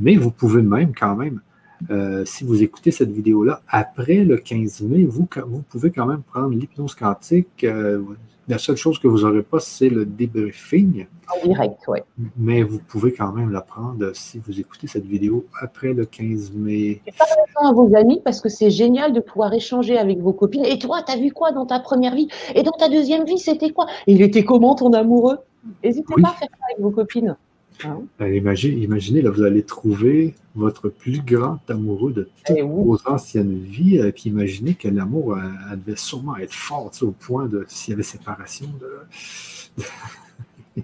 Mais 0.00 0.16
vous 0.16 0.30
pouvez 0.30 0.62
même, 0.62 0.94
quand 0.98 1.16
même, 1.16 1.42
euh, 1.90 2.24
si 2.24 2.44
vous 2.44 2.62
écoutez 2.62 2.92
cette 2.92 3.10
vidéo-là, 3.10 3.60
après 3.68 4.24
le 4.24 4.38
15 4.38 4.80
mai, 4.80 5.04
vous, 5.04 5.28
vous 5.48 5.62
pouvez 5.68 5.90
quand 5.90 6.06
même 6.06 6.22
prendre 6.22 6.48
l'hypnose 6.48 6.94
quantique. 6.94 7.62
Euh, 7.64 8.00
la 8.48 8.58
seule 8.58 8.76
chose 8.76 8.98
que 8.98 9.08
vous 9.08 9.20
n'aurez 9.20 9.42
pas, 9.42 9.58
c'est 9.60 9.88
le 9.88 10.06
débriefing. 10.06 11.06
En 11.34 11.46
direct, 11.46 11.80
oui. 11.88 11.98
Mais 12.36 12.62
vous 12.62 12.78
pouvez 12.78 13.12
quand 13.12 13.32
même 13.32 13.50
l'apprendre 13.50 14.12
si 14.14 14.38
vous 14.38 14.60
écoutez 14.60 14.86
cette 14.86 15.04
vidéo 15.04 15.46
après 15.60 15.92
le 15.92 16.04
15 16.04 16.52
mai. 16.52 17.00
Et 17.06 17.12
parlez 17.18 17.32
à 17.56 17.72
vos 17.72 17.94
amis 17.96 18.20
parce 18.24 18.40
que 18.40 18.48
c'est 18.48 18.70
génial 18.70 19.12
de 19.12 19.20
pouvoir 19.20 19.52
échanger 19.52 19.98
avec 19.98 20.18
vos 20.18 20.32
copines. 20.32 20.64
Et 20.64 20.78
toi, 20.78 21.02
tu 21.02 21.12
as 21.12 21.16
vu 21.16 21.32
quoi 21.32 21.52
dans 21.52 21.66
ta 21.66 21.80
première 21.80 22.14
vie? 22.14 22.28
Et 22.54 22.62
dans 22.62 22.72
ta 22.72 22.88
deuxième 22.88 23.24
vie, 23.24 23.38
c'était 23.38 23.70
quoi? 23.70 23.86
Il 24.06 24.22
était 24.22 24.44
comment 24.44 24.74
ton 24.74 24.92
amoureux? 24.92 25.38
N'hésitez 25.82 26.14
pas 26.22 26.28
à 26.28 26.32
faire 26.32 26.48
ça 26.48 26.64
avec 26.70 26.80
vos 26.80 26.90
copines. 26.90 27.36
Hein? 27.84 28.02
Ben, 28.18 28.32
imaginez, 28.32 29.22
là, 29.22 29.30
vous 29.30 29.42
allez 29.42 29.62
trouver 29.62 30.34
votre 30.54 30.88
plus 30.88 31.20
grand 31.20 31.58
amoureux 31.68 32.12
de 32.12 32.28
toutes 32.44 32.60
vos 32.60 32.98
anciennes 33.06 33.58
vies, 33.58 33.96
et 33.96 34.12
puis 34.12 34.30
imaginez 34.30 34.74
que 34.74 34.88
l'amour 34.88 35.36
devait 35.76 35.96
sûrement 35.96 36.36
être 36.36 36.52
fort 36.52 36.90
au 37.02 37.10
point 37.10 37.46
de 37.46 37.64
s'il 37.68 37.92
y 37.92 37.94
avait 37.94 38.02
séparation. 38.02 38.66
De... 38.80 39.82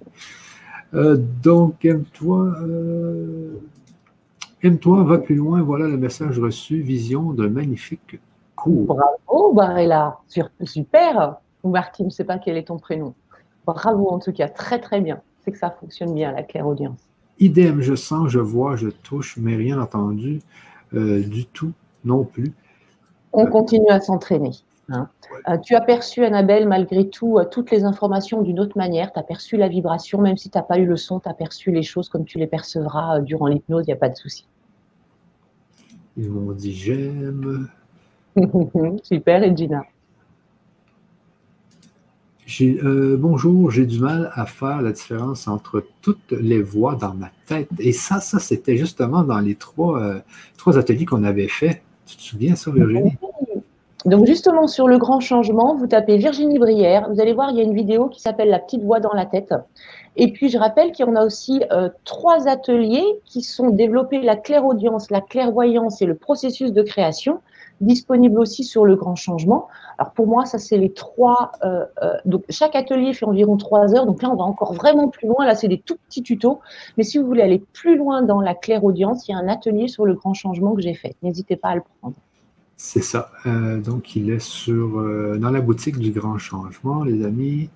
Euh, 0.94 1.16
donc, 1.42 1.86
aime-toi. 1.86 2.54
Euh, 2.60 3.54
aime-toi, 4.62 5.04
va 5.04 5.16
plus 5.16 5.36
loin. 5.36 5.62
Voilà 5.62 5.88
le 5.88 5.96
message 5.96 6.38
reçu. 6.38 6.82
Vision 6.82 7.32
d'un 7.32 7.48
magnifique 7.48 8.20
cours. 8.56 8.94
Bravo, 8.94 9.54
Barella. 9.54 10.18
Super. 10.64 11.36
Martine, 11.64 12.06
je 12.06 12.08
ne 12.08 12.10
sais 12.10 12.24
pas 12.24 12.38
quel 12.38 12.58
est 12.58 12.64
ton 12.64 12.78
prénom. 12.78 13.14
Bravo 13.64 14.10
en 14.10 14.18
tout 14.18 14.32
cas. 14.32 14.50
Très, 14.50 14.80
très 14.80 15.00
bien 15.00 15.22
c'est 15.44 15.52
que 15.52 15.58
ça 15.58 15.70
fonctionne 15.70 16.14
bien, 16.14 16.32
la 16.32 16.42
claire 16.42 16.66
audience. 16.66 16.98
Idem, 17.38 17.80
je 17.80 17.94
sens, 17.94 18.28
je 18.28 18.38
vois, 18.38 18.76
je 18.76 18.88
touche, 18.88 19.36
mais 19.36 19.56
rien 19.56 19.80
entendu 19.80 20.40
euh, 20.94 21.22
du 21.22 21.46
tout 21.46 21.72
non 22.04 22.24
plus. 22.24 22.52
On 23.32 23.46
continue 23.46 23.88
à 23.88 24.00
s'entraîner. 24.00 24.50
Hein. 24.90 25.08
Euh, 25.48 25.56
tu 25.58 25.74
as 25.74 25.80
perçu, 25.80 26.24
Annabelle, 26.24 26.68
malgré 26.68 27.08
tout, 27.08 27.38
euh, 27.38 27.44
toutes 27.44 27.70
les 27.70 27.84
informations 27.84 28.42
d'une 28.42 28.60
autre 28.60 28.76
manière. 28.76 29.12
Tu 29.12 29.18
as 29.18 29.22
perçu 29.22 29.56
la 29.56 29.68
vibration, 29.68 30.20
même 30.20 30.36
si 30.36 30.50
tu 30.50 30.58
n'as 30.58 30.62
pas 30.62 30.78
eu 30.78 30.86
le 30.86 30.96
son, 30.96 31.20
tu 31.20 31.28
as 31.28 31.34
perçu 31.34 31.72
les 31.72 31.82
choses 31.82 32.08
comme 32.08 32.24
tu 32.24 32.38
les 32.38 32.46
percevras 32.46 33.20
durant 33.20 33.46
l'hypnose, 33.46 33.84
il 33.86 33.90
n'y 33.90 33.94
a 33.94 33.96
pas 33.96 34.10
de 34.10 34.16
souci. 34.16 34.46
Ils 36.16 36.30
m'ont 36.30 36.52
dit 36.52 36.74
j'aime. 36.74 37.68
Super, 39.02 39.42
Regina. 39.42 39.84
Euh, 42.60 43.16
bonjour, 43.18 43.70
j'ai 43.70 43.86
du 43.86 44.00
mal 44.00 44.30
à 44.34 44.46
faire 44.46 44.82
la 44.82 44.92
différence 44.92 45.46
entre 45.46 45.84
toutes 46.02 46.32
les 46.32 46.60
voix 46.60 46.96
dans 46.96 47.14
ma 47.14 47.30
tête. 47.46 47.68
Et 47.78 47.92
ça, 47.92 48.20
ça, 48.20 48.38
c'était 48.38 48.76
justement 48.76 49.22
dans 49.22 49.38
les 49.38 49.54
trois, 49.54 50.00
euh, 50.00 50.18
trois 50.58 50.76
ateliers 50.76 51.06
qu'on 51.06 51.24
avait 51.24 51.48
fait. 51.48 51.82
Tu 52.06 52.16
te 52.16 52.22
souviens 52.22 52.56
ça, 52.56 52.70
Virginie? 52.70 53.16
Donc, 54.04 54.26
justement, 54.26 54.66
sur 54.66 54.88
le 54.88 54.98
grand 54.98 55.20
changement, 55.20 55.76
vous 55.76 55.86
tapez 55.86 56.16
Virginie 56.16 56.58
Brière. 56.58 57.08
Vous 57.08 57.20
allez 57.20 57.32
voir, 57.32 57.50
il 57.50 57.56
y 57.56 57.60
a 57.60 57.64
une 57.64 57.74
vidéo 57.74 58.08
qui 58.08 58.20
s'appelle 58.20 58.48
La 58.48 58.58
petite 58.58 58.82
voix 58.82 58.98
dans 58.98 59.12
la 59.12 59.26
tête. 59.26 59.54
Et 60.16 60.32
puis, 60.32 60.48
je 60.48 60.58
rappelle 60.58 60.90
qu'il 60.90 61.04
en 61.04 61.14
a 61.14 61.24
aussi 61.24 61.62
euh, 61.70 61.88
trois 62.04 62.48
ateliers 62.48 63.06
qui 63.24 63.42
sont 63.42 63.70
développés 63.70 64.20
la 64.20 64.34
clairaudience, 64.34 65.10
la 65.10 65.20
clairvoyance 65.20 66.02
et 66.02 66.06
le 66.06 66.16
processus 66.16 66.72
de 66.72 66.82
création 66.82 67.40
disponible 67.82 68.38
aussi 68.38 68.64
sur 68.64 68.84
le 68.84 68.96
grand 68.96 69.16
changement. 69.16 69.68
Alors 69.98 70.12
pour 70.12 70.26
moi, 70.26 70.46
ça 70.46 70.58
c'est 70.58 70.78
les 70.78 70.92
trois. 70.92 71.52
Euh, 71.64 71.84
euh, 72.02 72.14
donc 72.24 72.44
chaque 72.48 72.74
atelier 72.74 73.12
fait 73.12 73.26
environ 73.26 73.56
trois 73.56 73.94
heures. 73.94 74.06
Donc 74.06 74.22
là, 74.22 74.30
on 74.30 74.36
va 74.36 74.44
encore 74.44 74.72
vraiment 74.72 75.08
plus 75.08 75.28
loin. 75.28 75.44
Là, 75.44 75.54
c'est 75.54 75.68
des 75.68 75.78
tout 75.78 75.96
petits 76.08 76.22
tutos. 76.22 76.60
Mais 76.96 77.04
si 77.04 77.18
vous 77.18 77.26
voulez 77.26 77.42
aller 77.42 77.62
plus 77.72 77.96
loin 77.96 78.22
dans 78.22 78.40
la 78.40 78.54
claire 78.54 78.84
audience, 78.84 79.28
il 79.28 79.32
y 79.32 79.34
a 79.34 79.38
un 79.38 79.48
atelier 79.48 79.88
sur 79.88 80.06
le 80.06 80.14
grand 80.14 80.34
changement 80.34 80.74
que 80.74 80.80
j'ai 80.82 80.94
fait. 80.94 81.16
N'hésitez 81.22 81.56
pas 81.56 81.68
à 81.68 81.74
le 81.74 81.82
prendre. 82.00 82.16
C'est 82.76 83.02
ça. 83.02 83.30
Euh, 83.46 83.80
donc 83.80 84.16
il 84.16 84.30
est 84.30 84.40
sur 84.40 85.02
dans 85.38 85.50
la 85.50 85.60
boutique 85.60 85.98
du 85.98 86.10
grand 86.10 86.38
changement, 86.38 87.04
les 87.04 87.24
amis. 87.24 87.68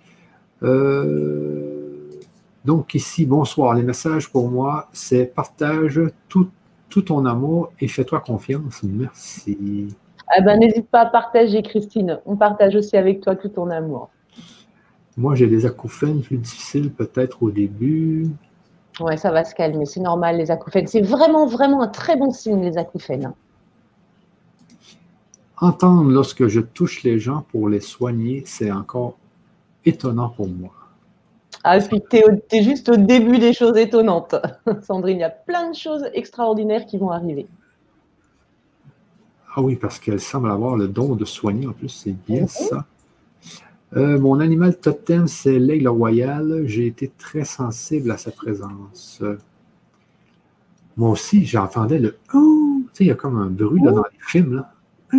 donc 2.64 2.94
ici, 2.94 3.26
bonsoir. 3.26 3.74
Les 3.74 3.82
messages 3.82 4.30
pour 4.30 4.48
moi, 4.48 4.88
c'est 4.92 5.26
partage 5.26 6.00
tout 6.28 6.48
tout 6.89 7.03
ton 7.03 7.24
amour 7.26 7.72
et 7.80 7.89
fais-toi 7.89 8.20
confiance. 8.20 8.82
Merci. 8.82 9.89
Eh 10.37 10.43
ben, 10.43 10.59
n'hésite 10.59 10.89
pas 10.89 11.03
à 11.03 11.07
partager, 11.07 11.62
Christine. 11.62 12.20
On 12.26 12.37
partage 12.37 12.74
aussi 12.74 12.97
avec 12.97 13.20
toi 13.20 13.37
tout 13.37 13.49
ton 13.49 13.70
amour. 13.70 14.11
Moi, 15.16 15.34
j'ai 15.34 15.47
des 15.47 15.64
acouphènes 15.64 16.20
plus 16.20 16.37
difficiles 16.37 16.93
peut-être 16.93 17.43
au 17.43 17.51
début. 17.51 18.28
Ouais, 19.01 19.16
ça 19.16 19.30
va 19.30 19.45
se 19.45 19.55
calmer. 19.55 19.87
C'est 19.87 20.01
normal, 20.01 20.37
les 20.37 20.51
acouphènes. 20.51 20.87
C'est 20.87 21.01
vraiment, 21.01 21.47
vraiment 21.47 21.82
un 21.82 21.89
très 21.89 22.16
bon 22.16 22.30
signe, 22.30 22.62
les 22.62 22.76
acouphènes. 22.76 23.32
Entendre 25.59 26.11
lorsque 26.11 26.49
je 26.49 26.61
touche 26.61 27.03
les 27.03 27.18
gens 27.18 27.47
pour 27.51 27.68
les 27.68 27.80
soigner, 27.80 28.43
c'est 28.45 28.70
encore 28.70 29.16
étonnant 29.84 30.28
pour 30.28 30.49
moi. 30.49 30.72
Ah, 31.68 31.80
puis 31.80 32.00
tu 32.08 32.18
es, 32.52 32.62
juste 32.62 32.88
au 32.88 32.96
début 32.96 33.40
des 33.40 33.52
choses 33.52 33.76
étonnantes. 33.76 34.36
Sandrine, 34.82 35.16
il 35.16 35.22
y 35.22 35.24
a 35.24 35.30
plein 35.30 35.68
de 35.68 35.74
choses 35.74 36.04
extraordinaires 36.14 36.86
qui 36.86 36.96
vont 36.96 37.10
arriver. 37.10 37.48
Ah 39.52 39.62
oui, 39.62 39.74
parce 39.74 39.98
qu'elle 39.98 40.20
semble 40.20 40.48
avoir 40.52 40.76
le 40.76 40.86
don 40.86 41.16
de 41.16 41.24
soigner 41.24 41.66
en 41.66 41.72
plus, 41.72 41.88
c'est 41.88 42.14
bien 42.28 42.46
ça. 42.46 42.84
Euh, 43.96 44.16
mon 44.20 44.38
animal 44.38 44.78
totem, 44.78 45.26
c'est 45.26 45.58
l'aigle 45.58 45.88
royal. 45.88 46.62
J'ai 46.66 46.86
été 46.86 47.10
très 47.18 47.42
sensible 47.42 48.12
à 48.12 48.16
sa 48.16 48.30
présence. 48.30 49.20
Moi 50.96 51.10
aussi, 51.10 51.46
j'entendais 51.46 51.98
le 51.98 52.16
oh, 52.32 52.78
tu 52.78 52.90
sais, 52.92 53.04
il 53.06 53.08
y 53.08 53.10
a 53.10 53.16
comme 53.16 53.38
un 53.38 53.50
bruit 53.50 53.82
dans 53.82 53.90
les 53.90 54.18
films. 54.20 54.54
Là. 54.54 54.72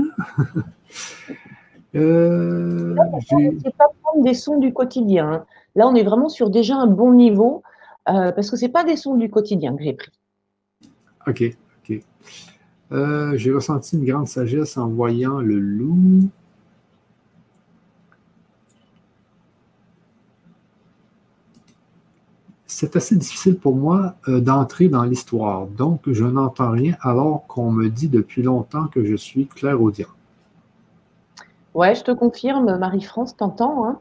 euh, 1.95 2.95
pas 2.95 3.89
prendre 4.01 4.23
des 4.23 4.33
sons 4.33 4.59
du 4.59 4.71
quotidien. 4.71 5.45
Là, 5.77 5.87
on 5.87 5.93
est 5.93 6.03
vraiment 6.03 6.27
sur 6.27 6.49
déjà 6.49 6.75
un 6.75 6.87
bon 6.87 7.13
niveau 7.13 7.61
euh, 8.09 8.31
parce 8.31 8.49
que 8.49 8.57
ce 8.57 8.65
n'est 8.65 8.71
pas 8.71 8.83
des 8.83 8.97
sons 8.97 9.13
du 9.13 9.29
quotidien 9.29 9.77
que 9.77 9.83
j'ai 9.83 9.93
pris. 9.93 10.11
OK, 11.27 11.43
OK. 11.83 12.01
Euh, 12.91 13.37
j'ai 13.37 13.51
ressenti 13.51 13.95
une 13.95 14.03
grande 14.03 14.27
sagesse 14.27 14.75
en 14.77 14.87
voyant 14.87 15.39
le 15.39 15.59
loup. 15.59 16.29
C'est 22.65 22.95
assez 22.95 23.15
difficile 23.15 23.59
pour 23.59 23.75
moi 23.75 24.15
euh, 24.27 24.39
d'entrer 24.39 24.87
dans 24.87 25.03
l'histoire, 25.03 25.67
donc 25.67 26.01
je 26.07 26.25
n'entends 26.25 26.71
rien 26.71 26.95
alors 27.01 27.45
qu'on 27.45 27.71
me 27.71 27.89
dit 27.89 28.07
depuis 28.07 28.41
longtemps 28.41 28.87
que 28.87 29.05
je 29.05 29.15
suis 29.15 29.45
clairaudient. 29.45 30.07
Ouais, 31.75 31.93
je 31.93 32.03
te 32.03 32.11
confirme, 32.11 32.79
Marie-France, 32.79 33.37
t'entends. 33.37 33.99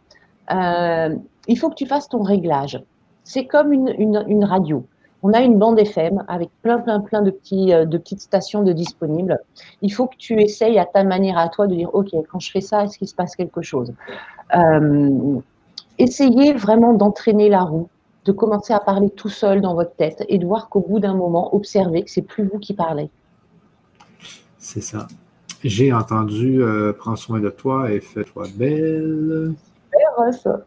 Hein 0.48 1.18
il 1.48 1.58
faut 1.58 1.70
que 1.70 1.74
tu 1.74 1.86
fasses 1.86 2.08
ton 2.08 2.22
réglage. 2.22 2.82
C'est 3.24 3.46
comme 3.46 3.72
une, 3.72 4.44
radio. 4.44 4.86
On 5.22 5.32
a 5.32 5.40
une 5.40 5.58
bande 5.58 5.78
FM 5.78 6.24
avec 6.28 6.50
plein, 6.62 6.78
plein, 6.78 7.00
plein 7.00 7.22
de, 7.22 7.30
petits, 7.30 7.72
euh, 7.72 7.84
de 7.84 7.98
petites 7.98 8.20
stations 8.20 8.62
de 8.62 8.72
disponibles. 8.72 9.38
Il 9.82 9.92
faut 9.92 10.06
que 10.06 10.16
tu 10.16 10.40
essayes 10.40 10.78
à 10.78 10.84
ta 10.84 11.02
manière 11.02 11.38
à 11.38 11.48
toi 11.48 11.66
de 11.66 11.74
dire, 11.74 11.92
OK, 11.92 12.10
quand 12.30 12.38
je 12.38 12.50
fais 12.50 12.60
ça, 12.60 12.84
est-ce 12.84 12.98
qu'il 12.98 13.08
se 13.08 13.14
passe 13.14 13.34
quelque 13.34 13.62
chose? 13.62 13.92
Euh, 14.54 15.40
Essayez 15.98 16.52
vraiment 16.52 16.92
d'entraîner 16.92 17.48
la 17.48 17.62
roue, 17.62 17.88
de 18.26 18.32
commencer 18.32 18.74
à 18.74 18.80
parler 18.80 19.08
tout 19.08 19.30
seul 19.30 19.62
dans 19.62 19.74
votre 19.74 19.94
tête 19.96 20.24
et 20.28 20.38
de 20.38 20.44
voir 20.44 20.68
qu'au 20.68 20.80
bout 20.80 21.00
d'un 21.00 21.14
moment, 21.14 21.54
observez 21.54 22.02
que 22.04 22.10
c'est 22.10 22.22
plus 22.22 22.44
vous 22.44 22.58
qui 22.58 22.74
parlez. 22.74 23.08
C'est 24.58 24.82
ça. 24.82 25.06
J'ai 25.64 25.92
entendu 25.92 26.62
euh, 26.62 26.92
Prends 26.92 27.16
soin 27.16 27.40
de 27.40 27.48
toi 27.48 27.90
et 27.90 28.00
fais-toi 28.00 28.44
belle. 28.56 29.54
Ça. 30.32 30.66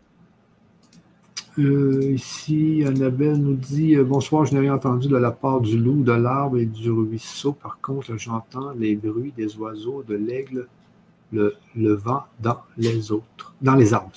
Ici, 1.60 2.86
Annabelle 2.88 3.36
nous 3.36 3.56
dit 3.56 3.96
euh, 3.96 4.06
Bonsoir, 4.06 4.46
je 4.46 4.54
n'ai 4.54 4.62
rien 4.62 4.76
entendu 4.76 5.10
de 5.10 5.18
la 5.18 5.32
part 5.32 5.60
du 5.60 5.78
loup, 5.78 6.04
de 6.04 6.14
l'arbre 6.14 6.58
et 6.58 6.66
du 6.66 6.90
ruisseau. 6.90 7.52
Par 7.52 7.80
contre, 7.82 8.16
j'entends 8.16 8.72
les 8.78 8.96
bruits 8.96 9.34
des 9.36 9.58
oiseaux, 9.58 10.02
de 10.08 10.16
l'aigle, 10.16 10.68
le, 11.34 11.54
vent 11.76 12.24
dans 12.40 12.60
les 12.78 13.12
autres, 13.12 13.54
dans 13.62 13.76
les 13.76 13.94
arbres. 13.94 14.12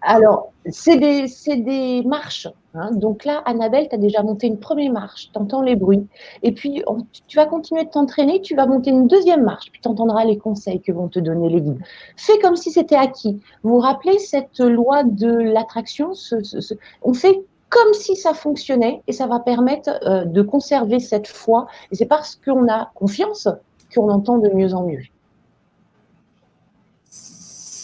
Alors, 0.00 0.52
c'est 0.68 0.96
des, 0.96 1.28
des, 1.62 2.02
marches. 2.02 2.48
Hein. 2.74 2.90
Donc 2.92 3.24
là, 3.24 3.42
Annabelle, 3.44 3.88
tu 3.88 3.94
as 3.94 3.98
déjà 3.98 4.22
monté 4.22 4.46
une 4.46 4.58
première 4.58 4.92
marche, 4.92 5.30
tu 5.32 5.38
entends 5.38 5.62
les 5.62 5.76
bruits. 5.76 6.06
Et 6.42 6.52
puis, 6.52 6.82
tu 7.26 7.36
vas 7.36 7.46
continuer 7.46 7.84
de 7.84 7.90
t'entraîner, 7.90 8.40
tu 8.40 8.54
vas 8.54 8.66
monter 8.66 8.90
une 8.90 9.06
deuxième 9.06 9.42
marche, 9.42 9.70
puis 9.70 9.80
tu 9.80 9.88
entendras 9.88 10.24
les 10.24 10.38
conseils 10.38 10.80
que 10.80 10.92
vont 10.92 11.08
te 11.08 11.18
donner 11.18 11.48
les 11.48 11.60
guides. 11.60 11.82
Fais 12.16 12.38
comme 12.38 12.56
si 12.56 12.70
c'était 12.70 12.96
acquis. 12.96 13.40
Vous 13.62 13.74
vous 13.74 13.80
rappelez 13.80 14.18
cette 14.18 14.58
loi 14.58 15.04
de 15.04 15.28
l'attraction 15.28 16.12
On 17.02 17.14
fait 17.14 17.42
comme 17.68 17.94
si 17.94 18.16
ça 18.16 18.34
fonctionnait 18.34 19.02
et 19.06 19.12
ça 19.12 19.26
va 19.26 19.40
permettre 19.40 19.98
euh, 20.06 20.24
de 20.24 20.42
conserver 20.42 21.00
cette 21.00 21.26
foi. 21.26 21.66
Et 21.90 21.96
c'est 21.96 22.06
parce 22.06 22.36
qu'on 22.36 22.68
a 22.68 22.90
confiance 22.94 23.48
qu'on 23.94 24.10
entend 24.10 24.38
de 24.38 24.50
mieux 24.50 24.74
en 24.74 24.86
mieux. 24.86 25.02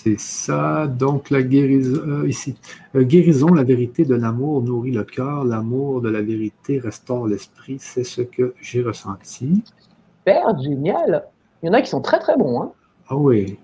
C'est 0.09 0.19
ça. 0.19 0.87
Donc, 0.87 1.29
la 1.29 1.43
guérison, 1.43 2.01
euh, 2.07 2.29
ici. 2.29 2.57
Euh, 2.95 3.03
guérison, 3.03 3.49
la 3.49 3.65
vérité 3.65 4.07
de 4.07 4.15
l'amour 4.15 4.63
nourrit 4.63 4.93
le 4.93 5.05
cœur. 5.05 5.45
L'amour 5.45 6.01
de 6.01 6.09
la 6.09 6.23
vérité 6.23 6.79
restaure 6.79 7.27
l'esprit. 7.27 7.77
C'est 7.79 8.05
ce 8.05 8.23
que 8.23 8.55
j'ai 8.63 8.83
ressenti. 8.83 9.63
Super, 10.21 10.59
génial. 10.61 11.25
Il 11.63 11.67
y 11.67 11.69
en 11.69 11.75
a 11.75 11.83
qui 11.83 11.91
sont 11.91 12.01
très, 12.01 12.19
très 12.21 12.39
bons. 12.39 12.63
Hein. 12.63 12.73
Ah 13.09 13.17
oui. 13.17 13.59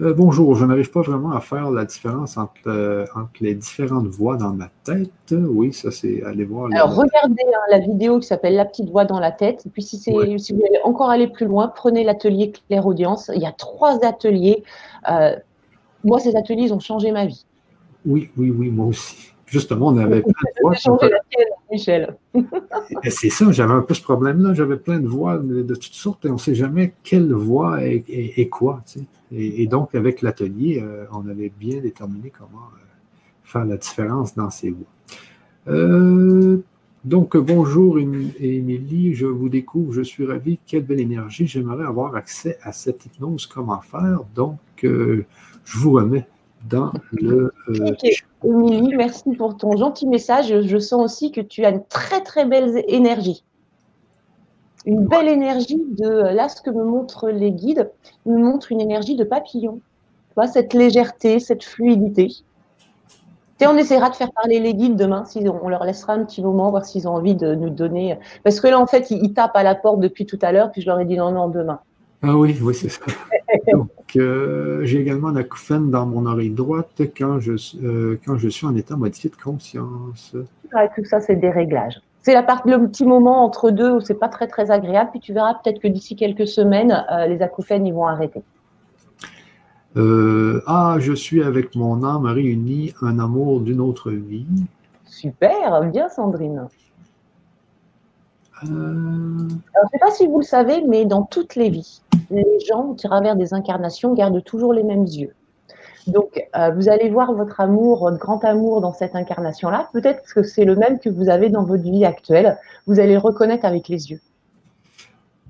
Euh, 0.00 0.12
bonjour, 0.12 0.56
je 0.56 0.64
n'arrive 0.64 0.90
pas 0.90 1.02
vraiment 1.02 1.30
à 1.30 1.40
faire 1.40 1.70
la 1.70 1.84
différence 1.84 2.36
entre, 2.36 3.06
entre, 3.14 3.30
les 3.40 3.54
différentes 3.54 4.08
voix 4.08 4.36
dans 4.36 4.52
ma 4.52 4.68
tête. 4.84 5.10
Oui, 5.30 5.72
ça 5.72 5.90
c'est 5.90 6.22
aller 6.24 6.44
voir. 6.44 6.68
Alors 6.72 6.94
regardez 6.94 7.44
hein, 7.46 7.60
la 7.70 7.78
vidéo 7.78 8.18
qui 8.18 8.26
s'appelle 8.26 8.56
La 8.56 8.66
petite 8.66 8.90
voix 8.90 9.04
dans 9.04 9.20
la 9.20 9.30
tête. 9.30 9.64
Et 9.64 9.70
puis 9.70 9.82
si, 9.82 9.98
si 9.98 10.10
vous 10.10 10.18
voulez 10.18 10.80
encore 10.84 11.10
aller 11.10 11.28
plus 11.28 11.46
loin, 11.46 11.68
prenez 11.68 12.04
l'atelier 12.04 12.52
Claire 12.52 12.86
Audience. 12.86 13.30
Il 13.34 13.40
y 13.40 13.46
a 13.46 13.52
trois 13.52 14.04
ateliers 14.04 14.64
moi, 16.04 16.20
ces 16.20 16.36
ateliers 16.36 16.72
ont 16.72 16.80
changé 16.80 17.12
ma 17.12 17.26
vie. 17.26 17.44
Oui, 18.04 18.30
oui, 18.36 18.50
oui, 18.50 18.70
moi 18.70 18.86
aussi. 18.86 19.32
Justement, 19.46 19.88
on 19.88 19.96
avait 19.98 20.22
plein 20.22 20.32
de 20.32 20.62
voix. 20.62 20.74
changé 20.74 21.08
la 21.08 21.20
tienne, 21.30 21.48
Michel. 21.70 22.16
c'est 23.10 23.30
ça, 23.30 23.50
j'avais 23.52 23.74
un 23.74 23.82
peu 23.82 23.94
ce 23.94 24.02
problème-là. 24.02 24.54
J'avais 24.54 24.76
plein 24.76 24.98
de 24.98 25.06
voix 25.06 25.38
de 25.38 25.74
toutes 25.74 25.94
sortes 25.94 26.24
et 26.24 26.30
on 26.30 26.34
ne 26.34 26.38
sait 26.38 26.54
jamais 26.54 26.94
quelle 27.02 27.32
voix 27.32 27.82
est, 27.82 28.48
quoi. 28.48 28.82
et, 29.32 29.66
donc, 29.66 29.94
avec 29.94 30.22
l'atelier, 30.22 30.82
euh, 30.82 31.04
on 31.12 31.28
avait 31.28 31.52
bien 31.58 31.80
déterminé 31.80 32.32
comment 32.36 32.66
euh, 32.74 32.78
faire 33.44 33.64
la 33.64 33.76
différence 33.76 34.34
dans 34.34 34.50
ces 34.50 34.70
voix. 34.70 34.86
Euh, 35.68 36.58
donc, 37.04 37.36
bonjour 37.36 38.00
Émilie, 38.00 39.14
je 39.14 39.26
vous 39.26 39.48
découvre, 39.48 39.92
je 39.92 40.02
suis 40.02 40.26
ravi, 40.26 40.58
quelle 40.66 40.84
belle 40.84 41.00
énergie. 41.00 41.46
J'aimerais 41.46 41.84
avoir 41.84 42.16
accès 42.16 42.58
à 42.62 42.72
cette 42.72 43.06
hypnose, 43.06 43.46
comment 43.46 43.80
faire? 43.80 44.20
Donc, 44.34 44.58
je 45.66 45.78
vous 45.78 45.92
remets 45.92 46.26
dans 46.68 46.92
le. 47.12 47.52
Euh, 47.68 47.96
merci 48.96 49.30
pour 49.36 49.56
ton 49.56 49.76
gentil 49.76 50.06
message. 50.06 50.62
Je 50.62 50.78
sens 50.78 51.04
aussi 51.04 51.32
que 51.32 51.40
tu 51.40 51.64
as 51.64 51.70
une 51.70 51.84
très 51.84 52.22
très 52.22 52.44
belle 52.44 52.82
énergie. 52.88 53.44
Une 54.84 55.06
belle 55.06 55.28
énergie 55.28 55.82
de. 55.98 56.08
Là, 56.08 56.48
ce 56.48 56.62
que 56.62 56.70
me 56.70 56.84
montrent 56.84 57.28
les 57.28 57.52
guides, 57.52 57.90
me 58.24 58.38
montre 58.38 58.72
une 58.72 58.80
énergie 58.80 59.16
de 59.16 59.24
papillon. 59.24 59.80
Tu 60.28 60.34
vois, 60.36 60.46
cette 60.46 60.72
légèreté, 60.74 61.40
cette 61.40 61.64
fluidité. 61.64 62.28
Et 63.60 63.66
on 63.66 63.76
essaiera 63.76 64.10
de 64.10 64.14
faire 64.14 64.30
parler 64.32 64.60
les 64.60 64.74
guides 64.74 64.96
demain, 64.96 65.24
si 65.24 65.42
on 65.48 65.68
leur 65.68 65.84
laissera 65.84 66.12
un 66.12 66.24
petit 66.24 66.42
moment, 66.42 66.70
voir 66.70 66.84
s'ils 66.84 67.08
ont 67.08 67.14
envie 67.14 67.34
de 67.34 67.54
nous 67.54 67.70
donner. 67.70 68.18
Parce 68.44 68.60
que 68.60 68.68
là, 68.68 68.78
en 68.78 68.86
fait, 68.86 69.10
ils 69.10 69.32
tapent 69.32 69.56
à 69.56 69.62
la 69.62 69.74
porte 69.74 70.00
depuis 70.00 70.26
tout 70.26 70.38
à 70.42 70.52
l'heure, 70.52 70.70
puis 70.70 70.82
je 70.82 70.86
leur 70.86 71.00
ai 71.00 71.06
dit 71.06 71.16
non, 71.16 71.32
non, 71.32 71.48
demain. 71.48 71.80
Ah 72.22 72.36
oui, 72.36 72.56
oui, 72.62 72.74
c'est 72.74 72.88
ça. 72.88 73.02
Donc, 73.72 73.90
euh, 74.16 74.80
j'ai 74.84 75.00
également 75.00 75.30
la 75.30 75.44
couffaine 75.44 75.90
dans 75.90 76.06
mon 76.06 76.26
oreille 76.26 76.50
droite 76.50 77.02
quand 77.16 77.40
je, 77.40 77.52
euh, 77.82 78.18
quand 78.24 78.36
je 78.36 78.48
suis 78.48 78.66
en 78.66 78.74
état 78.74 78.96
modifié 78.96 79.30
de 79.30 79.36
conscience. 79.36 80.34
tout 80.94 81.04
ça, 81.04 81.20
c'est 81.20 81.36
des 81.36 81.50
réglages. 81.50 82.00
C'est 82.22 82.34
la 82.34 82.42
part, 82.42 82.62
le 82.66 82.88
petit 82.88 83.04
moment 83.04 83.44
entre 83.44 83.70
deux 83.70 83.92
où 83.92 84.00
c'est 84.00 84.18
pas 84.18 84.28
très 84.28 84.48
très 84.48 84.70
agréable. 84.70 85.10
Puis 85.12 85.20
tu 85.20 85.32
verras 85.32 85.54
peut-être 85.54 85.80
que 85.80 85.88
d'ici 85.88 86.16
quelques 86.16 86.48
semaines, 86.48 87.04
euh, 87.12 87.26
les 87.26 87.42
acouphènes 87.42 87.86
ils 87.86 87.94
vont 87.94 88.06
arrêter. 88.06 88.42
ah, 89.96 90.96
je 90.98 91.12
suis 91.12 91.42
avec 91.42 91.74
mon 91.76 92.02
âme 92.02 92.26
réunie, 92.26 92.94
un 93.02 93.18
amour 93.18 93.60
d'une 93.60 93.80
autre 93.80 94.10
vie. 94.10 94.46
Super, 95.04 95.82
bien 95.90 96.08
Sandrine. 96.08 96.68
Je 98.62 98.72
ne 98.72 99.48
sais 99.92 99.98
pas 100.00 100.10
si 100.10 100.26
vous 100.26 100.38
le 100.38 100.44
savez, 100.44 100.82
mais 100.86 101.04
dans 101.04 101.22
toutes 101.22 101.56
les 101.56 101.68
vies, 101.68 102.00
les 102.30 102.44
gens, 102.66 102.90
au 102.90 102.94
travers 102.94 103.36
des 103.36 103.52
incarnations, 103.52 104.14
gardent 104.14 104.42
toujours 104.42 104.72
les 104.72 104.82
mêmes 104.82 105.04
yeux. 105.04 105.34
Donc, 106.06 106.40
euh, 106.56 106.70
vous 106.70 106.88
allez 106.88 107.10
voir 107.10 107.32
votre 107.32 107.60
amour, 107.60 108.00
votre 108.00 108.18
grand 108.18 108.44
amour 108.44 108.80
dans 108.80 108.92
cette 108.92 109.16
incarnation-là. 109.16 109.90
Peut-être 109.92 110.22
que 110.32 110.42
c'est 110.42 110.64
le 110.64 110.76
même 110.76 110.98
que 111.00 111.10
vous 111.10 111.28
avez 111.28 111.50
dans 111.50 111.64
votre 111.64 111.82
vie 111.82 112.04
actuelle. 112.04 112.56
Vous 112.86 113.00
allez 113.00 113.14
le 113.14 113.18
reconnaître 113.18 113.64
avec 113.64 113.88
les 113.88 114.10
yeux. 114.10 114.20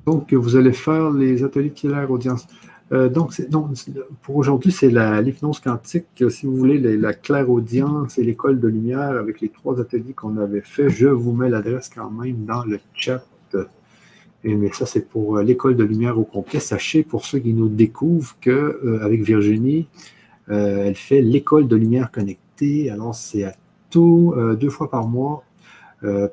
Donc, 0.07 0.33
vous 0.33 0.57
allez 0.57 0.73
faire 0.73 1.11
les 1.11 1.45
ateliers 1.45 1.73
clair 1.73 2.11
audience. 2.11 2.47
Euh, 2.93 3.09
donc, 3.09 3.35
pour 4.23 4.37
aujourd'hui, 4.37 4.71
c'est 4.71 4.91
l'hypnose 4.91 5.61
quantique. 5.61 6.07
Si 6.31 6.47
vous 6.47 6.57
voulez, 6.57 6.79
la, 6.79 7.15
claire 7.15 7.51
audience 7.51 8.19
et 8.19 8.23
l'école 8.23 8.61
de 8.61 8.69
lumière 8.69 9.11
avec 9.11 9.41
les 9.41 9.49
trois 9.49 9.81
ateliers 9.81 10.13
qu'on 10.13 10.37
avait 10.37 10.61
fait, 10.61 10.89
je 10.89 11.09
vous 11.09 11.33
mets 11.33 11.49
l'adresse 11.49 11.91
quand 11.93 12.11
même 12.11 12.45
dans 12.45 12.65
le 12.65 12.79
chat. 12.95 13.25
Mais 14.55 14.71
ça, 14.73 14.87
c'est 14.87 15.09
pour 15.09 15.37
euh, 15.39 15.43
l'école 15.43 15.77
de 15.77 15.85
lumière 15.85 16.19
au 16.19 16.25
complet. 16.25 16.61
Sachez, 16.61 17.03
pour 17.03 17.25
ceux 17.25 17.39
qui 17.39 17.53
nous 17.53 17.69
découvrent, 17.69 18.37
qu'avec 18.41 19.23
Virginie, 19.23 19.89
euh, 20.51 20.85
elle 20.85 20.95
fait 20.95 21.21
l'école 21.21 21.67
de 21.67 21.77
lumière 21.77 22.13
connectée. 22.13 22.91
Alors, 22.91 23.15
c'est 23.15 23.45
à 23.45 23.55
tout, 23.91 24.35
euh, 24.37 24.55
deux 24.55 24.71
fois 24.71 24.89
par 24.89 25.09
mois 25.09 25.43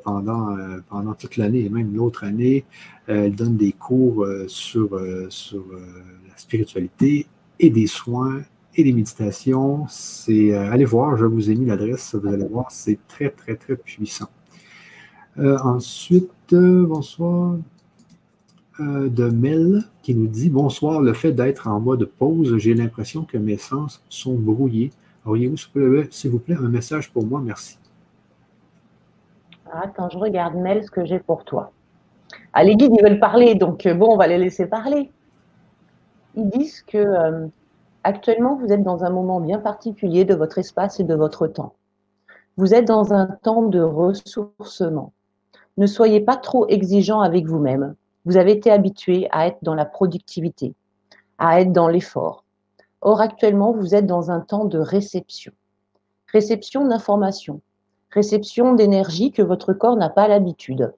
pendant, 0.03 0.55
pendant 0.89 1.13
toute 1.13 1.38
l'année 1.38 1.65
et 1.65 1.69
même 1.69 1.95
l'autre 1.95 2.24
année. 2.24 2.65
elle 3.07 3.36
donne 3.36 3.57
des 3.57 3.71
cours 3.71 4.26
sur, 4.47 4.95
la 4.95 6.38
spiritualité 6.38 7.28
et 7.59 7.69
des 7.69 7.88
soins 7.88 8.41
et 8.76 8.84
des 8.84 8.93
méditations. 8.93 9.86
C'est 9.89 10.53
allez 10.53 10.86
voir, 10.86 11.17
je 11.17 11.26
vous 11.26 11.49
ai 11.49 11.55
mis 11.55 11.65
l'adresse, 11.65 12.15
vous 12.15 12.28
allez 12.28 12.45
voir, 12.45 12.71
c'est 12.71 12.99
très, 13.07 13.30
très, 13.30 13.55
très 13.55 13.76
puissant. 13.76 14.30
ensuite, 15.38 16.53
bonsoir. 16.53 17.57
Euh, 18.80 19.07
de 19.07 19.26
Mel 19.26 19.84
qui 20.01 20.15
nous 20.15 20.26
dit 20.26 20.49
Bonsoir, 20.49 20.99
le 20.99 21.13
fait 21.13 21.32
d'être 21.32 21.67
en 21.67 21.80
mode 21.80 22.05
pause, 22.05 22.57
j'ai 22.57 22.74
l'impression 22.74 23.24
que 23.24 23.38
mes 23.38 23.57
sens 23.57 24.01
sont 24.09 24.34
brouillés. 24.34 24.89
Auriez-vous, 25.26 25.57
s'il 26.09 26.32
vous 26.32 26.39
plaît, 26.39 26.55
un 26.55 26.69
message 26.69 27.11
pour 27.11 27.24
moi? 27.24 27.39
Merci. 27.39 27.78
Attends, 29.82 30.09
je 30.09 30.17
regarde 30.17 30.55
Mel 30.55 30.84
ce 30.84 30.91
que 30.91 31.05
j'ai 31.05 31.19
pour 31.19 31.43
toi. 31.43 31.71
Ah, 32.53 32.63
les 32.63 32.76
guides, 32.76 32.93
ils 32.97 33.03
veulent 33.03 33.19
parler, 33.19 33.55
donc 33.55 33.86
euh, 33.86 33.93
bon, 33.93 34.13
on 34.13 34.17
va 34.17 34.28
les 34.28 34.38
laisser 34.38 34.67
parler. 34.67 35.11
Ils 36.36 36.49
disent 36.49 36.82
que 36.84 36.97
euh, 36.97 37.47
actuellement, 38.03 38.55
vous 38.55 38.71
êtes 38.71 38.84
dans 38.84 39.03
un 39.03 39.09
moment 39.09 39.39
bien 39.39 39.59
particulier 39.59 40.26
de 40.26 40.36
votre 40.36 40.59
espace 40.59 40.99
et 40.99 41.03
de 41.03 41.15
votre 41.15 41.47
temps. 41.47 41.74
Vous 42.57 42.74
êtes 42.76 42.86
dans 42.86 43.13
un 43.13 43.28
temps 43.41 43.63
de 43.63 43.82
ressourcement. 43.82 45.11
Ne 45.78 45.88
soyez 45.88 46.21
pas 46.21 46.38
trop 46.38 46.67
exigeant 46.67 47.21
avec 47.21 47.47
vous-même. 47.47 47.95
Vous 48.26 48.38
avez 48.38 48.51
été 48.51 48.71
habitué 48.71 49.28
à 49.32 49.47
être 49.47 49.57
dans 49.63 49.76
la 49.76 49.86
productivité, 49.86 50.76
à 51.39 51.61
être 51.61 51.71
dans 51.71 51.88
l'effort. 51.88 52.43
Or, 53.01 53.21
actuellement, 53.21 53.74
vous 53.74 53.95
êtes 53.95 54.05
dans 54.05 54.30
un 54.30 54.39
temps 54.39 54.65
de 54.65 54.78
réception. 54.78 55.51
Réception 56.32 56.88
d'informations, 56.88 57.61
réception 58.14 58.76
d'énergie 58.76 59.32
que 59.32 59.41
votre 59.41 59.74
corps 59.74 59.95
n'a 59.95 60.09
pas 60.09 60.28
l'habitude. 60.28 60.93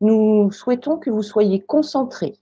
Nous 0.00 0.50
souhaitons 0.50 0.96
que 0.96 1.10
vous 1.10 1.22
soyez 1.22 1.60
concentré 1.60 2.36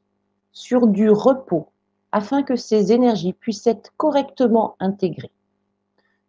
sur 0.52 0.86
du 0.86 1.10
repos 1.10 1.66
afin 2.12 2.44
que 2.44 2.54
ces 2.54 2.92
énergies 2.92 3.32
puissent 3.32 3.66
être 3.66 3.92
correctement 3.96 4.76
intégrées. 4.78 5.32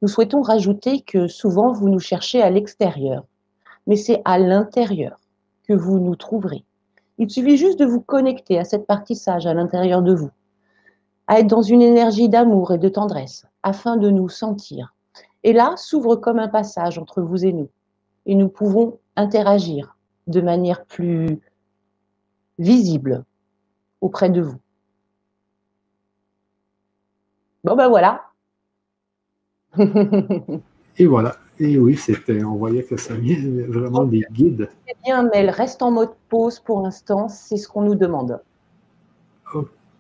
Nous 0.02 0.08
souhaitons 0.08 0.42
rajouter 0.42 1.02
que 1.02 1.28
souvent 1.28 1.72
vous 1.72 1.90
nous 1.90 2.00
cherchez 2.00 2.42
à 2.42 2.50
l'extérieur, 2.50 3.24
mais 3.86 3.96
c'est 3.96 4.22
à 4.26 4.40
l'intérieur 4.40 5.20
que 5.68 5.74
vous 5.74 6.00
nous 6.00 6.16
trouverez. 6.16 6.66
Il 7.20 7.30
suffit 7.30 7.56
juste 7.56 7.80
de 7.80 7.86
vous 7.86 8.02
connecter 8.02 8.58
à 8.58 8.64
cette 8.64 8.88
partie 8.88 9.16
sage 9.16 9.46
à 9.46 9.54
l'intérieur 9.54 10.02
de 10.02 10.14
vous, 10.14 10.32
à 11.28 11.40
être 11.40 11.48
dans 11.48 11.62
une 11.62 11.84
énergie 11.84 12.30
d'amour 12.30 12.74
et 12.74 12.80
de 12.80 12.90
tendresse, 12.90 13.46
afin 13.62 13.96
de 13.96 14.10
nous 14.10 14.28
sentir. 14.28 14.95
Et 15.46 15.54
là 15.54 15.76
s'ouvre 15.78 16.16
comme 16.16 16.40
un 16.40 16.48
passage 16.48 16.98
entre 16.98 17.22
vous 17.22 17.46
et 17.46 17.54
nous. 17.54 17.70
Et 18.26 18.34
nous 18.34 18.50
pouvons 18.50 18.98
interagir 19.16 19.96
de 20.26 20.42
manière 20.42 20.84
plus 20.86 21.40
visible 22.58 23.24
auprès 24.02 24.32
de 24.32 24.42
vous. 24.42 24.58
Bon 27.64 27.76
ben 27.76 27.90
voilà. 27.90 28.26
et 30.98 31.06
voilà. 31.06 31.36
Et 31.60 31.78
oui, 31.78 31.96
c'était, 31.96 32.44
on 32.44 32.56
voyait 32.56 32.84
que 32.84 32.98
ça 32.98 33.14
vient 33.14 33.38
vraiment 33.68 34.04
des 34.04 34.26
guides. 34.32 34.68
C'est 34.88 34.98
bien, 35.04 35.24
mais 35.26 35.38
elle 35.38 35.52
reste 35.52 35.84
en 35.84 35.92
mode 35.92 36.16
pause 36.28 36.60
pour 36.60 36.82
l'instant, 36.82 37.30
c'est 37.30 37.58
ce 37.58 37.68
qu'on 37.68 37.84
nous 37.84 37.96
demande. 37.96 38.42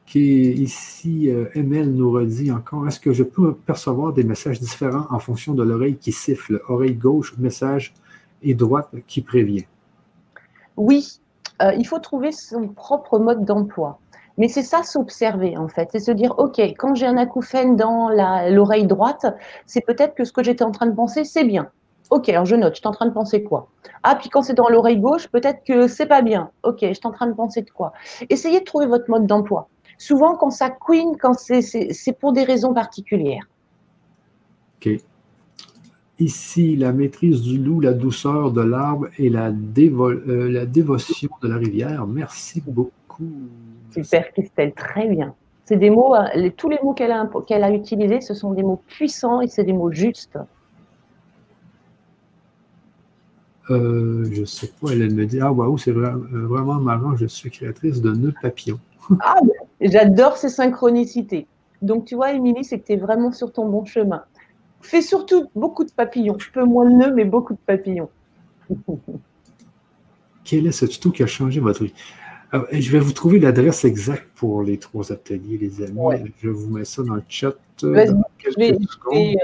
Ok, 0.07 0.15
ici, 0.15 1.31
euh, 1.31 1.45
ML 1.55 1.91
nous 1.91 2.11
redit 2.11 2.51
encore, 2.51 2.87
est-ce 2.87 2.99
que 2.99 3.11
je 3.11 3.23
peux 3.23 3.55
percevoir 3.55 4.13
des 4.13 4.23
messages 4.23 4.59
différents 4.59 5.07
en 5.09 5.17
fonction 5.17 5.55
de 5.55 5.63
l'oreille 5.63 5.97
qui 5.97 6.11
siffle, 6.11 6.61
oreille 6.69 6.93
gauche, 6.93 7.35
message, 7.39 7.93
et 8.43 8.53
droite 8.53 8.89
qui 9.07 9.21
prévient? 9.21 9.65
Oui, 10.77 11.19
euh, 11.61 11.73
il 11.73 11.87
faut 11.87 11.99
trouver 11.99 12.31
son 12.31 12.67
propre 12.67 13.17
mode 13.17 13.45
d'emploi. 13.45 13.99
Mais 14.37 14.47
c'est 14.47 14.63
ça 14.63 14.83
s'observer 14.83 15.57
en 15.57 15.69
fait, 15.69 15.89
c'est 15.91 15.99
se 15.99 16.11
dire 16.11 16.35
ok, 16.37 16.59
quand 16.77 16.93
j'ai 16.93 17.07
un 17.07 17.17
acouphène 17.17 17.75
dans 17.75 18.09
l'oreille 18.49 18.85
droite, 18.85 19.25
c'est 19.65 19.81
peut-être 19.81 20.13
que 20.13 20.25
ce 20.25 20.33
que 20.33 20.43
j'étais 20.43 20.63
en 20.63 20.71
train 20.71 20.87
de 20.87 20.95
penser, 20.95 21.23
c'est 21.23 21.45
bien. 21.45 21.69
Ok, 22.11 22.29
alors 22.29 22.45
je 22.45 22.55
note, 22.55 22.75
je 22.75 22.79
suis 22.79 22.87
en 22.87 22.91
train 22.91 23.05
de 23.07 23.13
penser 23.13 23.43
quoi? 23.43 23.69
Ah, 24.03 24.15
puis 24.15 24.29
quand 24.29 24.43
c'est 24.43 24.53
dans 24.53 24.69
l'oreille 24.69 24.99
gauche, 24.99 25.27
peut-être 25.29 25.63
que 25.65 25.87
c'est 25.87 26.05
pas 26.05 26.21
bien. 26.21 26.51
Ok, 26.63 26.79
je 26.81 26.93
suis 26.93 27.07
en 27.07 27.11
train 27.11 27.27
de 27.27 27.33
penser 27.33 27.61
de 27.61 27.69
quoi? 27.71 27.93
Essayez 28.29 28.59
de 28.59 28.65
trouver 28.65 28.85
votre 28.85 29.09
mode 29.09 29.25
d'emploi. 29.25 29.69
Souvent, 29.97 30.35
quand 30.35 30.51
ça 30.51 30.69
queen, 30.69 31.15
quand 31.17 31.33
c'est 31.33 32.19
pour 32.19 32.33
des 32.33 32.43
raisons 32.43 32.73
particulières. 32.73 33.47
Ok. 34.77 34.89
Ici, 36.17 36.75
la 36.77 36.93
maîtrise 36.93 37.41
du 37.41 37.57
loup, 37.57 37.81
la 37.81 37.93
douceur 37.93 38.51
de 38.51 38.61
l'arbre 38.61 39.07
et 39.17 39.29
la, 39.29 39.49
euh, 39.49 40.49
la 40.49 40.65
dévotion 40.65 41.29
de 41.41 41.47
la 41.49 41.57
rivière. 41.57 42.07
Merci 42.07 42.61
beaucoup. 42.65 43.31
Super, 43.91 44.31
Christelle, 44.31 44.73
très 44.73 45.07
bien. 45.07 45.35
C'est 45.65 45.77
des 45.77 45.89
mots, 45.89 46.15
euh, 46.15 46.49
tous 46.55 46.69
les 46.69 46.77
mots 46.83 46.93
qu'elle 46.93 47.11
a, 47.11 47.27
qu'elle 47.47 47.63
a 47.63 47.71
utilisés, 47.71 48.21
ce 48.21 48.33
sont 48.33 48.53
des 48.53 48.63
mots 48.63 48.81
puissants 48.87 49.41
et 49.41 49.47
c'est 49.47 49.63
des 49.63 49.73
mots 49.73 49.91
justes. 49.91 50.37
Euh, 53.71 54.25
je 54.31 54.45
sais 54.45 54.71
pas, 54.79 54.91
elle, 54.91 55.11
me 55.13 55.25
dit 55.25 55.41
Ah, 55.41 55.51
waouh, 55.51 55.77
c'est 55.77 55.91
euh, 55.91 56.11
vraiment 56.31 56.75
marrant, 56.75 57.15
je 57.15 57.25
suis 57.25 57.49
créatrice 57.49 57.99
de 57.99 58.11
nœuds 58.11 58.33
papillons. 58.39 58.79
ah, 59.21 59.39
j'adore 59.89 60.37
ces 60.37 60.49
synchronicités. 60.49 61.47
Donc, 61.81 62.05
tu 62.05 62.15
vois, 62.15 62.31
Émilie, 62.31 62.63
c'est 62.63 62.79
que 62.79 62.85
tu 62.85 62.93
es 62.93 62.97
vraiment 62.97 63.31
sur 63.31 63.51
ton 63.51 63.67
bon 63.67 63.85
chemin. 63.85 64.23
Fais 64.81 65.01
surtout 65.01 65.49
beaucoup 65.55 65.83
de 65.83 65.91
papillons. 65.91 66.37
Peu 66.53 66.63
moins 66.63 66.89
de 66.89 66.95
nœuds, 66.95 67.13
mais 67.13 67.25
beaucoup 67.25 67.53
de 67.53 67.59
papillons. 67.65 68.09
Quel 70.43 70.67
est 70.67 70.71
ce 70.71 70.85
tuto 70.85 71.11
qui 71.11 71.23
a 71.23 71.27
changé 71.27 71.59
votre 71.59 71.83
vie? 71.83 71.93
Je 72.71 72.91
vais 72.91 72.99
vous 72.99 73.11
trouver 73.11 73.39
l'adresse 73.39 73.83
exacte 73.83 74.27
pour 74.35 74.61
les 74.63 74.77
trois 74.77 75.11
ateliers, 75.11 75.57
les 75.57 75.81
amis. 75.83 76.31
Je 76.41 76.49
vous 76.49 76.69
mets 76.69 76.85
ça 76.85 77.03
dans 77.03 77.15
le 77.15 77.23
chat. 77.27 77.55
Euh, 77.83 78.05
je 78.37 78.57
vais, 78.57 78.71
euh, 78.71 79.35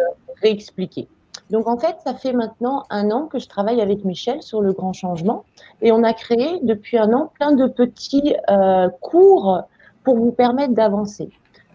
réexpliquer. 0.42 1.08
Donc 1.50 1.68
en 1.68 1.78
fait, 1.78 1.96
ça 2.06 2.14
fait 2.14 2.34
maintenant 2.34 2.86
un 2.90 3.12
an 3.12 3.28
que 3.28 3.40
je 3.40 3.48
travaille 3.48 3.82
avec 3.82 4.06
Michel 4.06 4.42
sur 4.42 4.62
le 4.62 4.72
grand 4.72 4.94
changement 4.94 5.44
et 5.82 5.92
on 5.92 6.04
a 6.04 6.14
créé 6.14 6.60
depuis 6.64 6.98
un 6.98 7.12
an 7.14 7.32
plein 7.34 7.52
de 7.52 7.68
petits 7.68 8.36
euh, 8.50 8.88
cours 9.02 9.64
pour 10.04 10.18
vous 10.18 10.32
permettre 10.32 10.74
d'avancer. 10.74 11.30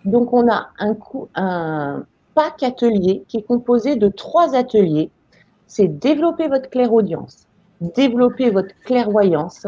Donc 0.05 0.33
on 0.33 0.49
a 0.49 0.69
un, 0.79 2.05
pack 2.35 2.63
atelier 2.63 3.25
qui 3.29 3.39
est 3.39 3.43
composé 3.43 3.97
de 3.97 4.09
trois 4.09 4.55
ateliers. 4.55 5.11
C'est 5.67 5.89
développer 5.89 6.49
votre 6.49 6.69
clairaudience, 6.69 7.47
développer 7.81 8.51
votre 8.51 8.75
clairvoyance 8.85 9.67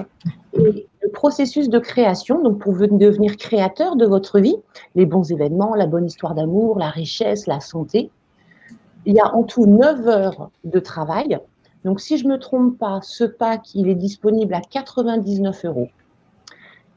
et 0.52 0.86
le 1.02 1.10
processus 1.10 1.70
de 1.70 1.78
création, 1.78 2.42
donc 2.42 2.58
pour 2.58 2.74
devenir 2.74 3.36
créateur 3.36 3.96
de 3.96 4.04
votre 4.04 4.38
vie, 4.38 4.56
les 4.94 5.06
bons 5.06 5.32
événements, 5.32 5.74
la 5.74 5.86
bonne 5.86 6.06
histoire 6.06 6.34
d'amour, 6.34 6.78
la 6.78 6.90
richesse, 6.90 7.46
la 7.46 7.60
santé. 7.60 8.10
Il 9.06 9.14
y 9.14 9.20
a 9.20 9.34
en 9.34 9.44
tout 9.44 9.66
9 9.66 10.06
heures 10.06 10.50
de 10.64 10.78
travail. 10.78 11.38
Donc 11.84 12.00
si 12.00 12.18
je 12.18 12.26
ne 12.26 12.32
me 12.32 12.38
trompe 12.38 12.78
pas, 12.78 13.00
ce 13.02 13.24
pack, 13.24 13.74
il 13.74 13.88
est 13.88 13.94
disponible 13.94 14.52
à 14.52 14.60
99 14.60 15.64
euros. 15.64 15.88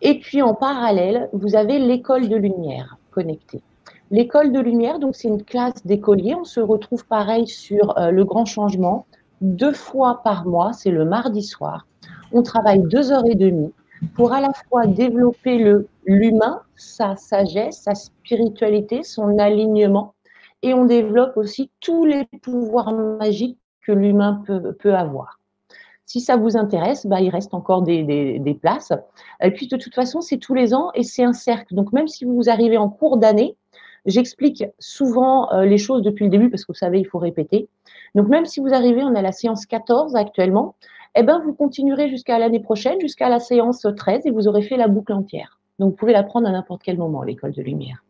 Et 0.02 0.20
puis 0.20 0.41
en 0.41 0.54
parallèle, 0.54 1.30
vous 1.34 1.56
avez 1.56 1.80
l'école 1.80 2.28
de 2.28 2.36
lumière 2.36 2.97
connectée. 3.12 3.62
L'école 4.10 4.52
de 4.52 4.60
lumière, 4.60 4.99
donc 4.99 5.16
c'est 5.16 5.28
une 5.28 5.43
classe 5.43 5.86
d'écoliers. 5.86 6.36
On 6.36 6.43
se 6.43 6.60
retrouve 6.60 7.06
pareil 7.06 7.47
sur 7.47 7.97
euh, 7.97 8.12
le 8.12 8.26
grand 8.26 8.45
changement 8.45 9.06
deux 9.41 9.74
fois 9.74 10.22
par 10.24 10.45
mois, 10.45 10.74
c'est 10.74 10.91
le 10.91 11.06
mardi 11.06 11.43
soir. 11.43 11.88
On 12.32 12.43
travaille 12.43 12.80
deux 12.80 13.12
heures 13.12 13.26
et 13.26 13.36
demie 13.36 13.74
pour 14.16 14.34
à 14.34 14.41
la 14.41 14.52
fois 14.54 14.88
développer 14.88 15.58
le 15.58 15.88
l'humain, 16.06 16.62
sa 16.76 17.16
sagesse, 17.16 17.82
sa 17.82 17.95
spiritualité, 17.95 19.04
son 19.04 19.38
alignement, 19.38 20.14
et 20.64 20.74
on 20.74 20.86
développe 20.86 21.38
aussi 21.38 21.70
tous 21.80 22.06
les 22.06 22.26
pouvoirs 22.41 22.91
magiques 22.93 23.60
que 23.86 23.91
l'humain 23.91 24.43
peut, 24.45 24.74
peut 24.74 24.95
avoir. 24.95 25.39
Si 26.06 26.20
ça 26.20 26.36
vous 26.36 26.58
intéresse, 26.58 27.06
bah, 27.06 27.22
il 27.22 27.30
reste 27.30 27.54
encore 27.54 27.84
des, 27.84 28.60
places. 28.62 28.91
Puis 29.56 29.68
de 29.68 29.78
toute 29.78 29.95
façon, 29.95 30.22
c'est 30.22 30.38
tous 30.38 30.54
les 30.54 30.74
ans 30.74 30.91
et 30.93 31.04
c'est 31.04 31.24
un 31.24 31.34
cercle. 31.34 31.74
Donc 31.74 31.93
même 31.93 32.08
si 32.08 32.26
vous 32.26 32.49
arrivez 32.49 32.78
en 32.78 32.89
cours 32.89 33.18
d'année, 33.18 33.56
j'explique 34.06 34.66
souvent 34.80 35.52
euh, 35.54 35.66
les 35.66 35.78
choses 35.78 36.02
depuis 36.02 36.26
le 36.26 36.32
début 36.32 36.49
parce 36.49 36.64
que 36.64 36.72
vous 36.72 36.78
savez, 36.78 36.99
il 36.99 37.06
faut 37.06 37.20
répéter. 37.20 37.70
Donc 38.16 38.28
même 38.28 38.45
si 38.45 38.60
vous 38.60 38.74
arrivez, 38.74 39.04
on 39.04 39.16
a 39.16 39.22
la 39.22 39.32
séance 39.32 39.66
14 39.66 40.16
actuellement, 40.16 40.76
eh 41.16 41.24
ben, 41.24 41.41
vous 41.43 41.54
continuerez 41.54 42.10
jusqu'à 42.10 42.39
l'année 42.39 42.62
prochaine, 42.62 42.99
jusqu'à 42.99 43.30
la 43.30 43.39
séance 43.39 43.86
13 43.95 44.26
et 44.26 44.32
vous 44.32 44.47
aurez 44.47 44.62
fait 44.62 44.78
la 44.78 44.88
boucle 44.88 45.14
entière. 45.14 45.60
Donc 45.80 45.91
vous 45.91 45.95
pouvez 45.95 46.14
la 46.14 46.24
prendre 46.24 46.47
à 46.47 46.52
n'importe 46.52 46.82
quel 46.84 46.97
moment, 46.97 47.24
l'école 47.24 47.52
de 47.52 47.62
lumière. 47.62 48.04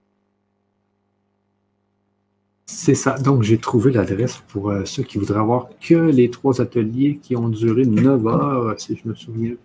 C'est 2.66 2.95
ça. 2.95 3.18
Donc, 3.18 3.43
j'ai 3.43 3.57
trouvé 3.57 3.91
l'adresse 3.91 4.41
pour 4.47 4.70
euh, 4.70 4.86
ceux 4.86 5.03
qui 5.03 5.18
voudraient 5.18 5.39
avoir 5.39 5.70
que 5.80 5.95
les 5.95 6.30
trois 6.30 6.62
ateliers 6.62 7.20
qui 7.22 7.36
ont 7.36 7.49
duré 7.49 7.86
9 7.86 8.28
heures, 8.28 8.80
si 8.80 8.95
je 8.95 9.09
me 9.09 9.16
souviens 9.16 9.55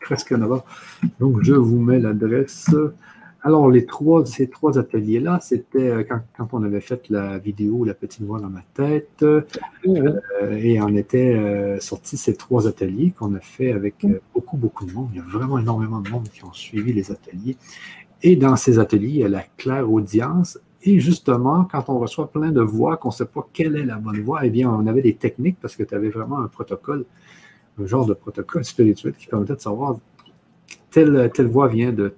presque 0.00 0.32
9 0.32 0.52
heures. 0.52 0.64
Donc, 1.20 1.42
je 1.42 1.54
vous 1.54 1.78
mets 1.78 1.98
l'adresse. 1.98 2.70
Alors, 3.44 3.68
les 3.70 3.86
trois, 3.86 4.24
ces 4.24 4.48
trois 4.48 4.78
ateliers-là, 4.78 5.40
c'était 5.40 5.90
euh, 5.90 6.04
quand, 6.36 6.48
on 6.52 6.62
avait 6.62 6.80
fait 6.80 7.08
la 7.08 7.38
vidéo 7.38 7.84
La 7.84 7.94
petite 7.94 8.22
voix 8.22 8.38
dans 8.38 8.50
ma 8.50 8.62
tête, 8.74 9.22
euh, 9.22 9.42
et 10.52 10.80
on 10.80 10.94
était 10.94 11.78
sorti 11.80 12.16
ces 12.16 12.34
trois 12.34 12.68
ateliers 12.68 13.12
qu'on 13.18 13.34
a 13.34 13.40
fait 13.40 13.72
avec 13.72 14.06
beaucoup, 14.34 14.56
beaucoup 14.56 14.84
de 14.84 14.92
monde. 14.92 15.08
Il 15.12 15.16
y 15.16 15.20
a 15.20 15.24
vraiment 15.24 15.58
énormément 15.58 16.00
de 16.00 16.10
monde 16.10 16.28
qui 16.28 16.44
ont 16.44 16.52
suivi 16.52 16.92
les 16.92 17.10
ateliers. 17.10 17.56
Et 18.22 18.36
dans 18.36 18.54
ces 18.54 18.78
ateliers, 18.78 19.08
il 19.08 19.16
y 19.16 19.24
a 19.24 19.28
la 19.28 19.44
claire 19.56 19.90
audience 19.90 20.58
et 20.84 20.98
justement, 21.00 21.64
quand 21.70 21.84
on 21.88 21.98
reçoit 21.98 22.30
plein 22.30 22.50
de 22.50 22.60
voix, 22.60 22.96
qu'on 22.96 23.08
ne 23.08 23.12
sait 23.12 23.26
pas 23.26 23.46
quelle 23.52 23.76
est 23.76 23.84
la 23.84 23.96
bonne 23.96 24.20
voix, 24.20 24.40
eh 24.44 24.50
bien, 24.50 24.70
on 24.70 24.86
avait 24.86 25.02
des 25.02 25.14
techniques 25.14 25.58
parce 25.60 25.76
que 25.76 25.84
tu 25.84 25.94
avais 25.94 26.08
vraiment 26.08 26.40
un 26.40 26.48
protocole, 26.48 27.04
un 27.80 27.86
genre 27.86 28.06
de 28.06 28.14
protocole 28.14 28.64
spirituel 28.64 29.14
qui 29.14 29.26
permettait 29.26 29.54
de 29.54 29.60
savoir 29.60 29.96
telle, 30.90 31.46
voix 31.46 31.68
vient 31.68 31.92
de, 31.92 32.14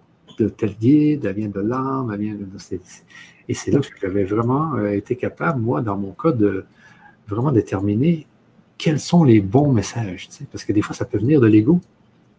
tel 0.56 0.74
guide, 0.76 1.26
elle 1.26 1.34
vient 1.34 1.48
de 1.48 1.60
l'âme, 1.60 2.10
elle 2.12 2.20
vient 2.20 2.34
de. 2.34 2.46
Et 3.48 3.54
c'est 3.54 3.70
là 3.70 3.80
que 3.80 3.86
j'avais 4.00 4.24
vraiment 4.24 4.74
euh, 4.76 4.92
été 4.92 5.16
capable, 5.16 5.60
moi, 5.60 5.82
dans 5.82 5.98
mon 5.98 6.12
cas, 6.12 6.32
de 6.32 6.64
vraiment 7.28 7.52
déterminer 7.52 8.26
quels 8.78 9.00
sont 9.00 9.24
les 9.24 9.40
bons 9.40 9.72
messages. 9.72 10.28
parce 10.50 10.64
que 10.64 10.72
des 10.72 10.82
fois, 10.82 10.96
ça 10.96 11.04
peut 11.04 11.18
venir 11.18 11.40
de 11.40 11.46
l'ego. 11.46 11.80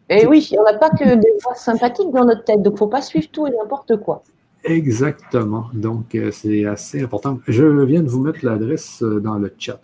Et 0.09 0.21
eh 0.21 0.27
oui, 0.27 0.51
on 0.59 0.63
n'a 0.63 0.77
pas 0.77 0.89
que 0.89 1.15
des 1.15 1.33
voix 1.43 1.55
sympathiques 1.55 2.11
dans 2.11 2.25
notre 2.25 2.43
tête, 2.43 2.61
donc 2.61 2.73
il 2.73 2.75
ne 2.75 2.79
faut 2.79 2.87
pas 2.87 3.01
suivre 3.01 3.27
tout 3.31 3.47
et 3.47 3.51
n'importe 3.51 3.97
quoi. 3.97 4.23
Exactement. 4.65 5.65
Donc, 5.73 6.15
euh, 6.15 6.31
c'est 6.31 6.65
assez 6.65 7.01
important. 7.01 7.39
Je 7.47 7.65
viens 7.83 8.01
de 8.01 8.09
vous 8.09 8.21
mettre 8.21 8.39
l'adresse 8.43 9.03
euh, 9.03 9.19
dans 9.19 9.35
le 9.35 9.53
chat. 9.57 9.79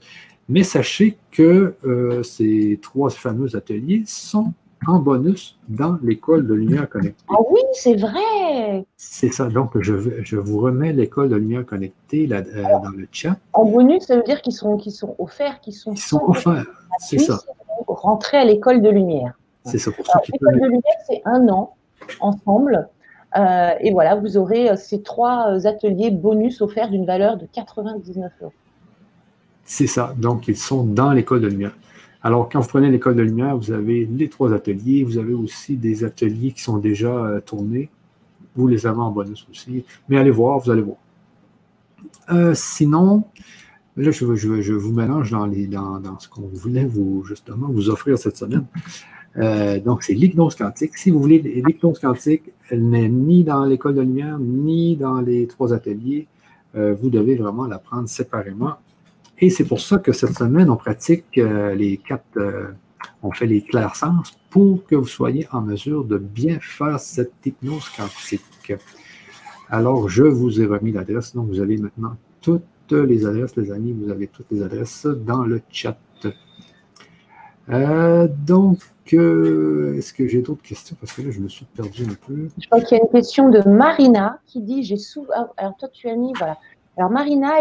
Mais 0.50 0.64
sachez 0.64 1.18
que 1.32 1.76
euh, 1.86 2.24
ces 2.24 2.80
trois 2.82 3.10
fameux 3.12 3.56
ateliers 3.56 4.04
sont 4.08 4.54
en 4.88 4.98
bonus 4.98 5.60
dans 5.70 6.00
l'école 6.02 6.48
de 6.48 6.56
lumière 6.56 6.90
connectée. 6.90 7.24
Ah 7.30 7.38
oui, 7.52 7.62
c'est 7.74 7.96
vrai. 7.96 8.86
C'est 8.98 9.32
ça. 9.32 9.46
Donc, 9.46 9.80
je, 9.80 9.94
je 10.24 10.38
vous 10.38 10.60
remets 10.60 10.92
l'école 10.94 11.30
de 11.30 11.36
lumière 11.36 11.66
connectée 11.66 12.26
là, 12.26 12.42
dans 12.42 12.90
le 12.90 13.08
chat. 13.12 13.38
En 13.54 13.66
bonus, 13.66 14.06
ça 14.06 14.18
veut 14.18 14.24
dire 14.24 14.42
qu'ils 14.42 14.54
sont, 14.54 14.80
sont 14.80 15.16
offerts, 15.20 15.60
qu'ils 15.62 15.76
sont, 15.76 15.96
sont 15.96 16.24
offerts. 16.28 16.66
C'est 17.00 17.20
ça. 17.20 17.40
Rentrer 17.88 18.38
à 18.38 18.46
l'école 18.46 18.82
de 18.82 18.90
lumière. 18.90 19.38
C'est 19.66 19.78
ça. 19.78 19.92
Pour 19.92 20.04
l'école 20.34 20.60
de 20.60 20.66
lumière, 20.66 20.98
c'est 21.08 21.22
un 21.26 21.48
an 21.50 21.76
ensemble 22.20 22.90
euh, 23.38 23.72
et 23.80 23.92
voilà, 23.92 24.16
vous 24.16 24.38
aurez 24.38 24.70
euh, 24.70 24.76
ces 24.76 25.02
trois 25.02 25.52
euh, 25.52 25.66
ateliers 25.66 26.12
bonus 26.12 26.62
offerts 26.62 26.90
d'une 26.90 27.06
valeur 27.06 27.38
de 27.38 27.46
99 27.54 28.32
euros. 28.42 28.54
C'est 29.64 29.88
ça. 29.88 30.14
Donc, 30.18 30.48
ils 30.48 30.58
sont 30.58 30.84
dans 30.84 31.14
l'école 31.14 31.42
de 31.42 31.48
lumière. 31.48 31.76
Alors, 32.24 32.50
quand 32.50 32.60
vous 32.60 32.68
prenez 32.68 32.90
l'école 32.90 33.16
de 33.16 33.22
lumière, 33.22 33.56
vous 33.56 33.72
avez 33.72 34.06
les 34.06 34.30
trois 34.30 34.54
ateliers. 34.54 35.04
Vous 35.04 35.18
avez 35.18 35.34
aussi 35.34 35.78
des 35.78 36.04
ateliers 36.04 36.52
qui 36.52 36.62
sont 36.62 36.78
déjà 36.78 37.40
tournés. 37.46 37.90
Vous 38.56 38.68
les 38.68 38.86
avez 38.86 39.00
en 39.00 39.12
bonus 39.12 39.48
aussi. 39.50 39.86
Mais 40.10 40.18
allez 40.18 40.30
voir, 40.30 40.60
vous 40.60 40.70
allez 40.70 40.84
voir. 40.84 40.98
sinon, 42.54 43.24
là, 43.96 44.12
je, 44.12 44.74
vous 44.74 44.94
mélange 44.94 45.32
dans, 45.32 45.46
les, 45.46 45.66
dans 45.68 46.20
ce 46.20 46.28
qu'on 46.28 46.48
voulait 46.54 46.86
vous, 46.86 47.24
justement, 47.24 47.68
vous 47.70 47.90
offrir 47.90 48.20
cette 48.20 48.38
semaine. 48.38 48.66
Euh, 49.38 49.80
donc, 49.80 50.04
c'est 50.04 50.14
l'hypnose 50.14 50.56
quantique. 50.56 50.98
Si 50.98 51.10
vous 51.10 51.20
voulez, 51.20 51.40
l'hypnose 51.40 52.00
quantique, 52.00 52.52
elle 52.70 52.90
n'est 52.90 53.10
ni 53.10 53.44
dans 53.44 53.66
l'école 53.66 53.96
de 53.96 54.02
lumière, 54.02 54.38
ni 54.40 54.96
dans 54.96 55.22
les 55.22 55.48
trois 55.48 55.74
ateliers. 55.74 56.28
Euh, 56.76 56.94
vous 56.94 57.10
devez 57.10 57.36
vraiment 57.36 57.66
la 57.66 57.80
prendre 57.80 58.10
séparément. 58.10 58.76
Et 59.40 59.50
c'est 59.50 59.66
pour 59.66 59.80
ça 59.80 59.98
que 59.98 60.12
cette 60.12 60.38
semaine, 60.38 60.70
on 60.70 60.76
pratique 60.76 61.38
euh, 61.38 61.74
les 61.74 61.98
quatre, 61.98 62.74
on 63.24 63.32
fait 63.32 63.48
les 63.48 63.66
sens 63.96 64.38
pour 64.50 64.86
que 64.86 64.96
vous 64.96 65.08
soyez 65.08 65.48
en 65.52 65.62
mesure 65.62 66.04
de 66.04 66.18
bien 66.18 66.60
faire 66.60 67.00
cette 67.00 67.34
hypnose 67.46 67.90
quantique. 67.90 68.74
Alors, 69.70 70.10
je 70.10 70.24
vous 70.24 70.62
ai 70.62 70.66
remis 70.66 70.92
l'adresse. 70.92 71.34
Donc, 71.34 71.48
vous 71.48 71.62
avez 71.62 71.78
maintenant 71.78 72.18
toutes 72.42 72.64
les 72.92 73.26
adresses, 73.26 73.56
les 73.56 73.72
amis. 73.72 73.94
Vous 73.94 74.12
avez 74.12 74.28
toutes 74.28 74.52
les 74.52 74.62
adresses 74.62 75.06
dans 75.06 75.44
le 75.44 75.62
chat. 75.72 75.98
donc, 78.46 78.80
est-ce 79.18 80.14
que 80.14 80.28
j'ai 80.28 80.42
d'autres 80.42 80.62
questions? 80.62 80.96
Parce 81.00 81.14
que 81.14 81.22
là, 81.22 81.32
je 81.32 81.40
me 81.40 81.50
suis 81.50 81.66
perdu 81.66 82.04
un 82.04 82.16
peu. 82.28 82.50
Je 82.58 82.68
crois 82.68 82.82
qu'il 82.82 82.98
y 82.98 83.02
a 83.02 83.04
une 83.04 83.10
question 83.10 83.50
de 83.50 83.68
Marina 83.68 84.40
qui 84.46 84.62
dit 84.62 84.84
J'ai 84.84 84.98
souvent. 84.98 85.34
Ah, 85.58 85.72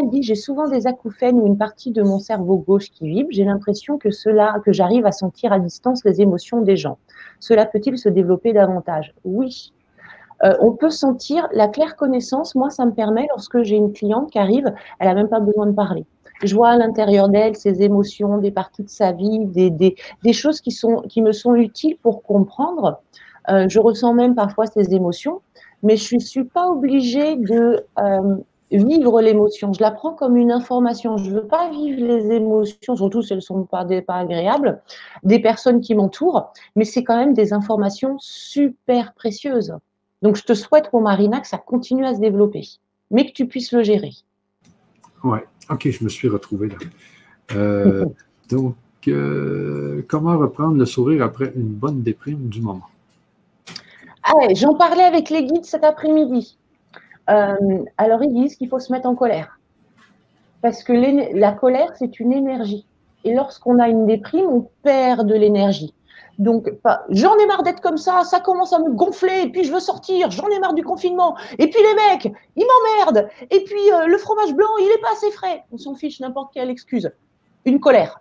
dit 0.03 0.23
J'ai 0.23 0.35
souvent 0.35 0.69
des 0.69 0.87
acouphènes 0.87 1.41
ou 1.41 1.47
une 1.47 1.59
partie 1.59 1.91
de 1.91 2.03
mon 2.03 2.19
cerveau 2.19 2.57
gauche 2.57 2.91
qui 2.91 3.09
vibre. 3.09 3.31
J'ai 3.33 3.45
l'impression 3.45 3.99
que, 3.99 4.11
cela, 4.11 4.61
que 4.65 4.73
j'arrive 4.73 5.07
à 5.07 5.13
sentir 5.13 5.53
à 5.53 5.59
distance 5.59 6.05
les 6.05 6.21
émotions 6.21 6.61
des 6.63 6.77
gens. 6.77 6.99
Cela 7.39 7.67
peut-il 7.67 7.99
se 7.99 8.09
développer 8.09 8.53
davantage? 8.53 9.15
Oui. 9.25 9.73
Euh, 10.43 10.55
on 10.61 10.73
peut 10.73 10.91
sentir 10.91 11.49
la 11.53 11.69
claire 11.69 11.97
connaissance. 11.97 12.55
Moi, 12.55 12.71
ça 12.71 12.87
me 12.87 12.93
permet, 12.93 13.27
lorsque 13.31 13.63
j'ai 13.63 13.77
une 13.77 13.93
cliente 13.93 14.31
qui 14.31 14.39
arrive, 14.39 14.73
elle 14.99 15.09
n'a 15.09 15.15
même 15.15 15.29
pas 15.29 15.41
besoin 15.41 15.67
de 15.67 15.73
parler 15.73 16.07
je 16.43 16.55
vois 16.55 16.71
à 16.71 16.77
l'intérieur 16.77 17.29
d'elle 17.29 17.57
ses 17.57 17.83
émotions, 17.83 18.39
des 18.39 18.51
parties 18.51 18.85
de 18.85 18.89
sa 18.91 19.13
vie, 19.13 19.45
des, 19.47 19.71
des, 19.71 20.33
choses 20.33 20.61
qui, 20.61 20.71
sont, 20.71 21.03
qui 21.09 21.23
me 21.23 21.33
sont 21.33 21.55
utiles 21.55 21.97
pour 22.03 22.23
comprendre. 22.23 23.01
Euh, 23.49 23.67
je 23.69 23.79
ressens 23.79 24.15
même 24.15 24.35
parfois 24.35 24.67
ces 24.67 24.95
émotions, 24.95 25.41
mais 25.83 25.97
je 25.97 26.15
ne 26.15 26.21
suis 26.21 26.45
pas 26.45 26.69
obligée 26.69 27.37
de 27.37 27.85
euh, 27.99 28.37
vivre 28.71 29.21
l'émotion. 29.21 29.73
Je 29.73 29.81
la 29.81 29.91
prends 29.91 30.13
comme 30.13 30.37
une 30.37 30.53
information. 30.53 31.17
Je 31.17 31.31
ne 31.31 31.37
veux 31.37 31.47
pas 31.47 31.71
vivre 31.71 32.05
les 32.05 32.33
émotions, 32.33 32.97
surtout 32.97 33.23
si 33.23 33.33
elles 33.33 33.39
ne 33.39 33.43
sont 33.43 33.65
pas, 33.65 33.85
pas 33.85 34.15
agréables, 34.15 34.81
des 35.23 35.41
personnes 35.41 35.81
qui 35.81 35.95
m'entourent, 35.95 36.53
mais 36.77 36.85
c'est 36.85 37.05
quand 37.05 37.17
même 37.17 37.35
des 37.35 37.53
informations 37.53 38.17
super 38.19 39.15
précieuses. 39.15 39.75
Donc, 40.23 40.37
je 40.37 40.45
te 40.45 40.55
souhaite, 40.55 40.91
pour 40.91 41.01
Marina, 41.01 41.41
que 41.41 41.49
ça 41.49 41.59
continue 41.59 42.05
à 42.05 42.15
se 42.15 42.21
développer, 42.21 42.67
mais 43.11 43.27
que 43.27 43.33
tu 43.33 43.47
puisses 43.47 43.73
le 43.73 43.83
gérer. 43.83 44.13
Ouais, 45.25 45.45
ok, 45.71 45.91
je 45.91 46.05
me 46.05 46.09
suis 46.09 46.29
retrouvé 46.29 46.69
là. 46.69 46.77
Euh, 47.55 48.07
donc, 48.51 48.75
euh, 49.09 50.05
comment 50.09 50.37
reprendre 50.39 50.77
le 50.77 50.87
sourire 50.87 51.25
après 51.25 51.53
une 51.55 51.69
bonne 51.69 52.03
déprime 52.03 52.49
du 52.49 52.61
moment? 52.61 52.87
Ah 54.23 54.53
j'en 54.55 54.75
parlais 54.75 55.05
avec 55.05 55.31
les 55.31 55.45
guides 55.45 55.65
cet 55.65 55.85
après-midi. 55.85 56.59
Euh, 57.31 57.85
alors, 57.97 58.23
ils 58.23 58.35
disent 58.35 58.57
qu'il 58.57 58.69
faut 58.69 58.81
se 58.81 58.93
mettre 58.93 59.07
en 59.07 59.15
colère. 59.15 59.59
Parce 60.63 60.83
que 60.83 60.93
la 61.37 61.53
colère, 61.53 61.93
c'est 61.99 62.21
une 62.21 62.33
énergie. 62.33 62.85
Et 63.25 63.35
lorsqu'on 63.35 63.79
a 63.79 63.89
une 63.89 64.07
déprime, 64.07 64.47
on 64.47 64.69
perd 64.83 65.27
de 65.27 65.35
l'énergie. 65.35 65.95
Donc, 66.39 66.73
j'en 67.11 67.37
ai 67.37 67.47
marre 67.47 67.63
d'être 67.63 67.81
comme 67.81 67.99
ça, 67.99 68.25
ça 68.25 68.41
commence 68.41 68.73
à 68.73 68.79
me 68.79 68.91
gonfler, 68.91 69.43
et 69.43 69.49
puis 69.51 69.65
je 69.65 69.73
veux 69.73 69.81
sortir, 69.81 70.31
j'en 70.31 70.49
ai 70.49 70.59
marre 70.59 70.75
du 70.75 70.83
confinement, 70.83 71.37
et 71.59 71.69
puis 71.69 71.81
les 71.83 71.95
mecs, 71.95 72.35
ils 72.57 72.65
m'emmerdent, 72.67 73.29
et 73.51 73.65
puis 73.65 73.93
euh, 73.93 74.07
le 74.07 74.17
fromage 74.19 74.55
blanc, 74.55 74.69
il 74.79 74.87
n'est 74.87 75.01
pas 75.03 75.13
assez 75.13 75.31
frais. 75.31 75.65
On 75.73 75.79
s'en 75.79 75.95
fiche, 75.95 76.21
n'importe 76.21 76.53
quelle 76.55 76.71
excuse. 76.71 77.11
Une 77.65 77.79
colère. 77.79 78.21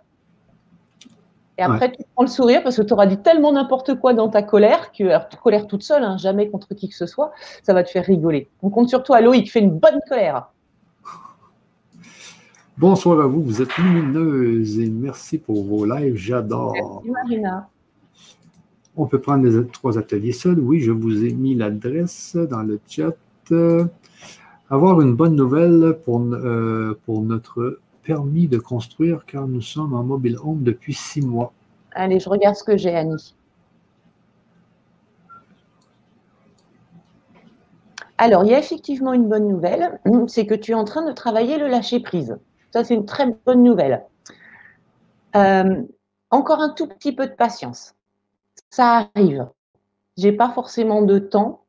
Et 1.60 1.62
après, 1.62 1.92
tu 1.92 2.02
prends 2.14 2.24
le 2.24 2.30
sourire 2.30 2.62
parce 2.62 2.76
que 2.76 2.82
tu 2.82 2.94
auras 2.94 3.04
dit 3.04 3.18
tellement 3.18 3.52
n'importe 3.52 3.94
quoi 4.00 4.14
dans 4.14 4.30
ta 4.30 4.42
colère 4.42 4.92
que, 4.92 5.04
alors, 5.04 5.28
colère 5.42 5.66
toute 5.66 5.82
seule, 5.82 6.04
hein, 6.04 6.16
jamais 6.16 6.48
contre 6.48 6.74
qui 6.74 6.88
que 6.88 6.94
ce 6.94 7.04
soit, 7.04 7.32
ça 7.62 7.74
va 7.74 7.84
te 7.84 7.90
faire 7.90 8.04
rigoler. 8.04 8.48
On 8.62 8.70
compte 8.70 8.88
sur 8.88 9.02
toi, 9.02 9.20
Loïc, 9.20 9.52
fais 9.52 9.60
une 9.60 9.78
bonne 9.78 10.00
colère. 10.08 10.48
Bonsoir 12.78 13.20
à 13.20 13.26
vous, 13.26 13.42
vous 13.42 13.60
êtes 13.60 13.76
lumineuse 13.76 14.78
et 14.78 14.88
merci 14.88 15.36
pour 15.36 15.62
vos 15.62 15.84
lives, 15.84 16.16
j'adore. 16.16 17.02
Merci 17.04 17.10
Marina. 17.10 17.68
On 19.00 19.06
peut 19.06 19.18
prendre 19.18 19.46
les 19.46 19.66
trois 19.68 19.96
ateliers 19.96 20.32
seuls. 20.32 20.60
Oui, 20.60 20.80
je 20.80 20.92
vous 20.92 21.24
ai 21.24 21.32
mis 21.32 21.54
l'adresse 21.54 22.36
dans 22.36 22.62
le 22.62 22.78
chat. 22.86 23.16
avoir 24.68 25.00
une 25.00 25.14
bonne 25.14 25.34
nouvelle 25.36 25.98
pour, 26.04 26.20
euh, 26.20 26.92
pour 27.06 27.22
notre 27.22 27.80
permis 28.02 28.46
de 28.46 28.58
construire 28.58 29.24
car 29.24 29.48
nous 29.48 29.62
sommes 29.62 29.94
en 29.94 30.04
mobile 30.04 30.36
home 30.44 30.62
depuis 30.64 30.92
six 30.92 31.22
mois. 31.22 31.54
Allez, 31.92 32.20
je 32.20 32.28
regarde 32.28 32.56
ce 32.56 32.62
que 32.62 32.76
j'ai, 32.76 32.94
Annie. 32.94 33.34
Alors, 38.18 38.44
il 38.44 38.50
y 38.50 38.54
a 38.54 38.58
effectivement 38.58 39.14
une 39.14 39.30
bonne 39.30 39.48
nouvelle, 39.48 39.98
c'est 40.26 40.44
que 40.44 40.54
tu 40.54 40.72
es 40.72 40.74
en 40.74 40.84
train 40.84 41.06
de 41.06 41.12
travailler 41.12 41.56
le 41.56 41.68
lâcher-prise. 41.68 42.36
Ça, 42.70 42.84
c'est 42.84 42.94
une 42.94 43.06
très 43.06 43.34
bonne 43.46 43.62
nouvelle. 43.62 44.04
Euh, 45.36 45.84
encore 46.30 46.60
un 46.60 46.68
tout 46.68 46.86
petit 46.86 47.12
peu 47.12 47.26
de 47.26 47.32
patience. 47.32 47.94
Ça 48.70 49.08
arrive. 49.14 49.48
J'ai 50.16 50.32
pas 50.32 50.50
forcément 50.50 51.02
de 51.02 51.18
temps. 51.18 51.64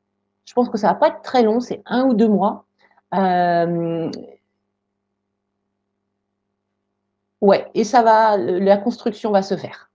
Je 0.46 0.54
pense 0.54 0.70
que 0.70 0.78
ça 0.78 0.88
va 0.88 0.96
pas 0.96 1.08
être 1.10 1.22
très 1.22 1.44
long, 1.44 1.60
c'est 1.60 1.82
un 1.86 2.06
ou 2.06 2.14
deux 2.14 2.28
mois. 2.28 2.66
Euh, 3.14 4.10
ouais, 7.42 7.70
et 7.74 7.84
ça 7.84 8.02
va, 8.02 8.38
la 8.38 8.78
construction 8.78 9.32
va 9.32 9.42
se 9.42 9.56
faire. 9.56 9.90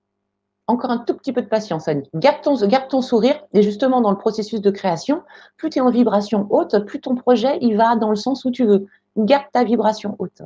Encore 0.68 0.90
un 0.90 0.98
tout 0.98 1.14
petit 1.14 1.32
peu 1.32 1.42
de 1.42 1.46
patience, 1.46 1.86
Annie. 1.86 2.08
Garde 2.14 2.42
ton, 2.42 3.00
sourire. 3.00 3.40
Et 3.52 3.62
justement, 3.62 4.00
dans 4.00 4.10
le 4.10 4.18
processus 4.18 4.60
de 4.60 4.70
création, 4.70 5.22
plus 5.56 5.70
tu 5.70 5.78
es 5.78 5.80
en 5.80 5.90
vibration 5.90 6.46
haute, 6.50 6.84
plus 6.86 7.00
ton 7.00 7.14
projet 7.14 7.58
va 7.76 7.94
dans 7.94 8.10
le 8.10 8.16
sens 8.16 8.44
où 8.44 8.50
tu 8.50 8.64
veux. 8.64 8.86
Garde 9.16 9.46
ta 9.52 9.62
vibration 9.62 10.16
haute. 10.18 10.42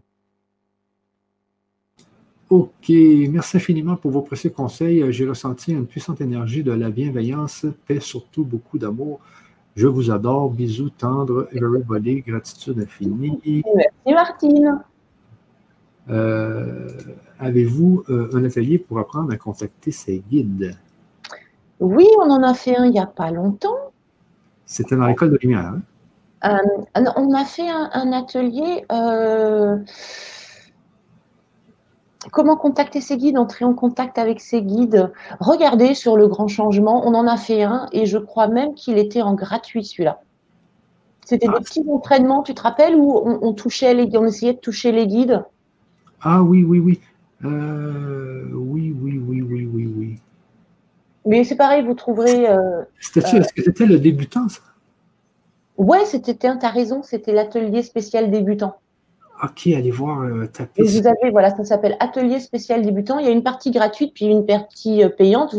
Ok, 2.51 2.89
merci 2.89 3.59
infiniment 3.59 3.95
pour 3.95 4.11
vos 4.11 4.23
précieux 4.23 4.51
conseils. 4.51 5.05
J'ai 5.13 5.29
ressenti 5.29 5.73
une 5.73 5.87
puissante 5.87 6.21
énergie 6.21 6.65
de 6.65 6.73
la 6.73 6.91
bienveillance, 6.91 7.65
paix 7.87 8.01
surtout, 8.01 8.45
beaucoup 8.45 8.77
d'amour. 8.77 9.21
Je 9.77 9.87
vous 9.87 10.11
adore. 10.11 10.51
Bisous 10.51 10.91
tendres, 10.91 11.47
everybody. 11.53 12.23
Gratitude 12.23 12.81
infinie. 12.81 13.63
Merci 13.77 14.13
Martine. 14.13 14.83
Euh, 16.09 16.89
avez-vous 17.39 18.03
euh, 18.09 18.31
un 18.35 18.45
atelier 18.45 18.79
pour 18.79 18.99
apprendre 18.99 19.33
à 19.33 19.37
contacter 19.37 19.93
ses 19.93 20.19
guides? 20.19 20.77
Oui, 21.79 22.07
on 22.19 22.31
en 22.31 22.43
a 22.43 22.55
fait 22.55 22.77
un 22.77 22.85
il 22.85 22.91
n'y 22.91 22.99
a 22.99 23.07
pas 23.07 23.31
longtemps. 23.31 23.93
C'était 24.67 24.97
dans 24.97 25.07
l'école 25.07 25.31
de 25.31 25.39
lumière. 25.41 25.73
Hein? 26.45 26.59
Euh, 26.97 27.03
on 27.17 27.33
a 27.33 27.45
fait 27.45 27.69
un, 27.69 28.13
atelier. 28.13 28.85
Comment 32.33 32.57
contacter 32.57 33.01
ses 33.01 33.17
guides, 33.17 33.39
entrer 33.39 33.65
en 33.65 33.73
contact 33.73 34.19
avec 34.19 34.41
ses 34.41 34.61
guides. 34.61 35.11
Regardez 35.41 35.95
sur 35.95 36.19
le 36.19 36.29
grand 36.29 36.49
changement, 36.49 37.07
on 37.07 37.15
en 37.15 37.27
a 37.27 37.39
fait 37.39 37.63
un 37.63 37.89
et 37.93 38.05
je 38.05 38.19
crois 38.19 38.47
même 38.47 38.75
qu'il 38.75 38.99
était 38.99 39.23
en 39.23 39.35
gratuit 39.35 39.85
celui-là. 39.85 40.21
C'était 41.25 41.47
des 41.47 41.55
ah. 41.57 41.61
petits 41.61 41.85
entraînements, 41.89 42.43
tu 42.43 42.55
te 42.55 42.61
rappelles, 42.61 42.95
où 42.95 43.23
on, 43.25 43.53
touchait 43.53 43.95
les, 43.95 44.11
on 44.17 44.27
essayait 44.27 44.53
de 44.53 44.59
toucher 44.59 44.93
les 44.93 45.07
guides? 45.07 45.45
Ah 46.21 46.43
oui, 46.43 46.65
oui, 46.65 46.79
oui. 46.79 47.01
Euh, 47.45 48.51
oui, 48.53 48.95
oui, 49.01 49.19
oui, 49.19 49.41
oui, 49.41 49.69
oui, 49.73 49.95
oui. 49.97 50.19
Mais 51.25 51.45
c'est 51.45 51.57
pareil, 51.57 51.85
vous 51.85 51.95
trouverez. 51.95 52.51
Euh, 52.51 52.83
Est-ce 53.01 53.53
que 53.55 53.63
c'était 53.63 53.87
le 53.87 53.99
débutant, 53.99 54.49
ça? 54.49 54.61
Ouais, 55.79 56.05
c'était, 56.05 56.35
tu 56.35 56.47
as 56.47 56.69
raison, 56.69 57.03
c'était 57.03 57.33
l'atelier 57.33 57.83
spécial 57.83 58.31
débutant. 58.31 58.77
Ok, 59.43 59.69
allez 59.69 59.91
voir, 59.91 60.21
euh, 60.21 60.47
taper. 60.47 60.83
vous 60.83 61.07
avez, 61.07 61.31
voilà, 61.31 61.55
ça 61.55 61.65
s'appelle 61.65 61.97
Atelier 61.99 62.41
spécial 62.41 62.83
débutant. 62.83 63.19
Il 63.19 63.25
y 63.25 63.29
a 63.29 63.33
une 63.33 63.43
partie 63.43 63.71
gratuite, 63.71 64.13
puis 64.15 64.27
une 64.27 64.45
partie 64.45 65.03
euh, 65.03 65.09
payante. 65.09 65.55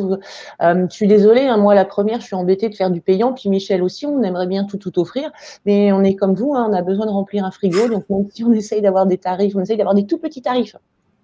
Euh, 0.61 0.86
je 0.88 0.93
suis 0.93 1.07
désolée, 1.07 1.47
hein, 1.47 1.57
moi 1.57 1.73
la 1.73 1.86
première, 1.86 2.19
je 2.19 2.27
suis 2.27 2.36
embêtée 2.36 2.69
de 2.69 2.75
faire 2.75 2.91
du 2.91 3.01
payant, 3.01 3.34
puis 3.34 3.49
Michel 3.49 3.82
aussi, 3.82 4.05
on 4.05 4.21
aimerait 4.21 4.45
bien 4.45 4.65
tout 4.65 4.77
tout 4.77 4.99
offrir, 4.99 5.32
mais 5.65 5.91
on 5.93 6.03
est 6.03 6.15
comme 6.15 6.36
vous, 6.36 6.53
hein, 6.53 6.67
on 6.69 6.73
a 6.73 6.84
besoin 6.84 7.07
de 7.07 7.11
remplir 7.11 7.43
un 7.43 7.49
frigo, 7.49 7.88
donc 7.88 8.07
même 8.09 8.27
si 8.29 8.43
on 8.43 8.53
essaye 8.53 8.82
d'avoir 8.82 9.07
des 9.07 9.17
tarifs, 9.17 9.55
on 9.55 9.61
essaye 9.61 9.77
d'avoir 9.77 9.95
des 9.95 10.05
tout 10.05 10.19
petits 10.19 10.43
tarifs. 10.43 10.75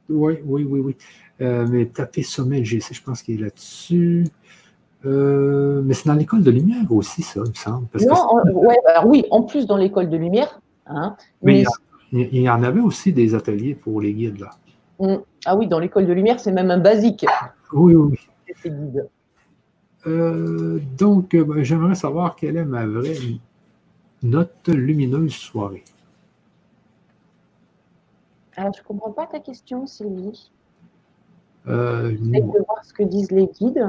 Oui, 0.10 0.40
oui, 0.44 0.64
oui, 0.68 0.80
oui. 0.80 0.96
mais 1.40 1.86
taper 1.86 2.24
sommet 2.24 2.64
GC, 2.64 2.96
je 2.96 3.04
pense 3.04 3.22
qu'il 3.22 3.40
est 3.40 3.44
là-dessus. 3.44 4.26
mais 5.04 5.94
c'est 5.94 6.08
dans 6.08 6.16
l'école 6.16 6.42
de 6.42 6.50
lumière 6.50 6.92
aussi, 6.92 7.22
ça, 7.22 7.42
il 7.46 7.50
me 7.50 7.54
semble. 7.54 7.88
non, 8.08 8.62
ouais, 8.62 8.78
alors 8.88 9.06
oui, 9.06 9.26
en 9.30 9.44
plus 9.44 9.68
dans 9.68 9.78
l'école 9.78 10.10
de 10.10 10.18
lumière. 10.18 10.60
Hein, 10.90 11.18
mais, 11.42 11.66
il 12.12 12.42
y 12.42 12.50
en 12.50 12.64
avait 12.64 12.80
aussi 12.80 13.12
des 13.14 13.36
ateliers 13.36 13.76
pour 13.76 14.02
les 14.02 14.14
guides, 14.14 14.40
là. 14.40 14.52
Mm. 15.00 15.22
Ah 15.46 15.56
oui, 15.56 15.68
dans 15.68 15.80
l'école 15.80 16.06
de 16.06 16.14
lumière, 16.14 16.40
c'est 16.40 16.52
même 16.52 16.72
un 16.72 16.80
basique. 16.80 17.26
Oui, 17.72 17.96
oui. 17.96 18.18
Euh, 20.06 20.80
donc, 20.98 21.34
euh, 21.34 21.44
ben, 21.44 21.64
j'aimerais 21.64 21.96
savoir 21.96 22.36
quelle 22.36 22.58
est 22.58 22.66
ma 22.66 22.86
vraie 22.86 23.18
note 24.24 24.68
lumineuse 24.68 25.34
soirée. 25.34 25.84
Alors, 28.56 28.74
je 28.74 28.82
ne 28.82 28.86
comprends 28.86 29.12
pas 29.12 29.28
ta 29.28 29.40
question, 29.40 29.86
Sylvie. 29.86 30.52
Euh, 31.68 32.12
de 32.12 32.66
voir 32.66 32.84
ce 32.84 32.94
que 32.94 33.04
disent 33.04 33.32
les 33.32 33.48
guides. 33.48 33.86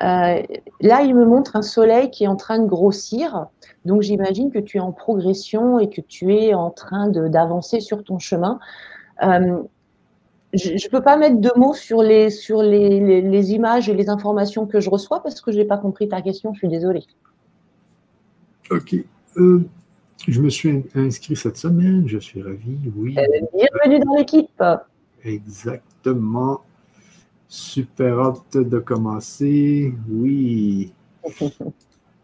Là, 0.00 1.02
il 1.02 1.14
me 1.14 1.24
montre 1.24 1.56
un 1.56 1.62
soleil 1.62 2.10
qui 2.10 2.24
est 2.24 2.28
en 2.28 2.36
train 2.36 2.58
de 2.58 2.66
grossir. 2.66 3.46
Donc, 3.84 4.02
j'imagine 4.02 4.50
que 4.50 4.58
tu 4.58 4.76
es 4.76 4.80
en 4.80 4.92
progression 4.92 5.78
et 5.78 5.88
que 5.88 6.00
tu 6.00 6.34
es 6.34 6.54
en 6.54 6.70
train 6.70 7.08
d'avancer 7.08 7.80
sur 7.80 8.04
ton 8.04 8.18
chemin. 8.18 8.58
Euh, 9.22 9.62
je 10.54 10.72
ne 10.72 10.90
peux 10.90 11.02
pas 11.02 11.16
mettre 11.16 11.40
de 11.40 11.50
mots 11.56 11.74
sur, 11.74 12.02
les, 12.02 12.30
sur 12.30 12.62
les, 12.62 13.20
les, 13.20 13.52
images 13.52 13.88
et 13.88 13.94
les 13.94 14.08
informations 14.08 14.66
que 14.66 14.80
je 14.80 14.88
reçois 14.88 15.22
parce 15.22 15.40
que 15.40 15.52
je 15.52 15.58
n'ai 15.58 15.64
pas 15.64 15.76
compris 15.76 16.08
ta 16.08 16.22
question. 16.22 16.54
Je 16.54 16.58
suis 16.58 16.68
désolée. 16.68 17.04
OK. 18.70 18.94
Euh, 19.36 19.64
je 20.26 20.40
me 20.40 20.48
suis 20.48 20.84
inscrit 20.94 21.36
cette 21.36 21.56
semaine. 21.56 22.08
Je 22.08 22.18
suis 22.18 22.42
ravi. 22.42 22.78
Oui. 22.96 23.14
bienvenue 23.54 24.00
dans 24.04 24.14
l'équipe. 24.14 24.62
Exactement. 25.24 26.62
Super 27.48 28.20
hâte 28.20 28.56
de 28.56 28.78
commencer. 28.78 29.94
Oui. 30.08 30.92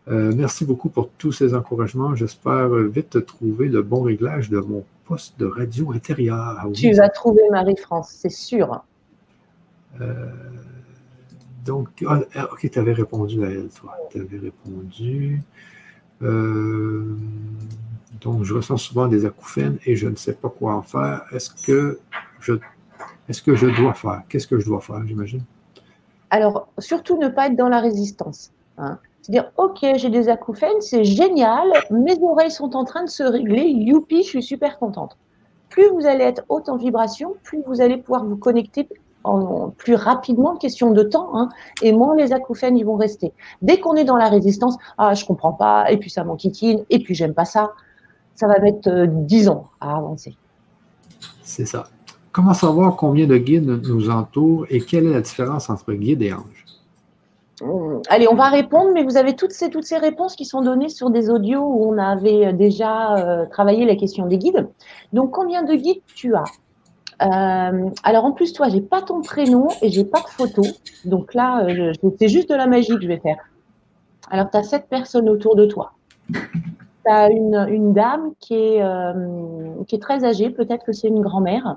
Euh, 0.07 0.35
merci 0.37 0.67
beaucoup 0.67 0.91
pour 0.91 1.09
tous 1.17 1.33
ces 1.33 1.55
encouragements. 1.55 2.15
J'espère 2.15 2.69
vite 2.69 3.25
trouver 3.25 3.69
le 3.69 3.81
bon 3.81 4.03
réglage 4.03 4.51
de 4.51 4.59
mon 4.59 4.85
poste 5.07 5.41
de 5.41 5.47
radio 5.47 5.93
intérieur. 5.93 6.69
Tu 6.75 6.93
vas 6.93 7.09
trouver 7.09 7.41
Marie-France, 7.51 8.15
c'est 8.21 8.29
sûr. 8.29 8.85
Euh, 10.03 10.31
donc, 11.65 11.89
ah, 12.07 12.21
ah, 12.35 12.53
ok, 12.53 12.69
tu 12.71 12.79
avais 12.79 12.93
répondu 12.93 13.45
à 13.45 13.49
elle, 13.49 13.69
toi. 13.69 13.97
Tu 14.11 14.21
avais 14.21 14.39
répondu. 14.39 15.43
Euh, 16.23 17.17
donc, 18.21 18.45
je 18.45 18.55
ressens 18.55 18.77
souvent 18.77 19.09
des 19.09 19.25
acouphènes 19.25 19.79
et 19.87 19.97
je 19.97 20.09
ne 20.09 20.17
sais 20.17 20.35
pas 20.35 20.51
quoi 20.51 20.75
en 20.75 20.83
faire. 20.83 21.25
Est-ce 21.33 21.51
que 21.67 21.99
je 22.41 22.55
est-ce 23.29 23.43
que 23.43 23.55
je 23.55 23.67
dois 23.67 23.95
faire? 23.95 24.23
Qu'est-ce 24.29 24.47
que 24.47 24.59
je 24.59 24.67
dois 24.67 24.81
faire, 24.81 25.07
j'imagine? 25.07 25.43
Alors, 26.31 26.69
surtout 26.79 27.17
ne 27.17 27.29
pas 27.29 27.47
être 27.47 27.57
dans 27.57 27.69
la 27.69 27.81
résistance. 27.81 28.53
Hein. 28.79 28.99
C'est-à-dire, 29.23 29.51
OK, 29.57 29.79
j'ai 29.97 30.11
des 30.11 30.29
acouphènes, 30.29 30.81
c'est 30.81 31.05
génial, 31.05 31.67
mes 31.91 32.21
oreilles 32.23 32.51
sont 32.51 32.77
en 32.77 32.85
train 32.85 33.05
de 33.05 33.09
se 33.09 33.23
régler, 33.23 33.63
youpi, 33.63 34.23
je 34.23 34.29
suis 34.29 34.43
super 34.43 34.79
contente. 34.79 35.17
Plus 35.71 35.89
vous 35.89 36.07
allez 36.07 36.25
être 36.25 36.45
haute 36.51 36.69
en 36.69 36.77
vibration, 36.77 37.35
plus 37.43 37.63
vous 37.67 37.81
allez 37.81 37.97
pouvoir 37.97 38.25
vous 38.25 38.37
connecter 38.37 38.87
en, 39.25 39.71
plus 39.71 39.95
rapidement, 39.95 40.57
question 40.57 40.91
de 40.91 41.03
temps, 41.03 41.31
hein, 41.39 41.49
et 41.81 41.93
moins 41.93 42.15
les 42.15 42.33
acouphènes 42.33 42.77
ils 42.77 42.85
vont 42.85 42.97
rester. 42.97 43.33
Dès 43.63 43.81
qu'on 43.81 43.95
est 43.95 44.05
dans 44.05 44.17
la 44.17 44.29
résistance, 44.29 44.77
ah, 44.99 45.15
je 45.15 45.25
comprends 45.25 45.55
pas, 45.55 45.91
et 45.91 45.97
puis 45.97 46.11
ça 46.11 46.23
m'enquiquine, 46.23 46.85
et 46.91 46.99
puis 46.99 47.15
j'aime 47.15 47.33
pas 47.33 47.47
ça, 47.47 47.73
ça 48.35 48.47
va 48.47 48.59
mettre 48.59 48.89
euh, 48.91 49.07
dix 49.07 49.45
10 49.45 49.49
ans 49.49 49.65
à 49.81 49.97
avancer. 49.97 50.37
C'est 51.43 51.65
ça. 51.65 51.85
Comment 52.35 52.53
savoir 52.53 52.97
combien 52.97 53.29
de 53.29 53.37
guides 53.37 53.81
nous 53.87 54.11
entourent 54.11 54.67
et 54.69 54.81
quelle 54.81 55.07
est 55.07 55.13
la 55.13 55.21
différence 55.21 55.71
entre 55.71 55.93
guide 55.93 56.21
et 56.21 56.33
ange? 56.33 56.65
Hum, 57.63 58.03
allez, 58.09 58.27
on 58.27 58.35
va 58.35 58.49
répondre, 58.49 58.91
mais 58.93 59.05
vous 59.05 59.17
avez 59.17 59.37
toutes 59.37 59.53
ces, 59.53 59.69
réponses 59.99 60.35
qui 60.35 60.45
sont 60.45 60.61
données 60.61 60.89
sur 60.89 61.11
des 61.11 61.31
audios 61.31 61.63
où 61.63 61.89
on 61.89 61.97
avait 61.97 62.53
déjà 62.53 63.15
euh, 63.15 63.47
travaillé 63.47 63.85
la 63.85 63.95
question 63.95 64.27
des 64.27 64.39
guides. 64.39 64.67
Donc, 65.13 65.31
combien 65.31 65.63
de 65.63 65.77
guides 65.77 66.03
tu 66.17 66.35
as? 66.35 66.43
Euh, 67.23 67.89
Alors, 68.03 68.25
en 68.25 68.33
plus, 68.33 68.53
toi, 68.53 68.69
j'ai 68.69 68.81
pas 68.81 69.01
ton 69.01 69.23
prénom 69.23 69.69
et 69.81 69.89
j'ai 69.91 70.05
pas 70.05 70.21
de 70.21 70.27
photo. 70.27 70.63
Donc 71.05 71.35
là, 71.35 71.65
euh, 71.65 71.93
c'est 72.19 72.29
juste 72.29 72.51
de 72.51 72.57
la 72.57 72.67
magie 72.67 72.97
que 72.97 73.03
je 73.03 73.07
vais 73.07 73.21
faire. 73.21 73.39
Alors, 74.29 74.51
tu 74.51 74.57
as 74.57 74.65
sept 74.65 74.89
personnes 74.89 75.29
autour 75.29 75.55
de 75.55 75.67
toi. 75.67 75.93
Tu 76.33 76.41
as 77.07 77.31
une, 77.31 77.93
dame 77.93 78.33
qui 78.41 78.57
est 78.57 80.03
très 80.03 80.25
âgée, 80.25 80.51
peut-être 80.51 80.85
que 80.85 80.93
c'est 80.93 81.07
une 81.07 81.21
grand-mère. 81.21 81.77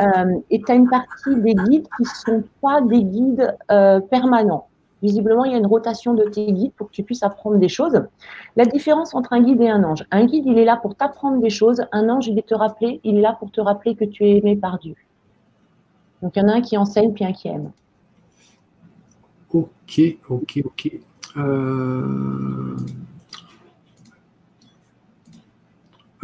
Euh, 0.00 0.40
et 0.50 0.60
tu 0.62 0.72
as 0.72 0.74
une 0.74 0.88
partie 0.88 1.36
des 1.36 1.54
guides 1.54 1.86
qui 1.96 2.02
ne 2.02 2.06
sont 2.06 2.44
pas 2.60 2.80
des 2.80 3.02
guides 3.02 3.56
euh, 3.70 4.00
permanents. 4.00 4.68
Visiblement, 5.02 5.44
il 5.44 5.52
y 5.52 5.54
a 5.54 5.58
une 5.58 5.66
rotation 5.66 6.14
de 6.14 6.24
tes 6.24 6.52
guides 6.52 6.72
pour 6.74 6.88
que 6.88 6.92
tu 6.92 7.02
puisses 7.02 7.24
apprendre 7.24 7.58
des 7.58 7.68
choses. 7.68 8.00
La 8.56 8.64
différence 8.64 9.14
entre 9.14 9.32
un 9.32 9.42
guide 9.42 9.60
et 9.60 9.68
un 9.68 9.82
ange. 9.82 10.04
Un 10.12 10.26
guide, 10.26 10.44
il 10.46 10.58
est 10.58 10.64
là 10.64 10.76
pour 10.76 10.94
t'apprendre 10.94 11.40
des 11.40 11.50
choses. 11.50 11.84
Un 11.90 12.08
ange, 12.08 12.28
il 12.28 12.38
est 12.38 12.46
te 12.46 12.54
rappeler, 12.54 13.00
il 13.02 13.18
est 13.18 13.20
là 13.20 13.36
pour 13.38 13.50
te 13.50 13.60
rappeler 13.60 13.96
que 13.96 14.04
tu 14.04 14.24
es 14.24 14.38
aimé 14.38 14.54
par 14.54 14.78
Dieu. 14.78 14.94
Donc, 16.22 16.36
il 16.36 16.38
y 16.40 16.42
en 16.42 16.48
a 16.48 16.52
un 16.52 16.60
qui 16.60 16.76
enseigne 16.76 17.12
puis 17.12 17.24
un 17.24 17.32
qui 17.32 17.48
aime. 17.48 17.72
Ok, 19.52 20.00
ok, 20.30 20.62
ok. 20.64 20.92
Euh, 21.36 22.76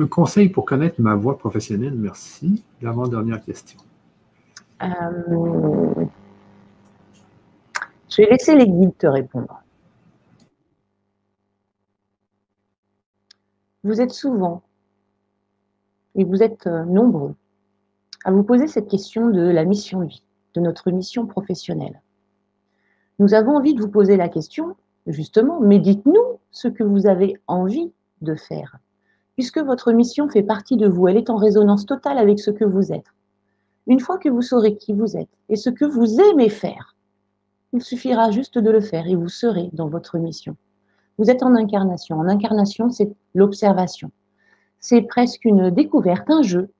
Un 0.00 0.06
conseil 0.06 0.48
pour 0.48 0.64
connaître 0.64 1.00
ma 1.00 1.16
voix 1.16 1.38
professionnelle, 1.38 1.94
merci. 1.94 2.62
L'avant-dernière 2.82 3.42
question. 3.42 3.80
Euh, 4.82 4.86
je 8.08 8.22
vais 8.22 8.30
laisser 8.30 8.54
les 8.54 8.68
guides 8.68 8.96
te 8.96 9.08
répondre. 9.08 9.60
Vous 13.82 14.00
êtes 14.00 14.12
souvent, 14.12 14.62
et 16.14 16.24
vous 16.24 16.44
êtes 16.44 16.68
euh, 16.68 16.84
nombreux, 16.84 17.34
à 18.24 18.30
vous 18.30 18.44
poser 18.44 18.68
cette 18.68 18.88
question 18.88 19.30
de 19.30 19.40
la 19.40 19.64
mission 19.64 20.00
de 20.00 20.06
vie, 20.06 20.22
de 20.54 20.60
notre 20.60 20.92
mission 20.92 21.26
professionnelle. 21.26 22.02
Nous 23.18 23.34
avons 23.34 23.56
envie 23.56 23.74
de 23.74 23.80
vous 23.80 23.90
poser 23.90 24.16
la 24.16 24.28
question, 24.28 24.76
justement, 25.08 25.60
mais 25.60 25.80
dites-nous 25.80 26.38
ce 26.52 26.68
que 26.68 26.84
vous 26.84 27.08
avez 27.08 27.36
envie 27.48 27.92
de 28.20 28.36
faire, 28.36 28.78
puisque 29.38 29.58
votre 29.58 29.92
mission 29.92 30.28
fait 30.28 30.42
partie 30.42 30.76
de 30.76 30.88
vous, 30.88 31.06
elle 31.06 31.16
est 31.16 31.30
en 31.30 31.36
résonance 31.36 31.86
totale 31.86 32.18
avec 32.18 32.40
ce 32.40 32.50
que 32.50 32.64
vous 32.64 32.92
êtes. 32.92 33.06
Une 33.86 34.00
fois 34.00 34.18
que 34.18 34.28
vous 34.28 34.42
saurez 34.42 34.74
qui 34.74 34.92
vous 34.92 35.16
êtes 35.16 35.28
et 35.48 35.54
ce 35.54 35.70
que 35.70 35.84
vous 35.84 36.20
aimez 36.20 36.48
faire, 36.48 36.96
il 37.72 37.80
suffira 37.80 38.32
juste 38.32 38.58
de 38.58 38.68
le 38.68 38.80
faire 38.80 39.06
et 39.06 39.14
vous 39.14 39.28
serez 39.28 39.70
dans 39.72 39.86
votre 39.86 40.18
mission. 40.18 40.56
Vous 41.18 41.30
êtes 41.30 41.44
en 41.44 41.54
incarnation. 41.54 42.18
En 42.18 42.26
incarnation, 42.26 42.90
c'est 42.90 43.12
l'observation. 43.32 44.10
C'est 44.80 45.02
presque 45.02 45.44
une 45.44 45.70
découverte, 45.70 46.28
un 46.30 46.42
jeu, 46.42 46.70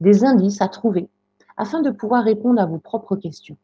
des 0.00 0.24
indices 0.24 0.62
à 0.62 0.68
trouver 0.68 1.10
afin 1.58 1.82
de 1.82 1.90
pouvoir 1.90 2.24
répondre 2.24 2.58
à 2.58 2.64
vos 2.64 2.78
propres 2.78 3.16
questions. 3.16 3.58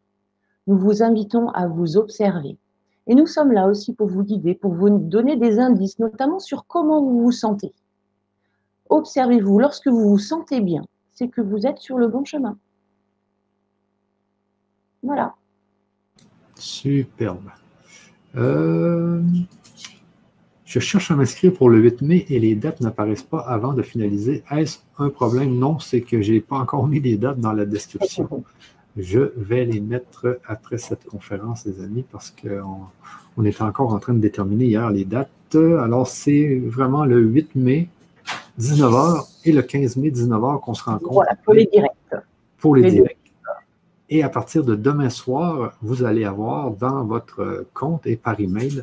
Nous 0.66 0.76
vous 0.76 1.02
invitons 1.02 1.48
à 1.48 1.66
vous 1.66 1.96
observer. 1.96 2.58
Et 3.06 3.14
nous 3.14 3.26
sommes 3.26 3.52
là 3.52 3.68
aussi 3.68 3.94
pour 3.94 4.08
vous 4.08 4.22
guider, 4.22 4.54
pour 4.54 4.74
vous 4.74 4.90
donner 4.90 5.36
des 5.36 5.58
indices, 5.58 5.98
notamment 5.98 6.40
sur 6.40 6.66
comment 6.66 7.00
vous 7.00 7.22
vous 7.22 7.32
sentez. 7.32 7.72
Observez-vous. 8.94 9.58
Lorsque 9.58 9.88
vous 9.88 10.08
vous 10.10 10.18
sentez 10.18 10.60
bien, 10.60 10.84
c'est 11.12 11.28
que 11.28 11.40
vous 11.40 11.66
êtes 11.66 11.78
sur 11.78 11.98
le 11.98 12.06
bon 12.06 12.24
chemin. 12.24 12.56
Voilà. 15.02 15.34
Superbe. 16.54 17.50
Euh, 18.36 19.20
je 20.64 20.78
cherche 20.78 21.10
à 21.10 21.16
m'inscrire 21.16 21.52
pour 21.52 21.70
le 21.70 21.78
8 21.78 22.02
mai 22.02 22.26
et 22.28 22.38
les 22.38 22.54
dates 22.54 22.80
n'apparaissent 22.80 23.24
pas 23.24 23.40
avant 23.40 23.72
de 23.72 23.82
finaliser. 23.82 24.44
Est-ce 24.50 24.78
un 24.98 25.10
problème? 25.10 25.58
Non, 25.58 25.80
c'est 25.80 26.00
que 26.00 26.22
je 26.22 26.32
n'ai 26.32 26.40
pas 26.40 26.56
encore 26.56 26.86
mis 26.86 27.00
les 27.00 27.16
dates 27.16 27.40
dans 27.40 27.52
la 27.52 27.66
description. 27.66 28.44
Je 28.96 29.32
vais 29.36 29.64
les 29.64 29.80
mettre 29.80 30.38
après 30.46 30.78
cette 30.78 31.04
conférence, 31.04 31.66
les 31.66 31.82
amis, 31.82 32.04
parce 32.12 32.30
qu'on 32.30 32.86
on 33.36 33.44
était 33.44 33.62
encore 33.62 33.92
en 33.92 33.98
train 33.98 34.14
de 34.14 34.20
déterminer 34.20 34.66
hier 34.66 34.88
les 34.90 35.04
dates. 35.04 35.30
Alors, 35.56 36.06
c'est 36.06 36.60
vraiment 36.64 37.04
le 37.04 37.20
8 37.20 37.56
mai, 37.56 37.88
19h, 38.58 39.26
et 39.44 39.52
le 39.52 39.62
15 39.62 39.96
mai, 39.96 40.10
19h 40.10 40.60
qu'on 40.60 40.74
se 40.74 40.84
rencontre. 40.84 41.12
Voilà, 41.12 41.34
pour 41.44 41.54
les 41.54 41.66
directs. 41.66 41.92
Pour 42.58 42.76
les, 42.76 42.90
directs. 42.90 43.18
Et 44.10 44.22
à 44.22 44.28
partir 44.28 44.64
de 44.64 44.74
demain 44.74 45.10
soir, 45.10 45.76
vous 45.82 46.04
allez 46.04 46.24
avoir 46.24 46.70
dans 46.70 47.04
votre 47.04 47.66
compte 47.74 48.06
et 48.06 48.16
par 48.16 48.38
email 48.38 48.82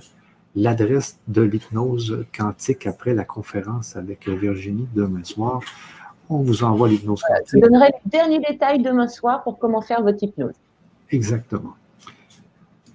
l'adresse 0.55 1.19
de 1.27 1.41
l'hypnose 1.41 2.25
quantique 2.35 2.85
après 2.85 3.13
la 3.13 3.23
conférence 3.23 3.95
avec 3.95 4.27
Virginie 4.27 4.87
demain 4.93 5.23
soir. 5.23 5.61
On 6.29 6.39
vous 6.39 6.63
envoie 6.63 6.89
l'hypnose 6.89 7.21
quantique. 7.21 7.47
Je 7.53 7.59
donnerai 7.59 7.87
les 7.87 8.09
derniers 8.09 8.39
détails 8.39 8.81
demain 8.81 9.07
soir 9.07 9.43
pour 9.43 9.59
comment 9.59 9.81
faire 9.81 10.01
votre 10.01 10.21
hypnose. 10.21 10.55
Exactement. 11.09 11.75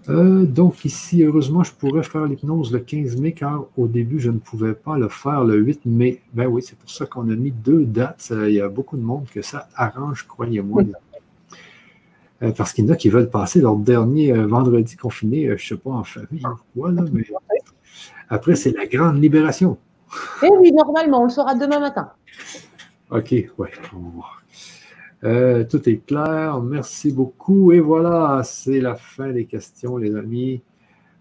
Euh, 0.09 0.45
donc 0.45 0.85
ici, 0.85 1.25
heureusement, 1.25 1.65
je 1.65 1.73
pourrais 1.73 2.03
faire 2.03 2.27
l'hypnose 2.27 2.73
le 2.73 2.79
15 2.79 3.17
mai 3.17 3.33
car 3.33 3.65
au 3.77 3.89
début, 3.89 4.21
je 4.21 4.31
ne 4.31 4.39
pouvais 4.39 4.75
pas 4.75 4.97
le 4.97 5.09
faire 5.09 5.45
le 5.45 5.57
8 5.57 5.87
mai. 5.87 6.23
Ben 6.33 6.47
oui, 6.47 6.63
c'est 6.63 6.79
pour 6.79 6.91
ça 6.91 7.07
qu'on 7.07 7.29
a 7.31 7.35
mis 7.35 7.51
deux 7.51 7.85
dates. 7.85 8.31
Il 8.31 8.55
y 8.55 8.61
a 8.61 8.69
beaucoup 8.69 8.97
de 8.97 9.03
monde 9.03 9.27
que 9.33 9.43
ça 9.43 9.69
arrange, 9.75 10.27
croyez-moi. 10.27 10.85
Euh, 12.43 12.53
parce 12.53 12.73
qu'il 12.73 12.85
y 12.85 12.89
en 12.89 12.93
a 12.93 12.97
qui 12.97 13.09
veulent 13.09 13.31
passer 13.31 13.61
leur 13.61 13.77
dernier 13.77 14.33
euh, 14.33 14.47
vendredi 14.47 14.97
confiné, 14.97 15.47
je 15.47 15.53
ne 15.53 15.59
sais 15.59 15.77
pas, 15.77 15.91
en 15.91 16.05
famille 16.05 16.45
ou 16.45 16.81
quoi, 16.81 16.93
là, 16.93 17.03
mais 17.11 17.25
après, 18.29 18.57
c'est 18.57 18.73
la 18.73 18.87
grande 18.87 19.23
libération. 19.23 19.79
Eh 20.43 20.49
oui, 20.61 20.73
normalement, 20.73 21.23
on 21.23 21.25
le 21.25 21.31
saura 21.31 21.55
demain 21.55 21.81
matin. 21.81 22.11
OK, 23.11 23.35
ouais. 23.59 23.71
Euh, 25.25 25.65
tout 25.65 25.89
est 25.89 26.05
clair. 26.07 26.61
Merci 26.61 27.13
beaucoup. 27.13 27.73
Et 27.73 27.81
voilà, 27.81 28.43
c'est 28.45 28.81
la 28.81 28.95
fin 28.95 29.33
des 29.33 29.47
questions, 29.47 29.97
les 29.97 30.15
amis. 30.15 30.63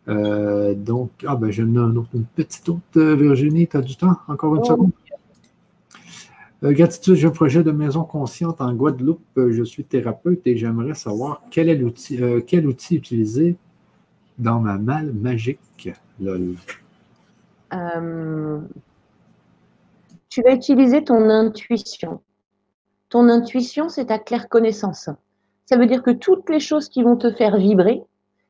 donc, 0.08 1.12
ah 1.26 1.36
ben, 1.36 1.52
j'en 1.52 1.64
ai 1.64 2.06
une 2.14 2.26
petite 2.36 2.70
autre, 2.70 3.02
Virginie. 3.02 3.68
Tu 3.68 3.78
as 3.78 3.82
du 3.82 3.96
temps? 3.96 4.18
Encore 4.28 4.56
une 4.56 4.62
oh, 4.62 4.66
seconde? 4.66 4.92
Euh, 6.66 6.72
gratitude, 6.72 7.16
j'ai 7.16 7.28
un 7.28 7.32
projet 7.32 7.64
de 7.64 7.72
maison 7.72 8.04
consciente 8.04 8.62
en 8.62 8.74
Guadeloupe. 8.74 9.22
Euh, 9.38 9.52
je 9.52 9.64
suis 9.64 9.84
thérapeute 9.84 10.42
et 10.48 10.58
j'aimerais 10.58 10.96
savoir 10.96 11.44
quel 11.52 11.70
est 11.70 11.76
l'outil, 11.76 12.22
euh, 12.24 12.42
quel 12.46 12.66
outil 12.66 12.96
utiliser 12.96 13.56
dans 14.40 14.60
ma 14.60 14.78
malle 14.78 15.14
magique. 15.14 15.60
tu 20.30 20.42
vas 20.42 20.54
utiliser 20.54 21.04
ton 21.04 21.30
intuition. 21.30 22.22
Ton 23.16 23.30
intuition, 23.30 23.88
c'est 23.88 24.08
ta 24.08 24.20
claire 24.20 24.50
connaissance. 24.50 25.10
Ça 25.68 25.78
veut 25.78 25.86
dire 25.86 26.04
que 26.04 26.12
toutes 26.12 26.50
les 26.50 26.60
choses 26.60 26.90
qui 26.90 27.02
vont 27.02 27.16
te 27.16 27.32
faire 27.32 27.56
vibrer, 27.56 28.04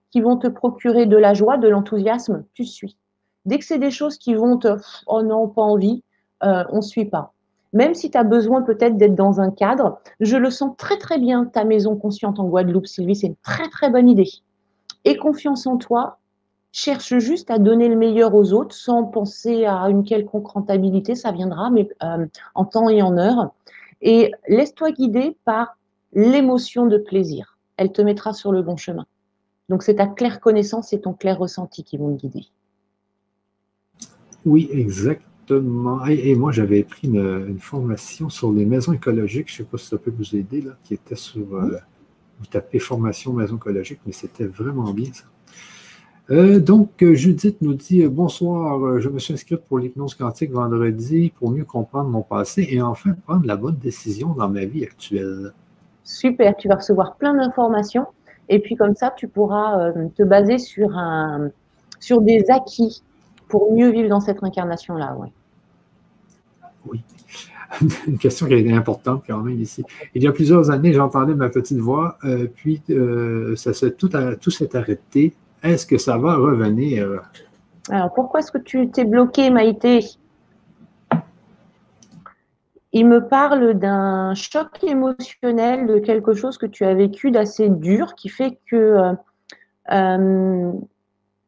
qui 0.09 0.22
vont 0.22 0.38
te 0.38 0.47
procurer 0.47 1.05
de 1.05 1.18
la 1.18 1.36
joie, 1.36 1.59
de 1.59 1.68
l'enthousiasme, 1.68 2.45
tu 2.55 2.66
suis. 2.66 2.97
Dès 3.45 3.59
que 3.59 3.63
c'est 3.63 3.78
des 3.78 3.91
choses 3.91 4.18
qui 4.18 4.34
vont 4.34 4.57
te 4.57 4.76
oh 5.05 5.22
non, 5.22 5.47
pas 5.47 5.61
envie, 5.61 6.01
on 6.41 6.78
ne 6.78 6.82
suit 6.82 7.05
pas 7.05 7.34
même 7.74 7.93
si 7.93 8.09
tu 8.09 8.18
as 8.18 8.24
besoin 8.24 8.63
peut-être 8.63 8.97
d'être 8.97 9.13
dans 9.13 9.39
un 9.39 9.51
cadre. 9.51 9.99
Je 10.20 10.38
le 10.38 10.49
sens 10.49 10.76
très 10.78 10.97
très 10.97 11.20
bien, 11.20 11.45
ta 11.45 11.63
maison 11.63 11.95
consciente 11.95 12.39
en 12.39 12.45
Guadeloupe, 12.45 12.88
Sylvie, 12.88 13.16
c'est 13.18 13.28
une 13.28 13.36
très 13.43 13.70
très 13.70 13.91
bonne 13.91 14.09
idée. 14.09 14.32
Et 15.03 15.18
confiance 15.18 15.68
en 15.68 15.78
toi, 15.78 16.18
cherche 16.72 17.18
juste 17.20 17.51
à 17.51 17.59
donner 17.59 17.88
le 17.88 17.97
meilleur 17.97 18.34
aux 18.34 18.53
autres 18.53 18.74
sans 18.74 19.03
penser 19.03 19.66
à 19.66 19.89
une 19.89 20.03
quelconque 20.03 20.47
rentabilité, 20.47 21.13
ça 21.13 21.32
viendra, 21.32 21.70
mais 21.70 21.88
euh, 22.01 22.26
en 22.55 22.66
temps 22.66 22.89
et 22.89 23.03
en 23.03 23.18
heure. 23.18 23.51
Et 24.06 24.32
laisse-toi 24.47 24.91
guider 24.91 25.36
par 25.45 25.78
l'émotion 26.14 26.86
de 26.86 26.99
plaisir. 26.99 27.58
Elle 27.76 27.91
te 27.91 28.03
mettra 28.03 28.34
sur 28.34 28.51
le 28.51 28.62
bon 28.62 28.78
chemin. 28.78 29.08
Donc 29.68 29.82
c'est 29.82 29.95
ta 29.95 30.06
claire 30.06 30.39
connaissance 30.39 30.93
et 30.93 31.01
ton 31.01 31.14
clair 31.14 31.39
ressenti 31.39 31.84
qui 31.84 31.97
vont 31.97 32.16
te 32.16 32.22
guider. 32.22 32.45
Oui, 34.45 34.70
exact. 34.72 35.24
Et, 36.08 36.36
moi, 36.36 36.51
j'avais 36.51 36.84
pris 36.84 37.08
une, 37.08 37.60
formation 37.60 38.30
sur 38.30 38.53
les 38.53 38.66
maisons 38.66 38.93
écologiques. 38.93 39.47
Je 39.49 39.53
ne 39.53 39.58
sais 39.66 39.72
pas 39.72 39.78
si 39.78 39.88
ça 39.88 39.97
peut 39.97 40.14
vous 40.16 40.36
aider, 40.36 40.62
là, 40.62 40.78
qui 40.84 40.93
était 40.93 41.16
sur. 41.16 41.56
Euh, 41.56 41.78
vous 42.39 42.45
tapez 42.45 42.80
formation 42.80 43.34
maison 43.34 43.56
écologique, 43.58 43.99
mais 44.06 44.12
c'était 44.12 44.45
vraiment 44.45 44.91
bien 44.93 45.12
ça. 45.14 45.24
Euh, 46.32 46.59
donc, 46.59 46.89
Judith 47.13 47.57
nous 47.61 47.76
dit 47.76 48.05
Bonsoir, 48.07 48.99
je 48.99 49.09
me 49.09 49.19
suis 49.19 49.34
inscrite 49.34 49.61
pour 49.61 49.80
l'hypnose 49.80 50.15
quantique 50.15 50.51
vendredi 50.51 51.32
pour 51.38 51.51
mieux 51.51 51.65
comprendre 51.65 52.09
mon 52.09 52.21
passé 52.21 52.67
et 52.69 52.82
enfin 52.82 53.13
prendre 53.26 53.45
la 53.45 53.55
bonne 53.55 53.78
décision 53.78 54.30
dans 54.30 54.49
ma 54.49 54.65
vie 54.65 54.84
actuelle. 54.84 55.53
Super, 56.03 56.55
tu 56.57 56.67
vas 56.67 56.76
recevoir 56.76 57.15
plein 57.15 57.36
d'informations 57.36 58.07
et 58.49 58.59
puis 58.59 58.76
comme 58.76 58.95
ça, 58.95 59.13
tu 59.15 59.28
pourras 59.28 59.80
euh, 59.80 60.07
te 60.15 60.23
baser 60.23 60.57
sur, 60.57 60.95
un, 60.97 61.49
sur 61.99 62.21
des 62.21 62.45
acquis 62.49 63.03
pour 63.47 63.73
mieux 63.73 63.89
vivre 63.91 64.09
dans 64.09 64.19
cette 64.19 64.43
incarnation-là. 64.43 65.15
Ouais. 65.17 65.32
Oui. 66.88 67.01
Une 68.07 68.17
question 68.17 68.47
qui 68.47 68.53
est 68.53 68.73
importante 68.73 69.23
quand 69.28 69.41
même 69.41 69.59
ici. 69.59 69.84
Il 70.13 70.23
y 70.23 70.28
a 70.28 70.32
plusieurs 70.32 70.69
années, 70.69 70.93
j'entendais 70.93 71.34
ma 71.34 71.49
petite 71.49 71.80
voix, 71.80 72.17
euh, 72.23 72.47
puis 72.53 72.82
euh, 72.91 73.55
ça 73.55 73.71
tout, 73.89 74.09
tout 74.39 74.51
s'est 74.51 74.76
arrêté. 74.76 75.34
Est-ce 75.64 75.86
que 75.86 75.97
ça 75.97 76.18
va 76.18 76.36
revenir? 76.36 77.22
Alors, 77.89 78.14
pourquoi 78.14 78.39
est-ce 78.39 78.51
que 78.51 78.58
tu 78.58 78.89
t'es 78.89 79.06
bloqué, 79.06 79.49
Maïté? 79.49 80.06
Il 82.93 83.08
me 83.08 83.28
parle 83.28 83.74
d'un 83.74 84.34
choc 84.36 84.84
émotionnel, 84.84 85.86
de 85.86 85.99
quelque 85.99 86.34
chose 86.34 86.57
que 86.57 86.65
tu 86.65 86.86
as 86.86 86.94
vécu 86.94 87.30
d'assez 87.30 87.69
dur, 87.69 88.15
qui 88.15 88.30
fait 88.30 88.57
que 88.68 89.15
euh, 89.91 90.72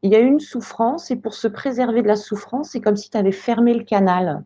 il 0.02 0.12
y 0.12 0.14
a 0.14 0.20
une 0.20 0.40
souffrance 0.40 1.10
et 1.10 1.16
pour 1.16 1.34
se 1.34 1.48
préserver 1.48 2.02
de 2.02 2.06
la 2.06 2.16
souffrance, 2.16 2.70
c'est 2.70 2.80
comme 2.80 2.96
si 2.96 3.10
tu 3.10 3.16
avais 3.16 3.32
fermé 3.32 3.74
le 3.74 3.84
canal. 3.84 4.44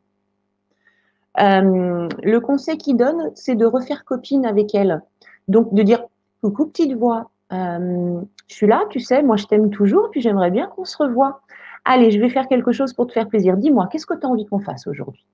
Euh, 1.41 2.09
le 2.23 2.39
conseil 2.41 2.79
qu'il 2.79 2.97
donne, 2.97 3.31
c'est 3.35 3.55
de 3.55 3.67
refaire 3.67 4.05
copine 4.05 4.47
avec 4.47 4.75
elle. 4.75 5.03
Donc 5.49 5.75
de 5.75 5.83
dire 5.83 6.05
coucou 6.41 6.67
petite 6.67 6.97
voix, 6.97 7.31
euh, 7.53 8.21
je 8.49 8.55
suis 8.55 8.67
là, 8.67 8.85
tu 8.91 9.01
sais, 9.01 9.23
moi 9.23 9.37
je 9.37 9.47
t'aime 9.47 9.71
toujours, 9.71 10.11
puis 10.11 10.21
j'aimerais 10.21 10.51
bien 10.51 10.67
qu'on 10.67 10.85
se 10.85 10.97
revoie. 10.97 11.41
Allez, 11.85 12.11
je 12.11 12.21
vais 12.21 12.29
faire 12.29 12.49
quelque 12.49 12.73
chose 12.73 12.93
pour 12.93 13.07
te 13.07 13.13
faire 13.13 13.29
plaisir. 13.29 13.57
Dis-moi, 13.57 13.89
qu'est-ce 13.91 14.07
que 14.07 14.15
tu 14.15 14.27
as 14.27 14.29
envie 14.29 14.47
qu'on 14.47 14.61
fasse 14.61 14.87
aujourd'hui? 14.87 15.27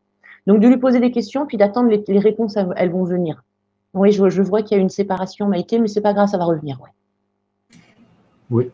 Donc 0.47 0.61
de 0.61 0.69
lui 0.69 0.79
poser 0.79 1.01
des 1.01 1.11
questions, 1.11 1.47
puis 1.47 1.57
d'attendre 1.57 1.91
les, 1.91 2.19
réponses, 2.19 2.57
elles 2.77 2.91
vont 2.91 3.05
venir. 3.05 3.43
Oui, 3.95 4.13
je, 4.13 4.29
je 4.29 4.43
vois 4.43 4.63
qu'il 4.63 4.77
y 4.77 4.81
a 4.81 4.83
une 4.83 4.89
séparation, 4.89 5.49
Maïté, 5.49 5.79
mais 5.79 5.89
c'est 5.89 6.01
pas 6.01 6.15
grave, 6.15 6.29
ça 6.29 6.39
va 6.39 6.45
revenir. 6.45 6.81
Ouais. 6.81 6.91
Oui, 8.51 8.71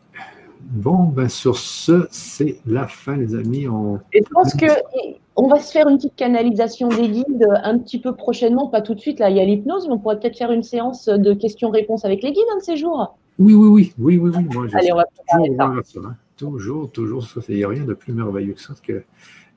Bon, 0.65 1.03
ben 1.03 1.29
sur 1.29 1.57
ce, 1.57 2.07
c'est 2.09 2.57
la 2.65 2.87
fin, 2.87 3.15
les 3.15 3.35
amis. 3.35 3.67
On... 3.67 3.99
je 4.11 4.19
pense 4.31 4.55
qu'on 4.55 5.47
va 5.47 5.59
se 5.59 5.71
faire 5.71 5.87
une 5.87 5.97
petite 5.97 6.15
canalisation 6.15 6.89
des 6.89 7.07
guides 7.07 7.47
un 7.63 7.77
petit 7.77 7.99
peu 7.99 8.15
prochainement, 8.15 8.67
pas 8.67 8.81
tout 8.81 8.95
de 8.95 8.99
suite. 8.99 9.19
Là, 9.19 9.29
il 9.29 9.37
y 9.37 9.39
a 9.39 9.45
l'hypnose, 9.45 9.87
mais 9.87 9.93
on 9.93 9.99
pourrait 9.99 10.19
peut-être 10.19 10.37
faire 10.37 10.51
une 10.51 10.63
séance 10.63 11.07
de 11.07 11.33
questions-réponses 11.33 12.03
avec 12.03 12.23
les 12.23 12.31
guides 12.31 12.45
un 12.51 12.57
de 12.57 12.63
ces 12.63 12.77
jours. 12.77 13.15
Oui, 13.37 13.53
oui, 13.53 13.67
oui, 13.67 13.93
oui, 13.97 14.17
oui, 14.17 14.31
oui. 14.35 14.47
Moi, 14.53 14.67
Allez, 14.73 14.91
on 14.91 14.95
va 14.95 15.03
toujours, 15.05 15.85
ça, 15.85 15.99
hein. 16.05 16.15
toujours, 16.37 16.91
toujours, 16.91 17.27
ça. 17.27 17.41
Il 17.49 17.57
n'y 17.57 17.63
a 17.63 17.69
rien 17.69 17.83
de 17.83 17.93
plus 17.93 18.13
merveilleux 18.13 18.53
que 18.53 18.61
ça 18.61 18.73
que 18.81 19.03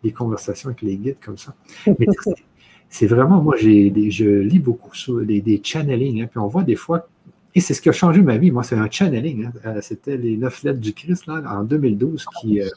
les 0.03 0.13
conversations 0.13 0.71
avec 0.71 0.83
les 0.83 0.97
guides 0.97 1.19
comme 1.25 1.39
ça. 1.39 1.55
Mais 1.87 2.07
c'est 2.89 3.07
vraiment, 3.07 3.43
moi, 3.43 3.57
j'ai, 3.57 3.93
je 4.11 4.29
lis 4.29 4.59
beaucoup 4.59 4.95
sur 4.95 5.25
des, 5.25 5.41
des 5.41 5.61
channeling, 5.63 6.23
hein, 6.23 6.27
puis 6.31 6.39
on 6.39 6.49
voit 6.49 6.65
des 6.65 6.77
fois, 6.77 7.09
et 7.55 7.61
c'est 7.61 7.75
ce 7.75 7.81
qui 7.81 7.89
a 7.89 7.93
changé 7.93 8.23
ma 8.23 8.37
vie, 8.37 8.51
moi, 8.51 8.63
c'est 8.63 8.77
un 8.77 8.91
channeling. 8.91 9.47
Hein. 9.47 9.53
Euh, 9.67 9.81
c'était 9.81 10.17
les 10.17 10.37
neuf 10.37 10.63
lettres 10.63 10.81
du 10.81 10.93
Christ, 10.93 11.27
là, 11.27 11.43
en 11.49 11.65
2012, 11.65 12.27
qui, 12.41 12.61
euh, 12.61 12.69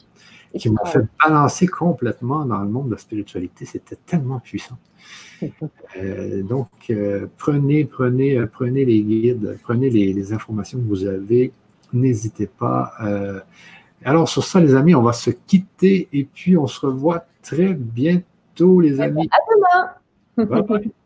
qui 0.58 0.70
m'ont 0.70 0.84
fait 0.84 1.04
balancer 1.22 1.66
complètement 1.66 2.44
dans 2.44 2.60
le 2.60 2.68
monde 2.68 2.86
de 2.86 2.92
la 2.92 2.98
spiritualité. 2.98 3.64
C'était 3.64 3.96
tellement 4.06 4.40
puissant. 4.40 4.78
Euh, 6.00 6.42
donc, 6.44 6.68
prenez, 7.36 7.84
prenez, 7.84 8.46
prenez 8.46 8.84
les 8.84 9.02
guides, 9.02 9.58
prenez 9.64 9.90
les, 9.90 10.32
informations 10.32 10.78
que 10.78 10.84
vous 10.84 11.04
avez. 11.04 11.52
N'hésitez 11.92 12.46
pas. 12.46 12.92
alors, 14.04 14.28
sur 14.28 14.44
ça, 14.44 14.60
les 14.60 14.74
amis, 14.76 14.94
on 14.94 15.02
va 15.02 15.12
se 15.12 15.30
quitter 15.30 16.08
et 16.12 16.24
puis 16.24 16.56
on 16.56 16.68
se 16.68 16.86
revoit 16.86 17.26
très 17.42 17.74
bientôt, 17.74 18.80
les 18.80 19.00
amis. 19.00 19.28
À 19.32 19.38
demain. 19.50 20.46
Bye 20.46 20.62
bye. 20.62 20.92